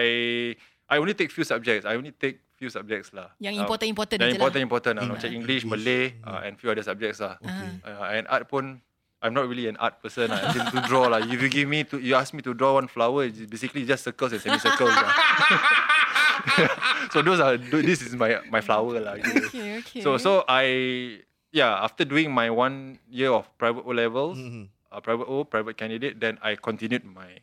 I 0.91 0.95
only 0.99 1.15
take 1.15 1.31
few 1.31 1.47
subjects. 1.47 1.87
I 1.87 1.95
only 1.95 2.11
take 2.11 2.43
few 2.59 2.67
subjects 2.67 3.15
lah. 3.15 3.31
Yang 3.39 3.55
Um, 3.55 3.63
important-important 3.63 4.17
yang 4.19 4.27
je 4.27 4.35
lah. 4.35 4.39
important 4.43 4.61
important 4.61 4.93
lah. 4.99 5.03
Macam 5.07 5.29
English. 5.31 5.63
English, 5.63 5.63
Malay, 5.63 6.03
uh, 6.27 6.43
and 6.43 6.59
few 6.59 6.67
other 6.67 6.83
subjects 6.83 7.23
lah. 7.23 7.39
Uh, 7.39 8.11
and 8.11 8.27
art 8.27 8.51
pun 8.51 8.83
I'm 9.23 9.31
not 9.33 9.47
really 9.47 9.67
an 9.71 9.77
art 9.79 10.03
person. 10.03 10.31
As 10.35 10.51
in 10.55 10.67
to 10.75 10.81
draw 10.83 11.07
lah. 11.07 11.23
If 11.23 11.39
you 11.41 11.47
give 11.47 11.67
me 11.71 11.85
to, 11.87 11.95
you 11.97 12.15
ask 12.19 12.33
me 12.35 12.41
to 12.43 12.51
draw 12.53 12.73
one 12.75 12.87
flower, 12.91 13.23
it's 13.23 13.39
basically 13.47 13.85
just 13.87 14.03
circles 14.03 14.33
and 14.35 14.41
semicircles 14.43 14.91
lah. 14.91 15.07
so 17.15 17.21
those 17.23 17.39
are, 17.39 17.55
this 17.57 18.01
is 18.03 18.13
my 18.15 18.43
my 18.51 18.59
flower 18.61 18.99
lah. 18.99 19.15
Okay, 19.15 19.79
okay. 19.79 20.01
So 20.03 20.17
so 20.19 20.43
I 20.47 20.65
yeah 21.55 21.79
after 21.79 22.03
doing 22.03 22.31
my 22.35 22.51
one 22.51 22.99
year 23.07 23.31
of 23.31 23.47
private 23.57 23.87
O 23.87 23.91
levels, 23.95 24.35
Mhm. 24.37 24.67
uh, 24.91 24.99
private 24.99 25.27
O 25.31 25.47
private 25.47 25.79
candidate, 25.79 26.19
then 26.19 26.35
I 26.43 26.59
continued 26.59 27.07
my 27.07 27.39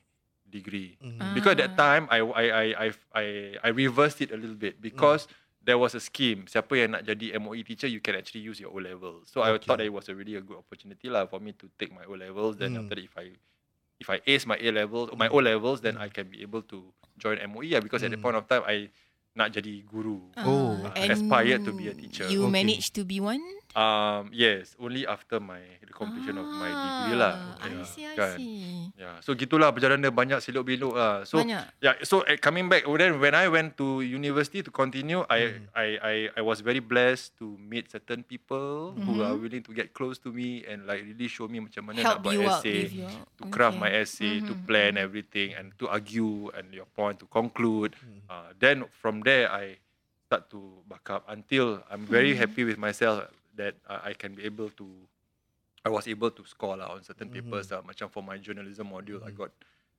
degree 0.51 0.99
Mhm. 0.99 1.33
because 1.33 1.55
at 1.57 1.61
that 1.65 1.75
time 1.79 2.05
I 2.11 2.19
I 2.21 2.45
I 2.45 2.65
I 2.75 2.87
I, 3.15 3.25
I 3.63 3.69
reversed 3.71 4.19
it 4.21 4.35
a 4.35 4.39
little 4.39 4.59
bit 4.59 4.83
because 4.83 5.31
there 5.65 5.79
was 5.79 5.95
a 5.95 6.01
scheme. 6.01 6.49
Siapa 6.49 6.73
yang 6.73 6.97
nak 6.97 7.05
jadi 7.05 7.37
MOE 7.37 7.61
teacher, 7.63 7.87
you 7.87 8.01
can 8.01 8.17
actually 8.17 8.41
use 8.41 8.59
your 8.61 8.73
O 8.73 8.81
levels. 8.81 9.29
So 9.29 9.45
I 9.45 9.53
Okay. 9.53 9.67
thought 9.69 9.79
that 9.79 9.87
it 9.89 9.95
was 9.95 10.09
a 10.09 10.15
really 10.17 10.37
a 10.37 10.43
good 10.45 10.57
opportunity 10.57 11.09
lah 11.13 11.29
for 11.29 11.41
me 11.41 11.53
to 11.61 11.69
take 11.77 11.93
my 11.93 12.05
O 12.09 12.17
levels. 12.17 12.57
Then 12.57 12.75
Mm. 12.75 12.85
after 12.85 12.97
that, 12.97 13.05
if 13.05 13.15
I 13.17 13.27
if 14.01 14.09
I 14.09 14.19
ace 14.25 14.49
my 14.49 14.57
A 14.57 14.73
levels, 14.73 15.13
my 15.17 15.29
O 15.29 15.39
levels, 15.45 15.85
then 15.85 16.01
I 16.01 16.09
can 16.09 16.33
be 16.33 16.41
able 16.41 16.65
to 16.73 16.89
join 17.21 17.37
MOE 17.45 17.69
lah 17.77 17.85
because 17.85 18.01
at 18.01 18.11
that 18.11 18.21
point 18.25 18.37
of 18.41 18.49
time 18.49 18.65
I 18.65 18.89
nak 19.37 19.53
jadi 19.53 19.85
guru. 19.85 20.33
Oh. 20.41 20.89
Ah, 20.89 20.97
I 20.97 21.13
aspired 21.13 21.63
to 21.69 21.77
be 21.77 21.93
a 21.93 21.95
teacher. 21.95 22.25
You 22.27 22.49
Okay. 22.49 22.51
managed 22.51 22.97
to 22.97 23.05
be 23.05 23.21
one? 23.21 23.45
Um, 23.71 24.35
yes, 24.35 24.75
only 24.83 25.07
after 25.07 25.39
my 25.39 25.63
the 25.87 25.95
completion 25.95 26.35
of 26.43 26.51
my 26.59 26.75
degree 26.75 27.15
lah. 27.15 27.39
Ah, 27.55 27.63
I 27.63 27.71
Yeah, 27.71 27.87
see, 27.87 28.03
I 28.03 28.17
kan. 28.19 28.37
see. 28.43 28.91
Yeah, 28.99 29.17
so 29.25 29.33
gitulah 29.33 29.71
perjalanan 29.73 30.11
dia 30.11 30.13
banyak 30.13 30.43
siluk 30.43 30.67
beluk 30.67 30.93
lah. 30.93 31.23
So 31.25 31.41
Banyak. 31.41 31.71
yeah, 31.81 31.95
so 32.03 32.21
uh, 32.27 32.35
coming 32.37 32.67
back 32.67 32.83
then 32.85 33.17
when 33.17 33.33
I 33.33 33.47
went 33.47 33.79
to 33.79 34.03
university 34.03 34.61
to 34.61 34.69
continue, 34.75 35.23
I, 35.31 35.57
Hmm. 35.57 35.71
I 35.73 35.87
I 36.03 36.15
I 36.37 36.43
was 36.43 36.61
very 36.61 36.83
blessed 36.83 37.39
to 37.39 37.55
meet 37.57 37.89
certain 37.89 38.27
people 38.27 38.99
who 39.07 39.23
are 39.25 39.33
Mm-hmm. 39.33 39.41
willing 39.41 39.63
to 39.65 39.73
get 39.73 39.95
close 39.95 40.19
to 40.27 40.35
me 40.35 40.67
and 40.67 40.85
like 40.85 41.07
really 41.07 41.31
show 41.31 41.47
me 41.47 41.63
macam 41.63 41.87
mana 41.89 42.03
Help 42.03 42.21
nak 42.21 42.27
buat 42.27 42.61
essay, 42.61 42.91
your 42.93 43.15
to 43.39 43.43
craft 43.49 43.79
okay. 43.79 43.87
my 43.87 43.91
essay, 43.95 44.43
to 44.45 44.53
Mhm, 44.53 44.67
plan 44.67 44.93
everything 44.99 45.55
and 45.55 45.73
to 45.79 45.87
argue 45.89 46.51
and 46.59 46.75
your 46.75 46.91
point 46.93 47.23
to 47.23 47.27
conclude. 47.31 47.95
Hmm. 48.03 48.27
Uh, 48.27 48.51
then 48.59 48.85
from 49.01 49.23
there 49.23 49.47
I 49.49 49.79
start 50.29 50.51
to 50.53 50.83
back 50.91 51.07
up 51.09 51.25
until 51.31 51.81
I'm 51.89 52.05
very 52.05 52.35
Hmm. 52.35 52.43
happy 52.43 52.67
with 52.67 52.77
myself 52.77 53.31
that 53.61 53.77
uh, 53.85 54.01
I 54.01 54.17
can 54.17 54.33
be 54.33 54.49
able 54.49 54.73
to 54.81 54.89
I 55.81 55.89
was 55.89 56.05
able 56.09 56.29
to 56.33 56.43
score 56.45 56.77
lah 56.77 56.93
on 56.93 57.05
certain 57.05 57.29
Mm-hmm. 57.29 57.49
papers 57.53 57.69
lah. 57.73 57.81
Macam 57.81 58.09
for 58.09 58.21
my 58.21 58.37
journalism 58.37 58.89
module, 58.93 59.21
I 59.25 59.33
got 59.33 59.49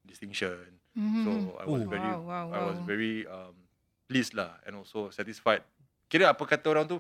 distinction. 0.06 0.78
Mhm. 0.94 1.22
So 1.26 1.30
I 1.58 1.66
was 1.66 1.86
Oh. 1.86 1.90
very, 1.90 2.10
Wow, 2.10 2.22
wow, 2.26 2.46
I 2.54 2.60
was 2.66 2.78
wow. 2.82 2.86
very 2.86 3.16
um, 3.26 3.56
pleased 4.06 4.34
lah, 4.38 4.62
and 4.66 4.78
also 4.78 5.10
satisfied. 5.10 5.66
Kira 6.06 6.30
apa 6.34 6.44
kata 6.46 6.70
orang 6.70 6.86
tu, 6.86 6.98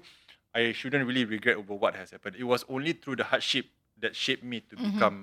I 0.50 0.74
shouldn't 0.74 1.06
really 1.06 1.30
regret 1.30 1.62
over 1.62 1.78
what 1.78 1.93
has 1.93 2.10
happened. 2.10 2.38
It 2.41 2.47
was 2.47 2.65
only 2.65 2.97
through 2.97 3.21
the 3.21 3.28
hardship 3.30 3.69
that 4.02 4.17
shaped 4.17 4.41
me 4.41 4.65
to 4.69 4.74
Mhm. 4.78 4.86
become 4.97 5.17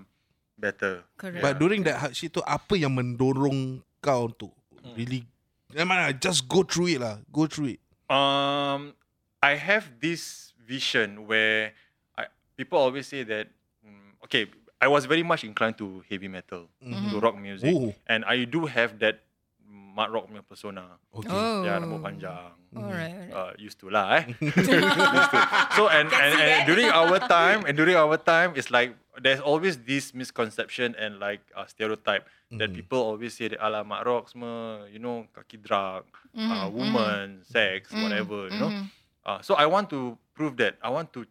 better. 0.55 1.03
Correct. 1.19 1.43
But 1.43 1.59
during 1.59 1.83
that 1.83 1.99
hardship 1.99 2.39
tu, 2.39 2.43
apa 2.47 2.79
yang 2.79 2.95
mendorong 2.95 3.83
kau 3.99 4.31
untuk 4.31 4.55
Hmm. 4.79 4.95
really... 4.95 5.27
Memang 5.75 5.99
lah, 6.01 6.15
just 6.15 6.47
go 6.47 6.63
through 6.65 6.95
it 6.95 7.01
lah. 7.03 7.21
Go 7.29 7.45
through 7.51 7.77
it. 7.77 7.81
Um, 8.09 8.95
I 9.43 9.59
have 9.59 10.01
this 10.01 10.48
vision 10.69 11.25
where 11.27 11.73
I, 12.13 12.29
people 12.57 12.77
always 12.79 13.09
say 13.09 13.25
that, 13.25 13.49
mm, 13.81 14.21
okay, 14.29 14.47
I 14.79 14.87
was 14.87 15.09
very 15.09 15.25
much 15.25 15.43
inclined 15.43 15.81
to 15.81 16.05
heavy 16.07 16.29
metal, 16.29 16.69
Mm-hmm. 16.85 17.11
to 17.11 17.17
rock 17.19 17.35
music, 17.41 17.73
Oh. 17.75 17.97
and 18.07 18.23
I 18.29 18.45
do 18.45 18.69
have 18.69 19.01
that 19.01 19.25
mud 19.67 20.13
rock 20.13 20.29
punya 20.29 20.45
persona. 20.45 20.85
Okay. 21.11 21.33
Oh. 21.33 21.65
Ya, 21.67 21.81
rambut 21.81 22.05
panjang. 22.05 22.53
Alright. 22.77 23.33
alright. 23.33 23.33
Uh, 23.33 23.53
used 23.59 23.81
to 23.81 23.89
lah, 23.89 24.21
eh. 24.21 24.25
used 24.45 25.33
to. 25.35 25.41
So 25.75 25.89
and 25.89 26.07
and, 26.13 26.33
and 26.37 26.59
during 26.69 26.93
our 26.93 27.17
time 27.33 27.65
and 27.67 27.75
during 27.75 27.97
our 27.97 28.15
time, 28.21 28.53
it's 28.55 28.69
like 28.71 28.93
there's 29.19 29.41
always 29.43 29.81
this 29.83 30.13
misconception 30.15 30.95
and 30.95 31.19
like 31.19 31.43
uh, 31.57 31.67
stereotype 31.67 32.29
that 32.55 32.71
people 32.71 33.03
always 33.03 33.35
say 33.35 33.49
that 33.51 33.59
ala 33.59 33.83
mak 33.83 34.07
rock 34.07 34.31
semua, 34.31 34.87
you 34.93 35.03
know, 35.03 35.27
kaki 35.35 35.59
drug, 35.59 36.07
uh, 36.39 36.71
woman, 36.71 37.43
sex, 37.43 37.91
whatever, 37.91 38.47
you 38.53 38.61
know. 38.63 38.73
Uh, 39.29 39.45
so 39.45 39.53
I 39.61 39.69
want 39.69 39.93
to 39.93 40.17
prove 40.33 40.57
that. 40.57 40.81
I 40.81 40.89
want 40.89 41.13
to 41.13 41.29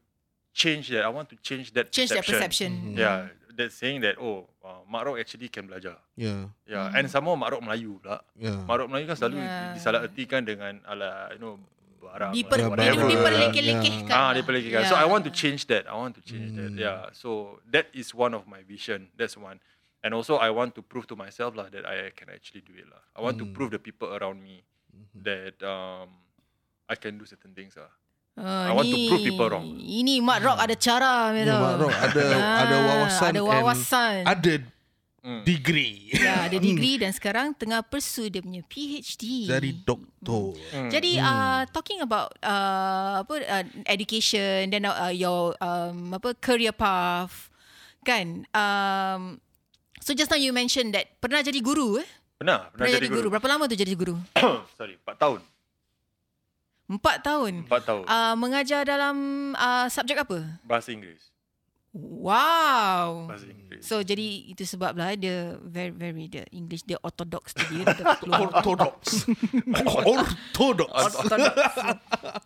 change 0.53 0.93
that. 0.93 1.01
I 1.01 1.09
want 1.09 1.33
to 1.33 1.37
change 1.41 1.73
that 1.73 1.89
Change 1.89 2.13
that 2.13 2.21
perception. 2.21 2.93
perception. 2.93 2.93
Yeah, 2.93 3.33
that 3.57 3.73
saying 3.73 4.05
that 4.05 4.21
oh, 4.21 4.45
uh, 4.61 4.85
mak 4.85 5.09
rock 5.09 5.17
actually 5.17 5.49
can 5.49 5.65
belajar. 5.65 5.97
Yeah. 6.13 6.53
Yeah, 6.69 6.93
and 6.93 7.09
some 7.09 7.25
more 7.25 7.33
mak 7.33 7.57
rock 7.57 7.65
Melayu 7.65 7.97
pula. 7.97 8.21
Yeah. 8.37 8.61
Mak 8.69 8.85
rock 8.85 8.89
Melayu 8.93 9.09
kan 9.09 9.17
selalu 9.17 9.41
Yeah. 9.41 9.73
disalahertikan 9.73 10.45
dengan 10.45 10.77
ala 10.85 11.33
you 11.33 11.41
know 11.41 11.57
barang 11.97 12.37
Diper, 12.37 12.57
Yeah, 12.61 12.69
whatever. 12.69 13.09
diperlekeh-lekehkan. 13.09 14.13
Ah, 14.13 14.29
lah. 14.29 14.31
dia 14.37 14.43
pelekehkan. 14.45 14.85
So 14.85 14.93
I 14.93 15.09
want 15.09 15.25
to 15.25 15.33
change 15.33 15.65
that. 15.73 15.89
I 15.89 15.97
want 15.97 16.13
to 16.15 16.23
change 16.23 16.53
that. 16.53 16.69
Hmm. 16.69 16.77
Yeah. 16.77 17.09
So 17.17 17.57
that 17.73 17.89
is 17.97 18.13
one 18.13 18.37
of 18.37 18.45
my 18.45 18.61
vision. 18.61 19.09
That's 19.17 19.33
one. 19.33 19.57
And 20.05 20.13
also 20.13 20.37
I 20.37 20.53
want 20.53 20.77
to 20.77 20.85
prove 20.85 21.09
to 21.09 21.17
myself 21.17 21.57
lah 21.57 21.73
that 21.73 21.81
I 21.83 22.13
can 22.13 22.29
actually 22.29 22.61
do 22.61 22.77
it 22.77 22.85
lah. 22.85 23.01
I 23.17 23.25
want 23.25 23.41
to 23.41 23.45
Hmm. 23.49 23.57
prove 23.57 23.73
the 23.73 23.81
people 23.81 24.13
around 24.13 24.45
me 24.45 24.61
that 25.25 25.57
um 25.65 26.13
I 26.87 26.95
can 26.95 27.15
do 27.15 27.23
certain 27.23 27.51
things 27.51 27.75
lah. 27.75 27.91
Ah, 28.33 28.69
I 28.69 28.71
want 28.71 28.85
to 28.85 28.93
ni- 28.93 29.07
prove 29.07 29.25
people 29.25 29.47
wrong. 29.47 29.65
Ini 29.75 30.21
Mat 30.21 30.39
Rock 30.39 30.59
ada 30.59 30.71
cara 30.73 31.33
Ya, 31.33 31.43
tau. 31.43 31.59
Mak 31.59 31.73
Rock 31.79 31.95
ada 31.97 32.23
Ah, 32.31 32.57
ada 32.61 32.75
wawasan 32.79 33.27
Ada 33.27 33.39
and 33.39 33.45
wawasan. 33.45 34.17
ada 34.25 34.53
Hmm. 35.17 35.43
degree. 35.43 36.07
Ya, 36.13 36.47
ada 36.47 36.55
degree 36.55 36.95
dan 36.95 37.11
sekarang 37.11 37.51
tengah 37.51 37.81
pursue 37.81 38.29
dia 38.29 38.39
punya 38.39 38.63
PhD. 38.63 39.43
Dari 39.45 39.75
doktor. 39.75 40.55
Hmm. 40.71 40.87
Jadi 40.87 41.19
uh, 41.19 41.67
talking 41.67 41.99
about 41.99 42.31
uh, 42.39 43.19
apa 43.19 43.35
uh, 43.35 43.63
education 43.85 44.69
then 44.69 44.85
uh, 44.85 45.11
your 45.11 45.51
um, 45.59 46.13
apa 46.13 46.31
career 46.37 46.71
path 46.71 47.51
kan 48.01 48.47
um, 48.49 49.35
so 49.99 50.13
just 50.13 50.31
now 50.31 50.39
you 50.39 50.55
mentioned 50.55 50.95
that 50.95 51.11
pernah 51.17 51.41
jadi 51.41 51.59
guru 51.59 51.99
eh 51.99 52.07
Pernah, 52.37 52.71
pernah 52.71 52.87
pernah 52.87 52.95
jadi 52.95 53.07
guru. 53.09 53.27
berapa 53.27 53.47
lama 53.49 53.63
tu 53.65 53.75
jadi 53.75 53.93
guru 53.93 54.15
Sorry, 54.77 54.95
4 54.95 55.11
tahun. 55.17 55.41
Empat 56.87 57.19
tahun 57.21 57.67
4 57.67 57.83
tahun. 57.83 58.03
uh, 58.03 58.35
mengajar 58.35 58.81
dalam 58.81 59.15
uh, 59.53 59.87
subjek 59.87 60.23
apa 60.23 60.59
Bahasa 60.63 60.89
Inggeris. 60.89 61.29
wow 61.91 63.27
Bahasa 63.27 63.45
Inggeris. 63.45 63.83
so 63.83 63.99
jadi 63.99 64.27
itu 64.47 64.63
sebab 64.63 64.95
lah 64.95 65.11
dia 65.13 65.59
very 65.61 65.91
very 65.91 66.27
the 66.27 66.47
English 66.49 66.83
dia 66.83 66.95
orthodox 67.01 67.51
tu 67.51 67.63
dia 67.67 67.83
dia 67.91 68.05
Orthodox. 68.23 69.27
Orthodox. 70.03 70.91
Orthodox. 70.91 71.55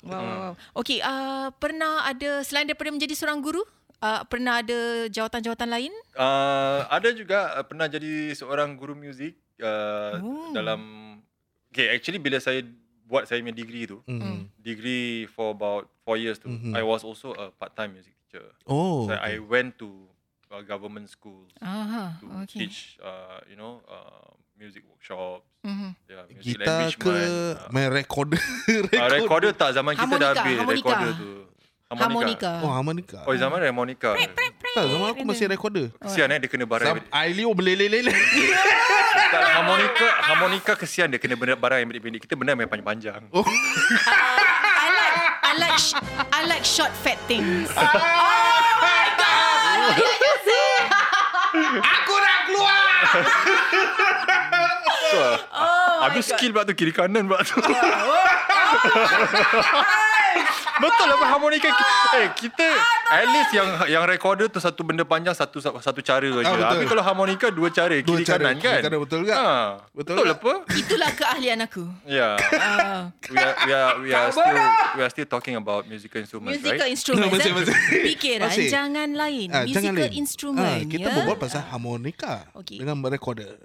wow, 0.03 0.21
wow, 0.21 0.37
wow. 0.41 0.53
Okay, 0.77 0.99
uh, 1.01 1.49
pernah 1.55 2.05
ada 2.05 2.41
selain 2.41 2.65
daripada 2.65 2.89
menjadi 2.89 3.13
seorang 3.13 3.39
guru, 3.39 3.61
uh, 3.99 4.21
pernah 4.25 4.61
ada 4.61 5.07
jawatan-jawatan 5.09 5.69
lain? 5.69 5.93
Uh, 6.13 6.85
ada 6.87 7.09
juga 7.11 7.55
uh, 7.57 7.65
pernah 7.65 7.87
jadi 7.87 8.33
seorang 8.33 8.75
guru 8.75 8.95
muzik 8.95 9.37
uh, 9.59 10.17
Oh. 10.21 10.51
dalam 10.51 10.79
Okay, 11.71 11.87
actually 11.87 12.19
bila 12.19 12.35
saya 12.35 12.67
buat 13.11 13.27
saya 13.27 13.43
punya 13.43 13.51
degree 13.53 13.83
tu, 13.83 13.99
Mhm. 14.07 14.47
degree 14.55 15.27
for 15.27 15.51
about 15.51 15.91
4 16.07 16.15
years 16.15 16.39
tu, 16.39 16.47
Mhm. 16.47 16.71
I 16.71 16.79
was 16.81 17.03
also 17.03 17.35
a 17.35 17.51
part-time 17.51 17.91
music 17.91 18.15
teacher. 18.23 18.47
Oh. 18.63 19.03
So 19.03 19.11
I 19.13 19.35
went 19.37 19.75
to 19.77 20.07
uh, 20.47 20.63
government 20.63 21.07
schools 21.07 21.51
Aha, 21.59 22.15
to 22.19 22.27
okay. 22.43 22.67
teach 22.67 22.95
uh, 22.99 23.43
you 23.47 23.55
know, 23.55 23.83
uh, 23.85 24.31
music 24.55 24.83
workshops, 24.83 25.43
Mhm. 25.63 25.91
yeah, 26.07 26.23
music 26.27 26.55
Gitar 26.59 26.91
ke. 26.95 27.07
Uh, 27.07 27.55
main 27.69 27.87
recorder. 27.89 28.39
uh, 28.95 29.09
recorder 29.09 29.51
tak 29.51 29.71
zaman 29.73 29.95
kita 29.95 30.15
dah 30.15 30.31
Harmonika, 30.31 30.43
habis 30.43 30.55
harmonika. 30.55 30.79
recorder 30.79 31.11
tu. 31.15 31.31
Harmonika. 31.91 32.63
Oh, 32.63 32.71
harmonika. 32.71 33.19
Oh, 33.27 33.35
zaman 33.35 33.59
harmonika. 33.59 34.15
Tak, 34.15 34.87
zaman 34.87 35.11
aku 35.11 35.27
masih 35.27 35.51
recorder. 35.51 35.91
Kesian 35.99 36.31
eh 36.31 36.39
dia 36.39 36.47
kena 36.47 36.63
barang. 36.63 36.87
Sam 36.87 37.03
Ailio 37.11 37.51
belelele. 37.51 38.07
Tak, 39.11 39.43
harmonika 39.43 40.07
harmonika 40.23 40.71
kesian 40.75 41.11
dia 41.11 41.19
kena 41.19 41.35
benda 41.35 41.55
barang 41.55 41.79
yang 41.83 41.87
pendek-pendek. 41.87 42.21
Kita 42.23 42.35
benda 42.35 42.55
yang 42.55 42.67
panjang-panjang. 42.67 43.27
Oh. 43.31 43.43
I 43.43 44.87
like 44.87 45.15
I 45.43 45.51
like 45.55 45.75
sh- 45.75 45.99
I 46.31 46.47
like 46.47 46.63
short 46.63 46.95
fat 46.95 47.19
things. 47.27 47.67
Aku 51.83 52.13
nak 52.15 52.37
keluar. 52.47 52.87
So, 55.11 55.19
habis 56.07 56.31
skill 56.31 56.55
pula 56.55 56.63
tu 56.63 56.71
kiri 56.71 56.95
kanan 56.95 57.27
pula 57.27 57.43
tu. 57.43 57.59
Betul 60.81 61.05
lah 61.07 61.29
harmonika. 61.29 61.69
Eh 62.11 62.27
kita 62.33 62.67
at 63.07 63.27
least 63.27 63.51
yang 63.53 63.67
yang 63.87 64.03
recorder 64.03 64.47
tu 64.47 64.57
satu 64.57 64.81
benda 64.81 65.05
panjang 65.05 65.31
satu 65.31 65.61
satu 65.61 65.99
cara 66.01 66.25
je. 66.25 66.41
betul. 66.41 66.57
Tapi 66.59 66.85
kalau 66.85 67.03
harmonika 67.03 67.47
dua 67.47 67.69
cara 67.69 67.93
Dua 68.01 68.17
kiri 68.17 68.25
cara, 68.25 68.41
kanan 68.41 68.55
kiri 68.57 68.73
kan. 68.73 68.81
kanan, 68.83 68.99
betul 68.99 69.19
tak? 69.23 69.37
Ha, 69.37 69.53
Betul 69.91 70.15
betul, 70.17 70.27
apa? 70.33 70.53
Itulah 70.73 71.09
keahlian 71.13 71.59
aku. 71.61 71.83
Ya. 72.03 72.35
Uh, 72.41 73.01
We 73.29 73.37
are 73.37 73.55
we 73.61 73.71
are 73.71 73.93
we 73.99 74.09
are 74.11 74.29
still 74.29 74.59
we 74.95 75.01
are 75.01 75.11
still 75.11 75.29
talking 75.29 75.55
about 75.55 75.85
musical 75.85 76.19
instruments, 76.19 76.57
musical 76.57 76.81
right? 76.81 76.91
instrument. 76.91 77.29
Masih, 77.29 77.51
eh? 77.51 77.55
masih. 77.55 77.75
Pikiran 78.11 78.49
Masih. 78.49 78.67
jangan 78.67 79.09
lain. 79.11 79.47
Ah, 79.51 79.63
jangan 79.63 79.93
musical 79.93 79.95
lain. 80.01 80.13
instrument. 80.17 80.65
Ah, 80.65 80.79
kita 80.83 81.07
ya? 81.07 81.15
berbual 81.15 81.37
pasal 81.37 81.61
harmonika 81.63 82.47
Okey. 82.53 82.79
dengan 82.79 82.97
recorder. 83.05 83.55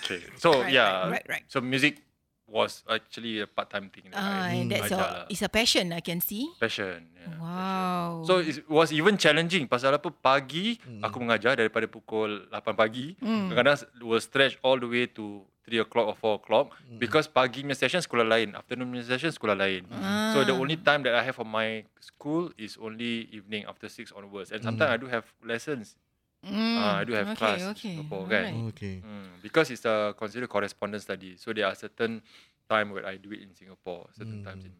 Okay. 0.00 0.20
So 0.36 0.60
Right, 0.60 0.76
yeah. 0.76 1.08
right, 1.08 1.24
right, 1.24 1.40
right. 1.40 1.44
So 1.48 1.58
music 1.58 2.04
was 2.50 2.82
actually 2.84 3.38
a 3.38 3.46
part-time 3.46 3.86
thing. 3.88 4.10
that 4.10 4.18
Ah, 4.18 4.50
I 4.50 4.58
and 4.58 4.68
that's 4.68 4.90
your, 4.90 4.98
lah. 4.98 5.30
it's 5.30 5.40
a 5.40 5.48
passion 5.48 5.94
I 5.94 6.02
can 6.02 6.18
see. 6.18 6.50
passion. 6.58 7.06
Yeah, 7.14 7.38
Wow. 7.38 8.26
So 8.26 8.42
it 8.42 8.66
was 8.66 8.90
even 8.90 9.14
challenging 9.14 9.64
pasal 9.64 9.94
apa 9.94 10.10
pagi 10.10 10.74
hmm. 10.76 11.00
aku 11.00 11.22
mengajar 11.22 11.54
daripada 11.54 11.86
pukul 11.86 12.50
8 12.50 12.74
pagi 12.74 13.14
Hmm. 13.22 13.48
kadang-kadang 13.48 13.78
will 14.02 14.18
stretch 14.18 14.58
all 14.60 14.76
the 14.76 14.88
way 14.88 15.06
to 15.06 15.46
3 15.62 15.78
o'clock 15.78 16.10
or 16.10 16.16
4 16.18 16.40
o'clock 16.42 16.66
Hmm. 16.74 16.98
because 16.98 17.30
pagi 17.30 17.62
punya 17.62 17.78
session 17.78 18.02
sekolah 18.02 18.26
lain 18.26 18.58
afternoon 18.58 18.90
punya 18.90 19.06
session 19.06 19.30
sekolah 19.30 19.54
lain 19.54 19.86
Ah. 19.92 20.34
so 20.34 20.42
the 20.42 20.50
only 20.50 20.74
time 20.74 21.06
that 21.06 21.14
I 21.14 21.22
have 21.22 21.38
for 21.38 21.46
my 21.46 21.86
school 22.00 22.50
is 22.56 22.74
only 22.74 23.30
evening 23.30 23.62
after 23.64 23.86
6 23.86 24.10
onwards 24.10 24.50
and 24.50 24.58
sometimes 24.60 24.90
I 24.90 24.98
do 24.98 25.06
have 25.06 25.28
lessons 25.40 25.94
Mm, 26.40 26.76
Ah, 26.78 26.96
I 27.00 27.04
do 27.04 27.12
have 27.12 27.28
okay, 27.32 27.36
class 27.36 27.60
okay. 27.76 27.94
Singapore, 27.94 28.24
kan? 28.28 28.44
Alright. 28.48 28.68
Okay. 28.72 28.94
Hmm, 29.04 29.28
because 29.44 29.68
it's 29.70 29.84
a 29.84 30.14
considered 30.16 30.48
correspondence 30.48 31.04
study. 31.04 31.36
So 31.36 31.52
there 31.52 31.66
are 31.68 31.74
certain 31.76 32.22
time 32.68 32.90
where 32.96 33.04
I 33.04 33.16
do 33.20 33.32
it 33.32 33.42
in 33.44 33.52
Singapore, 33.52 34.08
certain 34.16 34.40
Hmm. 34.40 34.46
times 34.48 34.64
in 34.64 34.72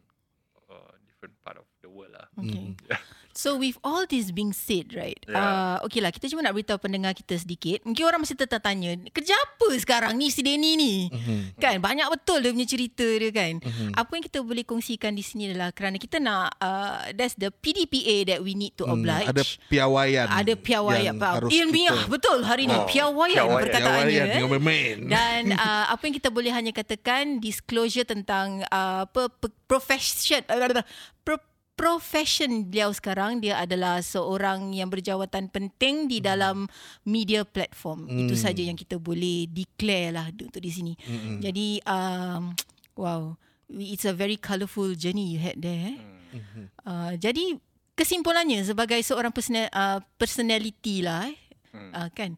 uh, 0.69 0.91
different 1.05 1.37
part 1.45 1.57
of 1.61 1.65
the 1.81 1.89
world 1.89 2.13
lah. 2.17 2.25
Okay. 2.41 2.73
Yeah. 2.89 2.97
So 3.31 3.55
with 3.55 3.79
all 3.81 4.03
this 4.03 4.29
being 4.29 4.51
said, 4.51 4.91
right? 4.91 5.17
Yeah. 5.23 5.39
Uh, 5.79 5.87
okay 5.87 5.99
lah, 5.99 6.11
kita 6.11 6.27
cuma 6.27 6.41
nak 6.41 6.51
beritahu 6.51 6.77
pendengar 6.77 7.11
kita 7.11 7.35
sedikit. 7.35 7.81
Mungkin 7.81 8.03
orang 8.03 8.21
masih 8.21 8.35
tertanya, 8.35 8.91
kerja 9.09 9.33
apa 9.33 9.67
sekarang 9.75 10.13
ni 10.15 10.27
si 10.27 10.41
Denny 10.41 10.75
ni? 10.75 10.93
Mhm. 11.07 11.55
Kan, 11.55 11.79
banyak 11.79 12.07
betul 12.09 12.39
dia 12.39 12.51
punya 12.51 12.67
cerita 12.67 13.07
dia 13.07 13.31
kan. 13.31 13.53
Mhm. 13.57 13.95
Apa 13.95 14.11
yang 14.13 14.23
kita 14.23 14.39
boleh 14.41 14.63
kongsikan 14.63 15.11
di 15.11 15.23
sini 15.23 15.49
adalah 15.49 15.71
kerana 15.71 15.95
kita 15.95 16.19
nak, 16.19 16.55
uh, 16.57 17.09
that's 17.15 17.35
the 17.35 17.49
PDPA 17.49 18.27
that 18.27 18.39
we 18.39 18.51
need 18.51 18.75
to 18.75 18.83
Hmm, 18.83 18.99
oblige. 18.99 19.27
Ada 19.27 19.43
piawaian. 19.67 20.27
Ada 20.27 20.53
piawaian. 20.55 21.15
Ilmiah, 21.47 21.95
kita- 21.95 22.09
betul 22.09 22.39
hari 22.43 22.67
ni. 22.67 22.73
Oh, 22.73 22.83
piawaian 22.85 23.37
piawaian. 23.37 23.63
perkataannya. 23.63 24.23
Piawaian 24.35 24.97
eh. 24.99 25.11
Dan 25.15 25.41
uh, 25.55 25.85
apa 25.87 26.01
yang 26.03 26.15
kita 26.15 26.29
boleh 26.29 26.51
hanya 26.51 26.71
katakan 26.71 27.39
disclosure 27.39 28.03
tentang 28.03 28.63
uh, 28.67 29.07
apa 29.07 29.31
profession 29.65 30.43
uh, 30.51 30.83
pro, 31.23 31.37
profession 31.81 32.69
beliau 32.69 32.93
sekarang 32.93 33.41
dia 33.41 33.57
adalah 33.57 34.05
seorang 34.05 34.69
yang 34.69 34.85
berjawatan 34.93 35.49
penting 35.49 36.05
di 36.05 36.21
dalam 36.21 36.69
media 37.01 37.41
platform. 37.41 38.05
Hmm. 38.05 38.29
Itu 38.29 38.37
saja 38.37 38.61
yang 38.61 38.77
kita 38.77 39.01
boleh 39.01 39.49
declare 39.49 40.13
lah 40.13 40.29
untuk 40.29 40.61
di 40.61 40.69
sini. 40.69 40.93
Hmm. 41.01 41.41
Jadi 41.41 41.81
um, 41.89 42.53
wow, 42.93 43.33
it's 43.65 44.05
a 44.05 44.13
very 44.13 44.37
colourful 44.37 44.93
journey 44.93 45.33
you 45.33 45.41
had 45.41 45.57
there. 45.57 45.89
Eh? 45.89 45.97
Hmm. 46.37 46.65
Uh, 46.85 47.11
jadi 47.17 47.57
kesimpulannya 47.97 48.61
sebagai 48.61 49.01
seorang 49.01 49.33
personal, 49.33 49.65
uh, 49.73 49.97
personality 50.21 51.01
lah 51.01 51.25
eh, 51.33 51.37
Hmm. 51.71 51.87
uh, 51.95 52.09
kan 52.11 52.35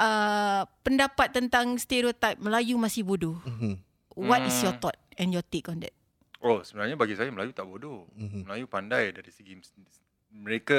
uh, 0.00 0.64
pendapat 0.80 1.36
tentang 1.36 1.76
stereotip 1.76 2.40
Melayu 2.40 2.80
masih 2.80 3.04
bodoh. 3.04 3.36
Mhm. 3.44 3.76
What 4.16 4.40
is 4.48 4.56
your 4.64 4.72
Hmm. 4.72 4.80
thought 4.80 4.96
and 5.20 5.36
your 5.36 5.44
take 5.44 5.68
on 5.68 5.84
that? 5.84 5.92
Oh, 6.40 6.64
sebenarnya 6.64 6.96
bagi 6.96 7.12
saya 7.16 7.28
Melayu 7.28 7.52
tak 7.52 7.68
bodoh. 7.68 8.08
Mhm. 8.16 8.48
Melayu 8.48 8.64
pandai 8.64 9.12
dari 9.12 9.28
segi 9.28 9.52
mereka 10.30 10.78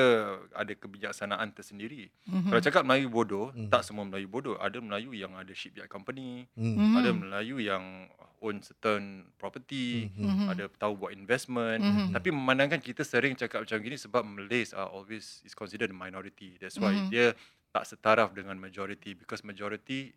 ada 0.56 0.72
kebijaksanaan 0.72 1.52
tersendiri. 1.52 2.08
Mhm. 2.24 2.50
Kalau 2.50 2.62
cakap 2.64 2.84
Melayu 2.88 3.12
bodoh, 3.12 3.52
Mhm. 3.52 3.68
tak 3.68 3.84
semua 3.84 4.08
Melayu 4.08 4.32
bodoh. 4.32 4.56
Ada 4.58 4.80
Melayu 4.80 5.12
yang 5.12 5.36
ada 5.36 5.52
shipyard 5.52 5.92
company, 5.92 6.48
Mhm. 6.56 6.72
Mhm. 6.72 6.96
ada 6.98 7.10
Melayu 7.12 7.56
yang 7.60 8.08
own 8.42 8.58
certain 8.64 9.30
property, 9.38 10.10
Mhm. 10.18 10.50
ada 10.50 10.66
tahu 10.80 11.06
buat 11.06 11.14
investment. 11.14 11.84
Mhm. 11.84 12.16
Tapi 12.16 12.30
memandangkan 12.34 12.82
kita 12.82 13.06
sering 13.06 13.38
cakap 13.38 13.68
macam 13.68 13.78
gini 13.84 14.00
sebab 14.00 14.24
Malays 14.26 14.74
are 14.74 14.90
always 14.90 15.44
is 15.46 15.54
considered 15.54 15.94
a 15.94 15.98
minority. 15.98 16.58
That's 16.58 16.80
why 16.82 16.96
Mhm. 16.96 17.10
dia 17.14 17.38
tak 17.70 17.86
setaraf 17.86 18.34
dengan 18.34 18.58
majority 18.58 19.14
because 19.14 19.46
majority 19.46 20.16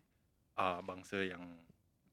are 0.57 0.81
bangsa 0.81 1.21
yang 1.21 1.43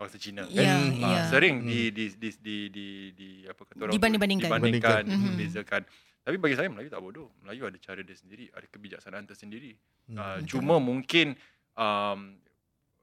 bangsa 0.03 0.19
Cina. 0.19 0.43
Ya, 0.47 0.67
Hmm. 0.67 0.99
Ah, 1.01 1.09
ya. 1.09 1.23
sering 1.31 1.63
Hmm. 1.63 1.69
di, 1.69 1.81
di 1.89 2.05
di 2.13 2.29
di 2.37 2.57
di 2.69 2.87
di 3.13 3.29
apa 3.47 3.63
kata 3.63 3.79
orang? 3.81 3.95
Dibanding-bandingkan. 3.95 4.49
dibandingkan, 4.51 5.03
dibezakan. 5.07 5.83
Tapi 6.23 6.37
bagi 6.39 6.55
saya 6.55 6.67
Melayu 6.67 6.87
tak 6.87 7.01
bodoh. 7.01 7.31
Melayu 7.41 7.67
ada 7.67 7.79
cara 7.79 7.99
dia 7.99 8.15
sendiri, 8.15 8.47
ada 8.51 8.63
kebijaksanaan 8.65 9.27
tersendiri. 9.27 9.75
Hmm. 10.07 10.15
Uh, 10.15 10.37
Betul. 10.39 10.47
cuma 10.53 10.79
mungkin 10.79 11.35
um, 11.75 12.39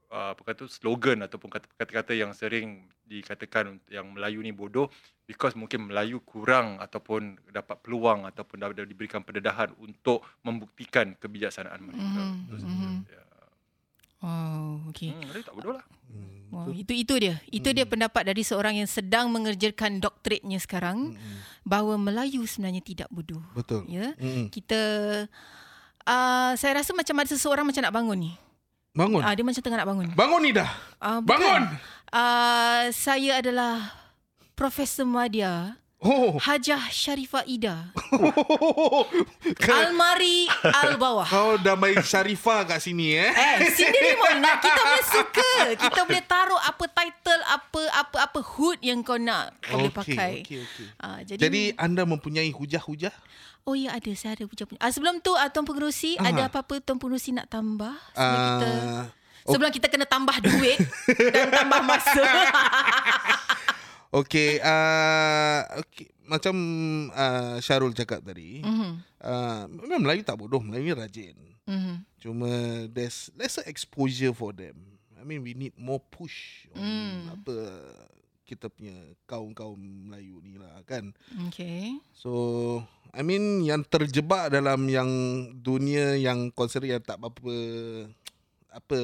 uh, 0.08 0.32
apa 0.32 0.42
kata 0.42 0.64
slogan 0.66 1.20
ataupun 1.22 1.48
kata- 1.48 1.72
kata-kata 1.76 2.12
yang 2.12 2.32
sering 2.32 2.84
dikatakan 3.04 3.82
yang 3.90 4.06
Melayu 4.14 4.38
ni 4.38 4.54
bodoh 4.54 4.86
because 5.26 5.52
mungkin 5.52 5.90
Melayu 5.90 6.22
kurang 6.22 6.78
ataupun 6.78 7.38
dapat 7.50 7.82
peluang 7.82 8.22
ataupun 8.24 8.56
dapat 8.56 8.86
diberikan 8.86 9.20
pendedahan 9.20 9.74
untuk 9.78 10.22
membuktikan 10.40 11.18
kebijaksanaan 11.18 11.80
mereka. 11.82 12.06
Mhm, 12.22 12.34
Itu 12.46 12.56
saja. 12.62 13.20
Oh, 14.20 14.84
okay. 14.92 15.16
Hmm, 15.16 15.24
Melayu 15.24 15.42
tak 15.42 15.54
bodoh 15.56 15.72
lah. 15.80 15.84
Hmm. 16.12 16.38
Wow, 16.50 16.68
itu 16.74 16.92
itu 16.92 17.14
dia. 17.16 17.40
Itu 17.48 17.72
dia 17.72 17.88
pendapat 17.88 18.26
dari 18.26 18.44
seorang 18.44 18.76
yang 18.76 18.90
sedang 18.90 19.32
mengerjakan 19.32 19.96
doktoratnya 19.96 20.60
sekarang 20.60 21.16
Mhm. 21.16 21.36
bahawa 21.64 21.96
Melayu 21.96 22.44
sebenarnya 22.44 22.84
tidak 22.84 23.08
bodoh. 23.08 23.40
Betul. 23.56 23.88
Ya. 23.88 24.12
Mhm. 24.20 24.52
Kita 24.52 24.80
uh, 26.04 26.52
saya 26.52 26.72
rasa 26.84 26.92
macam 26.92 27.16
ada 27.16 27.30
seseorang 27.32 27.64
macam 27.64 27.80
nak 27.80 27.94
bangun 27.94 28.18
ni. 28.18 28.32
Bangun. 28.92 29.22
Ah 29.22 29.32
dia 29.32 29.46
macam 29.46 29.62
tengah 29.62 29.78
nak 29.80 29.88
bangun. 29.88 30.08
Bangun 30.12 30.40
ni 30.42 30.50
dah. 30.52 30.68
Uh, 31.00 31.20
Bangun. 31.22 31.62
Uh, 32.10 32.82
saya 32.92 33.40
adalah 33.40 33.94
Profesor 34.52 35.08
Madia 35.08 35.79
Oh. 36.00 36.40
Hajah 36.40 36.88
Sharifah 36.88 37.44
Ida. 37.44 37.92
Kau, 39.60 39.76
Almari 39.76 40.48
Al-Bawah. 40.64 41.28
kau 41.28 41.60
dah 41.60 41.76
main 41.76 42.00
Sharifah 42.00 42.64
kat 42.64 42.80
sini 42.80 43.12
eh. 43.12 43.28
Eh, 43.28 43.68
sendiri 43.68 44.16
pun 44.16 44.40
nak 44.40 44.64
kita 44.64 44.80
boleh 44.80 45.04
suka. 45.04 45.50
Kita 45.76 46.00
boleh 46.08 46.24
taruh 46.24 46.56
apa 46.56 46.84
title, 46.88 47.42
apa 47.44 47.80
apa 47.92 48.16
apa 48.16 48.38
hood 48.40 48.80
yang 48.80 49.04
kau 49.04 49.20
nak 49.20 49.52
kau 49.60 49.76
boleh 49.76 49.92
Okey, 49.92 50.00
pakai. 50.16 50.32
okey, 50.40 50.58
okey. 50.64 50.86
Ah, 50.96 51.20
jadi, 51.20 51.36
Jadi 51.36 51.62
anda 51.76 52.08
mempunyai 52.08 52.48
hujah-hujah? 52.48 53.12
oh 53.68 53.76
ya 53.76 53.92
ada 53.92 54.08
saya 54.16 54.40
ada 54.40 54.48
punya-punya. 54.48 54.80
Ah, 54.80 54.88
sebelum 54.88 55.20
tu 55.20 55.36
ah, 55.36 55.52
Tuan 55.52 55.68
Pengerusi 55.68 56.16
Aha. 56.16 56.32
ada 56.32 56.42
apa-apa 56.48 56.80
Tuan 56.80 56.96
Pengerusi 56.96 57.36
nak 57.36 57.44
tambah 57.46 57.92
sebelum 58.16 58.40
kita 58.48 58.70
sebelum 59.44 59.70
kita 59.70 59.86
kena 59.88 60.06
tambah 60.08 60.36
duit 60.40 60.80
dan 61.28 61.52
tambah 61.52 61.80
masa. 61.84 62.24
Okey, 64.10 64.58
uh, 64.58 65.62
okay. 65.78 66.10
macam 66.26 66.54
uh, 67.10 67.62
Syarul 67.62 67.94
cakap 67.94 68.26
tadi, 68.26 68.58
Mhm. 68.58 68.90
uh, 69.22 69.64
memang 69.70 70.02
Melayu 70.02 70.26
tak 70.26 70.34
bodoh, 70.34 70.58
Melayu 70.58 70.90
ni 70.90 70.94
rajin. 70.94 71.36
Mhm. 71.62 71.94
Cuma 72.18 72.50
there's 72.90 73.30
lesser 73.38 73.62
exposure 73.64 74.34
for 74.34 74.50
them. 74.50 74.74
I 75.14 75.22
mean 75.22 75.44
we 75.44 75.54
need 75.54 75.76
more 75.76 76.00
push 76.00 76.66
on 76.74 76.80
Hmm. 76.80 77.36
apa 77.36 77.54
kita 78.42 78.66
punya 78.66 78.96
kaum-kaum 79.30 79.78
Melayu 79.78 80.42
ni 80.42 80.58
lah 80.58 80.82
kan. 80.82 81.14
Okay. 81.46 81.94
So 82.10 82.82
I 83.14 83.22
mean 83.22 83.62
yang 83.62 83.86
terjebak 83.86 84.50
dalam 84.50 84.90
yang 84.90 85.06
dunia 85.54 86.18
yang 86.18 86.50
consider 86.50 86.90
yang 86.90 87.04
tak 87.04 87.22
apa 87.22 87.30
apa 88.70 88.98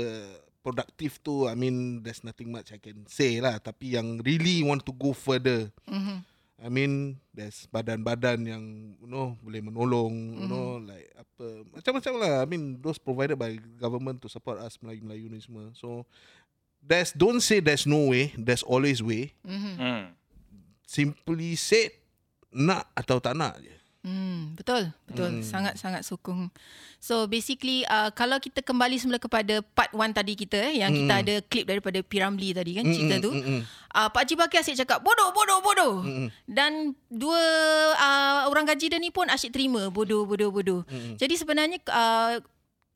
produktif 0.67 1.23
tu 1.23 1.47
I 1.47 1.55
mean 1.55 2.03
there's 2.03 2.27
nothing 2.27 2.51
much 2.51 2.75
I 2.75 2.83
can 2.83 3.07
say 3.07 3.39
lah 3.39 3.63
tapi 3.63 3.95
yang 3.95 4.19
really 4.21 4.67
want 4.67 4.83
to 4.83 4.91
go 4.91 5.15
further 5.15 5.71
Mhm. 5.87 6.27
I 6.57 6.67
mean 6.67 6.93
there's 7.31 7.69
badan-badan 7.69 8.43
yang 8.43 8.65
you 8.97 9.07
know 9.07 9.39
boleh 9.39 9.63
menolong 9.63 10.11
you 10.35 10.49
know 10.49 10.83
like 10.83 11.07
apa 11.15 11.47
macam-macam 11.71 12.13
lah 12.19 12.33
I 12.43 12.47
mean 12.49 12.81
those 12.81 12.99
provided 12.99 13.37
by 13.37 13.55
government 13.77 14.19
to 14.25 14.29
support 14.29 14.59
us 14.59 14.75
Melayu-Melayu 14.83 15.31
ni 15.31 15.39
semua 15.39 15.71
so 15.77 16.03
there's 16.81 17.13
don't 17.13 17.39
say 17.39 17.63
there's 17.63 17.87
no 17.87 18.11
way 18.11 18.35
there's 18.35 18.65
always 18.65 18.99
way 18.99 19.31
Mhm. 19.47 19.75
Hmm. 19.77 20.05
simply 20.83 21.55
said 21.55 21.93
nak 22.51 22.89
atau 22.97 23.21
tak 23.21 23.37
nak 23.37 23.61
je 23.61 23.77
Hmm, 24.07 24.55
betul, 24.55 24.87
betul. 25.05 25.31
Hmm. 25.33 25.43
Sangat-sangat 25.43 26.07
sokong. 26.07 26.47
So 26.97 27.27
basically 27.27 27.83
uh, 27.85 28.15
kalau 28.15 28.39
kita 28.39 28.63
kembali 28.63 28.95
semula 28.97 29.19
kepada 29.19 29.67
part 29.67 29.91
1 29.91 30.15
tadi 30.15 30.33
kita 30.33 30.63
eh, 30.63 30.79
yang 30.79 30.95
kita 30.95 31.11
Hmm. 31.11 31.23
ada 31.27 31.35
clip 31.43 31.67
daripada 31.67 31.99
Piramli 32.01 32.55
tadi 32.55 32.79
kan 32.79 32.87
Mm, 32.87 32.93
cerita 32.93 33.15
mm, 33.17 33.23
tu. 33.23 33.31
mm, 33.33 33.43
mm. 33.43 33.63
Uh, 33.91 34.09
Pak 34.09 34.21
Haji 34.23 34.35
Bakir 34.37 34.59
asyik 34.61 34.77
cakap 34.79 34.99
bodoh, 35.01 35.33
bodoh, 35.33 35.59
bodoh. 35.59 35.95
Mm-mm. 36.01 36.29
Dan 36.45 36.73
dua 37.09 37.41
uh, 37.95 38.47
orang 38.47 38.63
gaji 38.65 38.87
dia 38.87 39.01
ni 39.01 39.09
pun 39.09 39.27
asyik 39.27 39.51
terima 39.51 39.89
bodoh, 39.89 40.23
bodoh, 40.23 40.49
bodoh. 40.49 40.81
Mm-mm. 40.87 41.17
Jadi 41.17 41.35
sebenarnya 41.35 41.83
uh, 41.89 42.39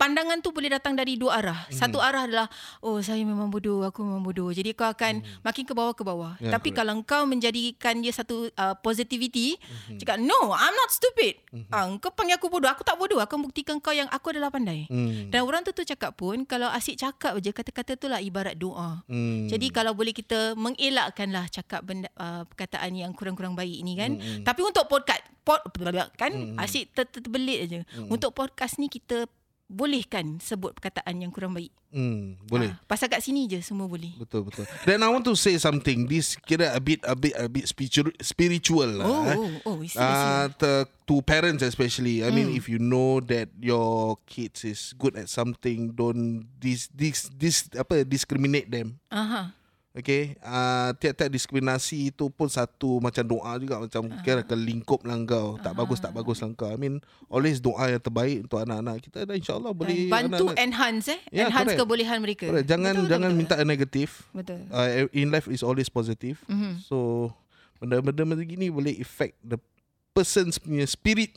pandangan 0.00 0.40
tu 0.40 0.48
boleh 0.56 0.72
datang 0.72 0.96
dari 0.96 1.20
dua 1.20 1.44
arah. 1.44 1.68
Hmm. 1.68 1.76
Satu 1.76 2.00
arah 2.00 2.24
adalah 2.24 2.48
oh 2.80 3.04
saya 3.04 3.20
memang 3.20 3.52
bodoh, 3.52 3.84
aku 3.84 4.00
memang 4.00 4.24
bodoh. 4.24 4.48
Jadi 4.48 4.72
kau 4.72 4.88
akan 4.88 5.20
makin 5.44 5.68
ke 5.68 5.76
bawah 5.76 5.92
ke 5.92 6.00
bawah. 6.00 6.40
Ya, 6.40 6.56
Tapi 6.56 6.72
correct. 6.72 6.80
kalau 6.80 7.04
kau 7.04 7.22
menjadikan 7.28 8.00
dia 8.00 8.16
satu 8.16 8.48
uh, 8.56 8.74
positivity, 8.80 9.60
Hmm. 9.60 10.00
cakap 10.00 10.16
no, 10.16 10.56
I'm 10.56 10.72
not 10.72 10.88
stupid. 10.88 11.36
Ah, 11.68 11.84
kau 12.00 12.08
panggil 12.16 12.40
aku 12.40 12.48
bodoh, 12.48 12.72
aku 12.72 12.80
tak 12.80 12.96
bodoh. 12.96 13.20
Aku 13.20 13.36
buktikan 13.36 13.76
kau 13.76 13.92
yang 13.92 14.08
aku 14.08 14.32
adalah 14.32 14.48
pandai. 14.48 14.88
Hmm. 14.88 15.28
Dan 15.28 15.44
orang 15.44 15.60
tu 15.60 15.76
tu 15.76 15.84
cakap 15.84 16.16
pun 16.16 16.48
kalau 16.48 16.72
asyik 16.72 16.96
cakap 16.96 17.36
je 17.44 17.52
kata-kata 17.52 18.00
tu 18.00 18.08
lah 18.08 18.24
ibarat 18.24 18.56
doa. 18.56 19.04
Hmm. 19.04 19.50
Jadi 19.52 19.68
kalau 19.68 19.92
boleh 19.92 20.16
kita 20.16 20.56
mengelakkanlah 20.56 21.50
cakap 21.52 21.84
benda, 21.84 22.08
uh, 22.16 22.46
perkataan 22.48 22.94
yang 22.94 23.12
kurang-kurang 23.12 23.58
baik 23.58 23.82
ni 23.82 23.98
kan. 23.98 24.16
Mm-hmm. 24.16 24.46
Tapi 24.46 24.60
untuk 24.62 24.86
podcast 24.86 25.20
pod, 25.42 25.60
kan 26.16 26.32
mm-hmm. 26.32 26.62
asyik 26.62 26.94
ter- 26.94 27.10
ter- 27.10 27.20
terbelit 27.20 27.58
aja. 27.66 27.80
Mm-hmm. 27.82 28.14
Untuk 28.14 28.30
podcast 28.32 28.78
ni 28.78 28.86
kita 28.88 29.26
bolehkan 29.70 30.42
sebut 30.42 30.74
perkataan 30.74 31.22
yang 31.22 31.30
kurang 31.30 31.54
baik. 31.54 31.70
hmm, 31.94 32.42
boleh. 32.50 32.74
Ah, 32.74 32.82
pasal 32.90 33.06
kat 33.06 33.22
sini 33.22 33.46
je 33.46 33.62
semua 33.62 33.86
boleh. 33.86 34.10
Betul 34.18 34.42
betul. 34.42 34.66
Then 34.82 34.98
I 34.98 35.08
want 35.08 35.22
to 35.26 35.38
say 35.38 35.54
something. 35.56 36.10
This 36.10 36.34
kira 36.34 36.74
a 36.74 36.82
bit 36.82 36.98
a 37.06 37.14
bit 37.14 37.34
a 37.38 37.46
bit 37.46 37.70
spiritual 37.70 38.10
spiritual 38.18 38.90
lah. 38.98 39.06
Oh, 39.06 39.22
eh. 39.26 39.36
oh, 39.38 39.50
oh, 39.70 39.76
isi. 39.78 39.94
Uh, 39.94 40.50
the, 40.58 40.72
to 41.06 41.22
parents 41.22 41.62
especially. 41.62 42.26
I 42.26 42.34
mean, 42.34 42.50
Mm. 42.50 42.58
if 42.58 42.66
you 42.66 42.82
know 42.82 43.22
that 43.30 43.46
your 43.58 44.18
kids 44.26 44.66
is 44.66 44.90
good 44.98 45.14
at 45.14 45.30
something, 45.30 45.94
don't 45.94 46.50
dis 46.58 46.90
dis 46.90 47.30
dis 47.30 47.70
apa 47.78 48.02
discriminate 48.02 48.66
them. 48.66 48.98
Aha. 49.06 49.54
Okay, 49.90 50.38
uh, 50.46 50.94
tiap-tiap 51.02 51.26
diskriminasi 51.26 52.14
itu 52.14 52.30
pun 52.30 52.46
satu 52.46 53.02
macam 53.02 53.26
doa 53.26 53.58
juga 53.58 53.82
macam 53.82 54.06
uh. 54.06 54.22
kira 54.22 54.46
akan 54.46 54.60
lingkup 54.62 55.02
lah 55.02 55.18
kau. 55.26 55.58
Tak 55.58 55.74
bagus 55.74 55.98
tak 55.98 56.14
bagus 56.14 56.38
lah 56.38 56.54
kau. 56.54 56.70
I 56.70 56.78
mean, 56.78 57.02
always 57.26 57.58
doa 57.58 57.90
yang 57.90 57.98
terbaik 57.98 58.46
untuk 58.46 58.62
anak-anak 58.62 59.02
kita 59.02 59.26
dan 59.26 59.42
insyaAllah 59.42 59.74
boleh 59.74 60.06
Dan 60.06 60.30
bantu 60.30 60.54
anak-anak. 60.54 60.62
enhance 60.62 61.06
eh. 61.10 61.20
Ya, 61.34 61.50
enhance 61.50 61.74
correct. 61.74 61.82
kebolehan 61.82 62.18
mereka. 62.22 62.46
Correct. 62.46 62.70
Jangan 62.70 62.92
Betul, 62.94 63.10
jangan 63.10 63.30
betul. 63.34 63.40
minta 63.42 63.54
negatif. 63.66 64.08
Betul. 64.30 64.62
Uh, 64.70 65.10
in 65.10 65.34
life 65.34 65.50
is 65.50 65.66
always 65.66 65.90
positive. 65.90 66.38
Mhm. 66.46 66.86
So 66.86 67.28
benda-benda 67.82 68.22
macam 68.22 68.46
gini 68.46 68.70
boleh 68.70 68.94
affect 69.02 69.42
the 69.42 69.58
person's 70.14 70.62
punya 70.62 70.86
spirit 70.86 71.34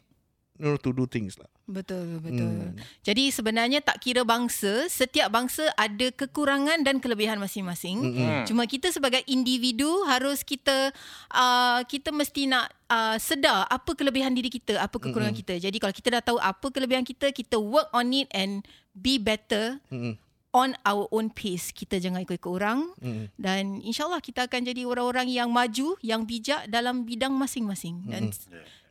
you 0.59 0.69
know 0.69 0.77
to 0.77 0.93
do 0.93 1.09
things 1.09 1.37
lah. 1.37 1.49
Betul, 1.63 2.19
betul. 2.19 2.75
Hmm. 2.75 2.75
Jadi 3.07 3.31
sebenarnya 3.31 3.79
tak 3.79 4.03
kira 4.03 4.27
bangsa, 4.27 4.91
setiap 4.91 5.31
bangsa 5.31 5.71
ada 5.79 6.11
kekurangan 6.11 6.83
dan 6.83 6.99
kelebihan 6.99 7.39
masing-masing. 7.39 8.03
Mm-mm. 8.03 8.19
Hmm. 8.19 8.43
Cuma 8.43 8.67
kita 8.67 8.91
sebagai 8.91 9.23
individu 9.25 9.89
harus 10.03 10.43
kita 10.43 10.91
uh, 11.31 11.79
kita 11.87 12.11
mesti 12.11 12.51
nak 12.51 12.67
uh, 12.91 13.15
sedar 13.15 13.65
apa 13.71 13.95
kelebihan 13.95 14.35
diri 14.35 14.51
kita, 14.51 14.77
apa 14.77 14.99
kekurangan 14.99 15.31
Mm-mm. 15.31 15.43
kita. 15.47 15.53
Jadi 15.63 15.77
kalau 15.79 15.93
kita 15.95 16.07
dah 16.19 16.23
tahu 16.23 16.37
apa 16.37 16.67
kelebihan 16.67 17.07
kita, 17.07 17.31
kita 17.31 17.55
work 17.57 17.87
on 17.95 18.11
it 18.11 18.27
and 18.35 18.67
be 18.93 19.17
better 19.17 19.81
Mm-mm. 19.89 20.19
On 20.53 20.77
our 20.85 21.09
own 21.09 21.33
pace. 21.33 21.73
Kita 21.73 21.97
jangan 21.97 22.21
ikut-ikut 22.23 22.47
orang 22.47 22.93
Mm-mm. 23.01 23.33
dan 23.35 23.81
insyaallah 23.81 24.21
kita 24.21 24.45
akan 24.45 24.61
jadi 24.63 24.85
orang-orang 24.85 25.27
yang 25.27 25.49
maju, 25.49 25.97
yang 25.99 26.23
bijak 26.23 26.69
dalam 26.69 27.03
bidang 27.03 27.33
masing-masing. 27.33 28.05
Dan 28.05 28.29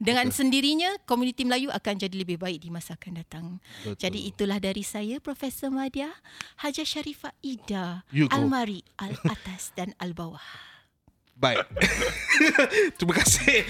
dengan 0.03 0.29
sendirinya 0.35 0.99
komuniti 1.07 1.47
Melayu 1.47 1.71
akan 1.71 1.95
jadi 1.95 2.17
lebih 2.19 2.43
baik 2.43 2.67
di 2.67 2.69
masa 2.75 2.99
akan 2.99 3.23
datang. 3.23 3.47
Betul. 3.87 3.95
Jadi 4.03 4.19
itulah 4.27 4.59
dari 4.59 4.83
saya 4.83 5.23
Profesor 5.23 5.71
Madia 5.71 6.11
Haja 6.61 6.83
Sharifah 6.83 7.33
Ida. 7.41 8.03
Almari 8.35 8.83
Al 8.99 9.15
atas 9.31 9.71
dan 9.79 9.95
al 10.03 10.13
bawah. 10.13 10.43
Baik. 11.39 11.65
Terima 12.99 13.15
kasih. 13.19 13.65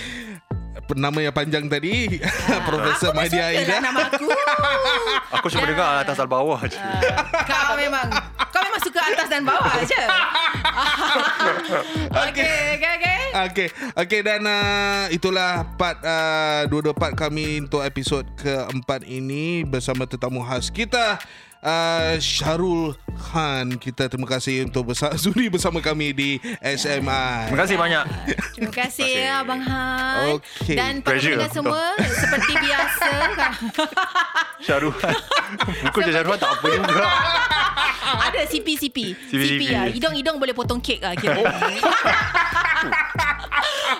Nama 0.93 1.19
yang 1.29 1.35
panjang 1.35 1.65
tadi 1.69 2.21
Profesor 2.69 3.13
Aku 3.13 3.25
suka 3.29 3.45
Aida. 3.49 3.77
lah 3.77 3.81
nama 3.81 4.01
aku. 4.13 4.29
Aku 5.41 5.47
cuma 5.49 5.65
dengar 5.65 6.05
atas 6.05 6.17
dan 6.21 6.29
bawah 6.29 6.61
je. 6.69 6.77
Ah, 6.77 7.25
kau 7.49 7.73
memang 7.81 8.07
kau 8.53 8.61
memang 8.61 8.83
suka 8.85 9.01
atas 9.01 9.29
dan 9.33 9.43
bawah 9.45 9.75
je. 9.85 10.03
Okey, 12.29 12.57
okey, 12.77 12.93
okey. 13.01 13.19
Okay, 13.33 13.69
okay 13.97 14.21
dan 14.21 14.45
uh, 14.45 15.09
itulah 15.09 15.65
part 15.81 15.97
uh, 16.05 16.69
dua-dua 16.69 16.93
part 16.93 17.17
kami 17.17 17.65
untuk 17.65 17.81
episod 17.81 18.29
keempat 18.37 19.09
ini 19.09 19.65
bersama 19.65 20.05
tetamu 20.05 20.45
khas 20.45 20.69
kita 20.69 21.17
uh, 21.65 22.15
Syarul 22.21 22.93
Khan. 23.23 23.79
Kita 23.79 24.07
terima 24.07 24.27
kasih 24.27 24.67
untuk 24.67 24.91
bersama, 24.91 25.15
sudi 25.23 25.47
bersama 25.47 25.79
kami 25.79 26.11
di 26.11 26.31
SMI. 26.59 27.49
Terima 27.49 27.59
kasih 27.59 27.77
banyak. 27.77 28.05
Terima 28.53 28.73
kasih 28.75 29.07
Terima 29.09 29.23
kasih. 29.25 29.41
Abang 29.41 29.63
Han. 29.63 30.27
Okey. 30.37 30.75
Dan 30.75 30.93
para 30.99 31.15
Pressure 31.15 31.31
pendengar 31.33 31.47
lah. 31.47 31.55
semua 31.55 31.83
seperti 31.97 32.53
biasa 32.59 33.09
kan. 33.33 33.53
Syarufan. 34.67 35.15
Muka 35.83 35.99
je 36.01 36.11
Syarufan 36.11 36.39
tak 36.39 36.51
apa 36.53 36.67
juga. 36.69 37.05
Ada 38.27 38.45
CP 38.45 38.67
CP. 38.77 38.99
CP. 39.31 39.41
CP 39.41 39.63
lah. 39.71 39.87
Hidung-hidung 39.89 40.37
boleh 40.37 40.53
potong 40.53 40.79
kek 40.79 41.01
lah 41.01 41.15
kira. 41.15 41.39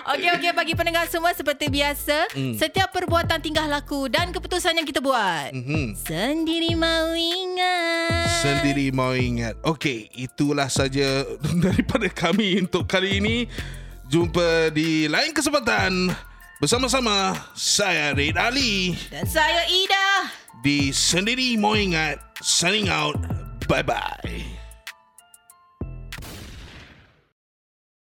Okey 0.05 0.29
okey 0.33 0.51
bagi 0.51 0.73
pendengar 0.73 1.07
semua 1.07 1.31
seperti 1.31 1.65
biasa, 1.67 2.27
Hmm. 2.29 2.53
setiap 2.53 2.91
perbuatan 2.91 3.39
tingkah 3.39 3.65
laku 3.65 4.05
dan 4.07 4.29
keputusan 4.29 4.75
yang 4.75 4.83
kita 4.83 4.99
buat 4.99 5.49
Mhm. 5.49 5.95
sendiri 5.97 6.75
mau 6.75 7.13
ingat. 7.13 8.27
Sendiri 8.37 8.91
mau 8.91 9.12
ingat. 9.15 9.55
Okey, 9.63 10.09
itulah 10.13 10.67
saja 10.67 11.25
daripada 11.65 12.09
kami 12.09 12.61
untuk 12.61 12.85
kali 12.85 13.17
ini. 13.21 13.37
Jumpa 14.07 14.69
di 14.69 15.09
lain 15.09 15.33
kesempatan 15.33 16.13
bersama-sama 16.61 17.33
saya 17.57 18.13
Red 18.13 18.37
Ali 18.37 18.93
Dan 19.09 19.25
saya 19.25 19.65
Ida. 19.65 20.29
di 20.61 20.93
Sendiri 20.93 21.57
Mau 21.57 21.73
Ingat. 21.73 22.21
Signing 22.43 22.91
out. 22.93 23.17
Bye-bye. 23.65 24.62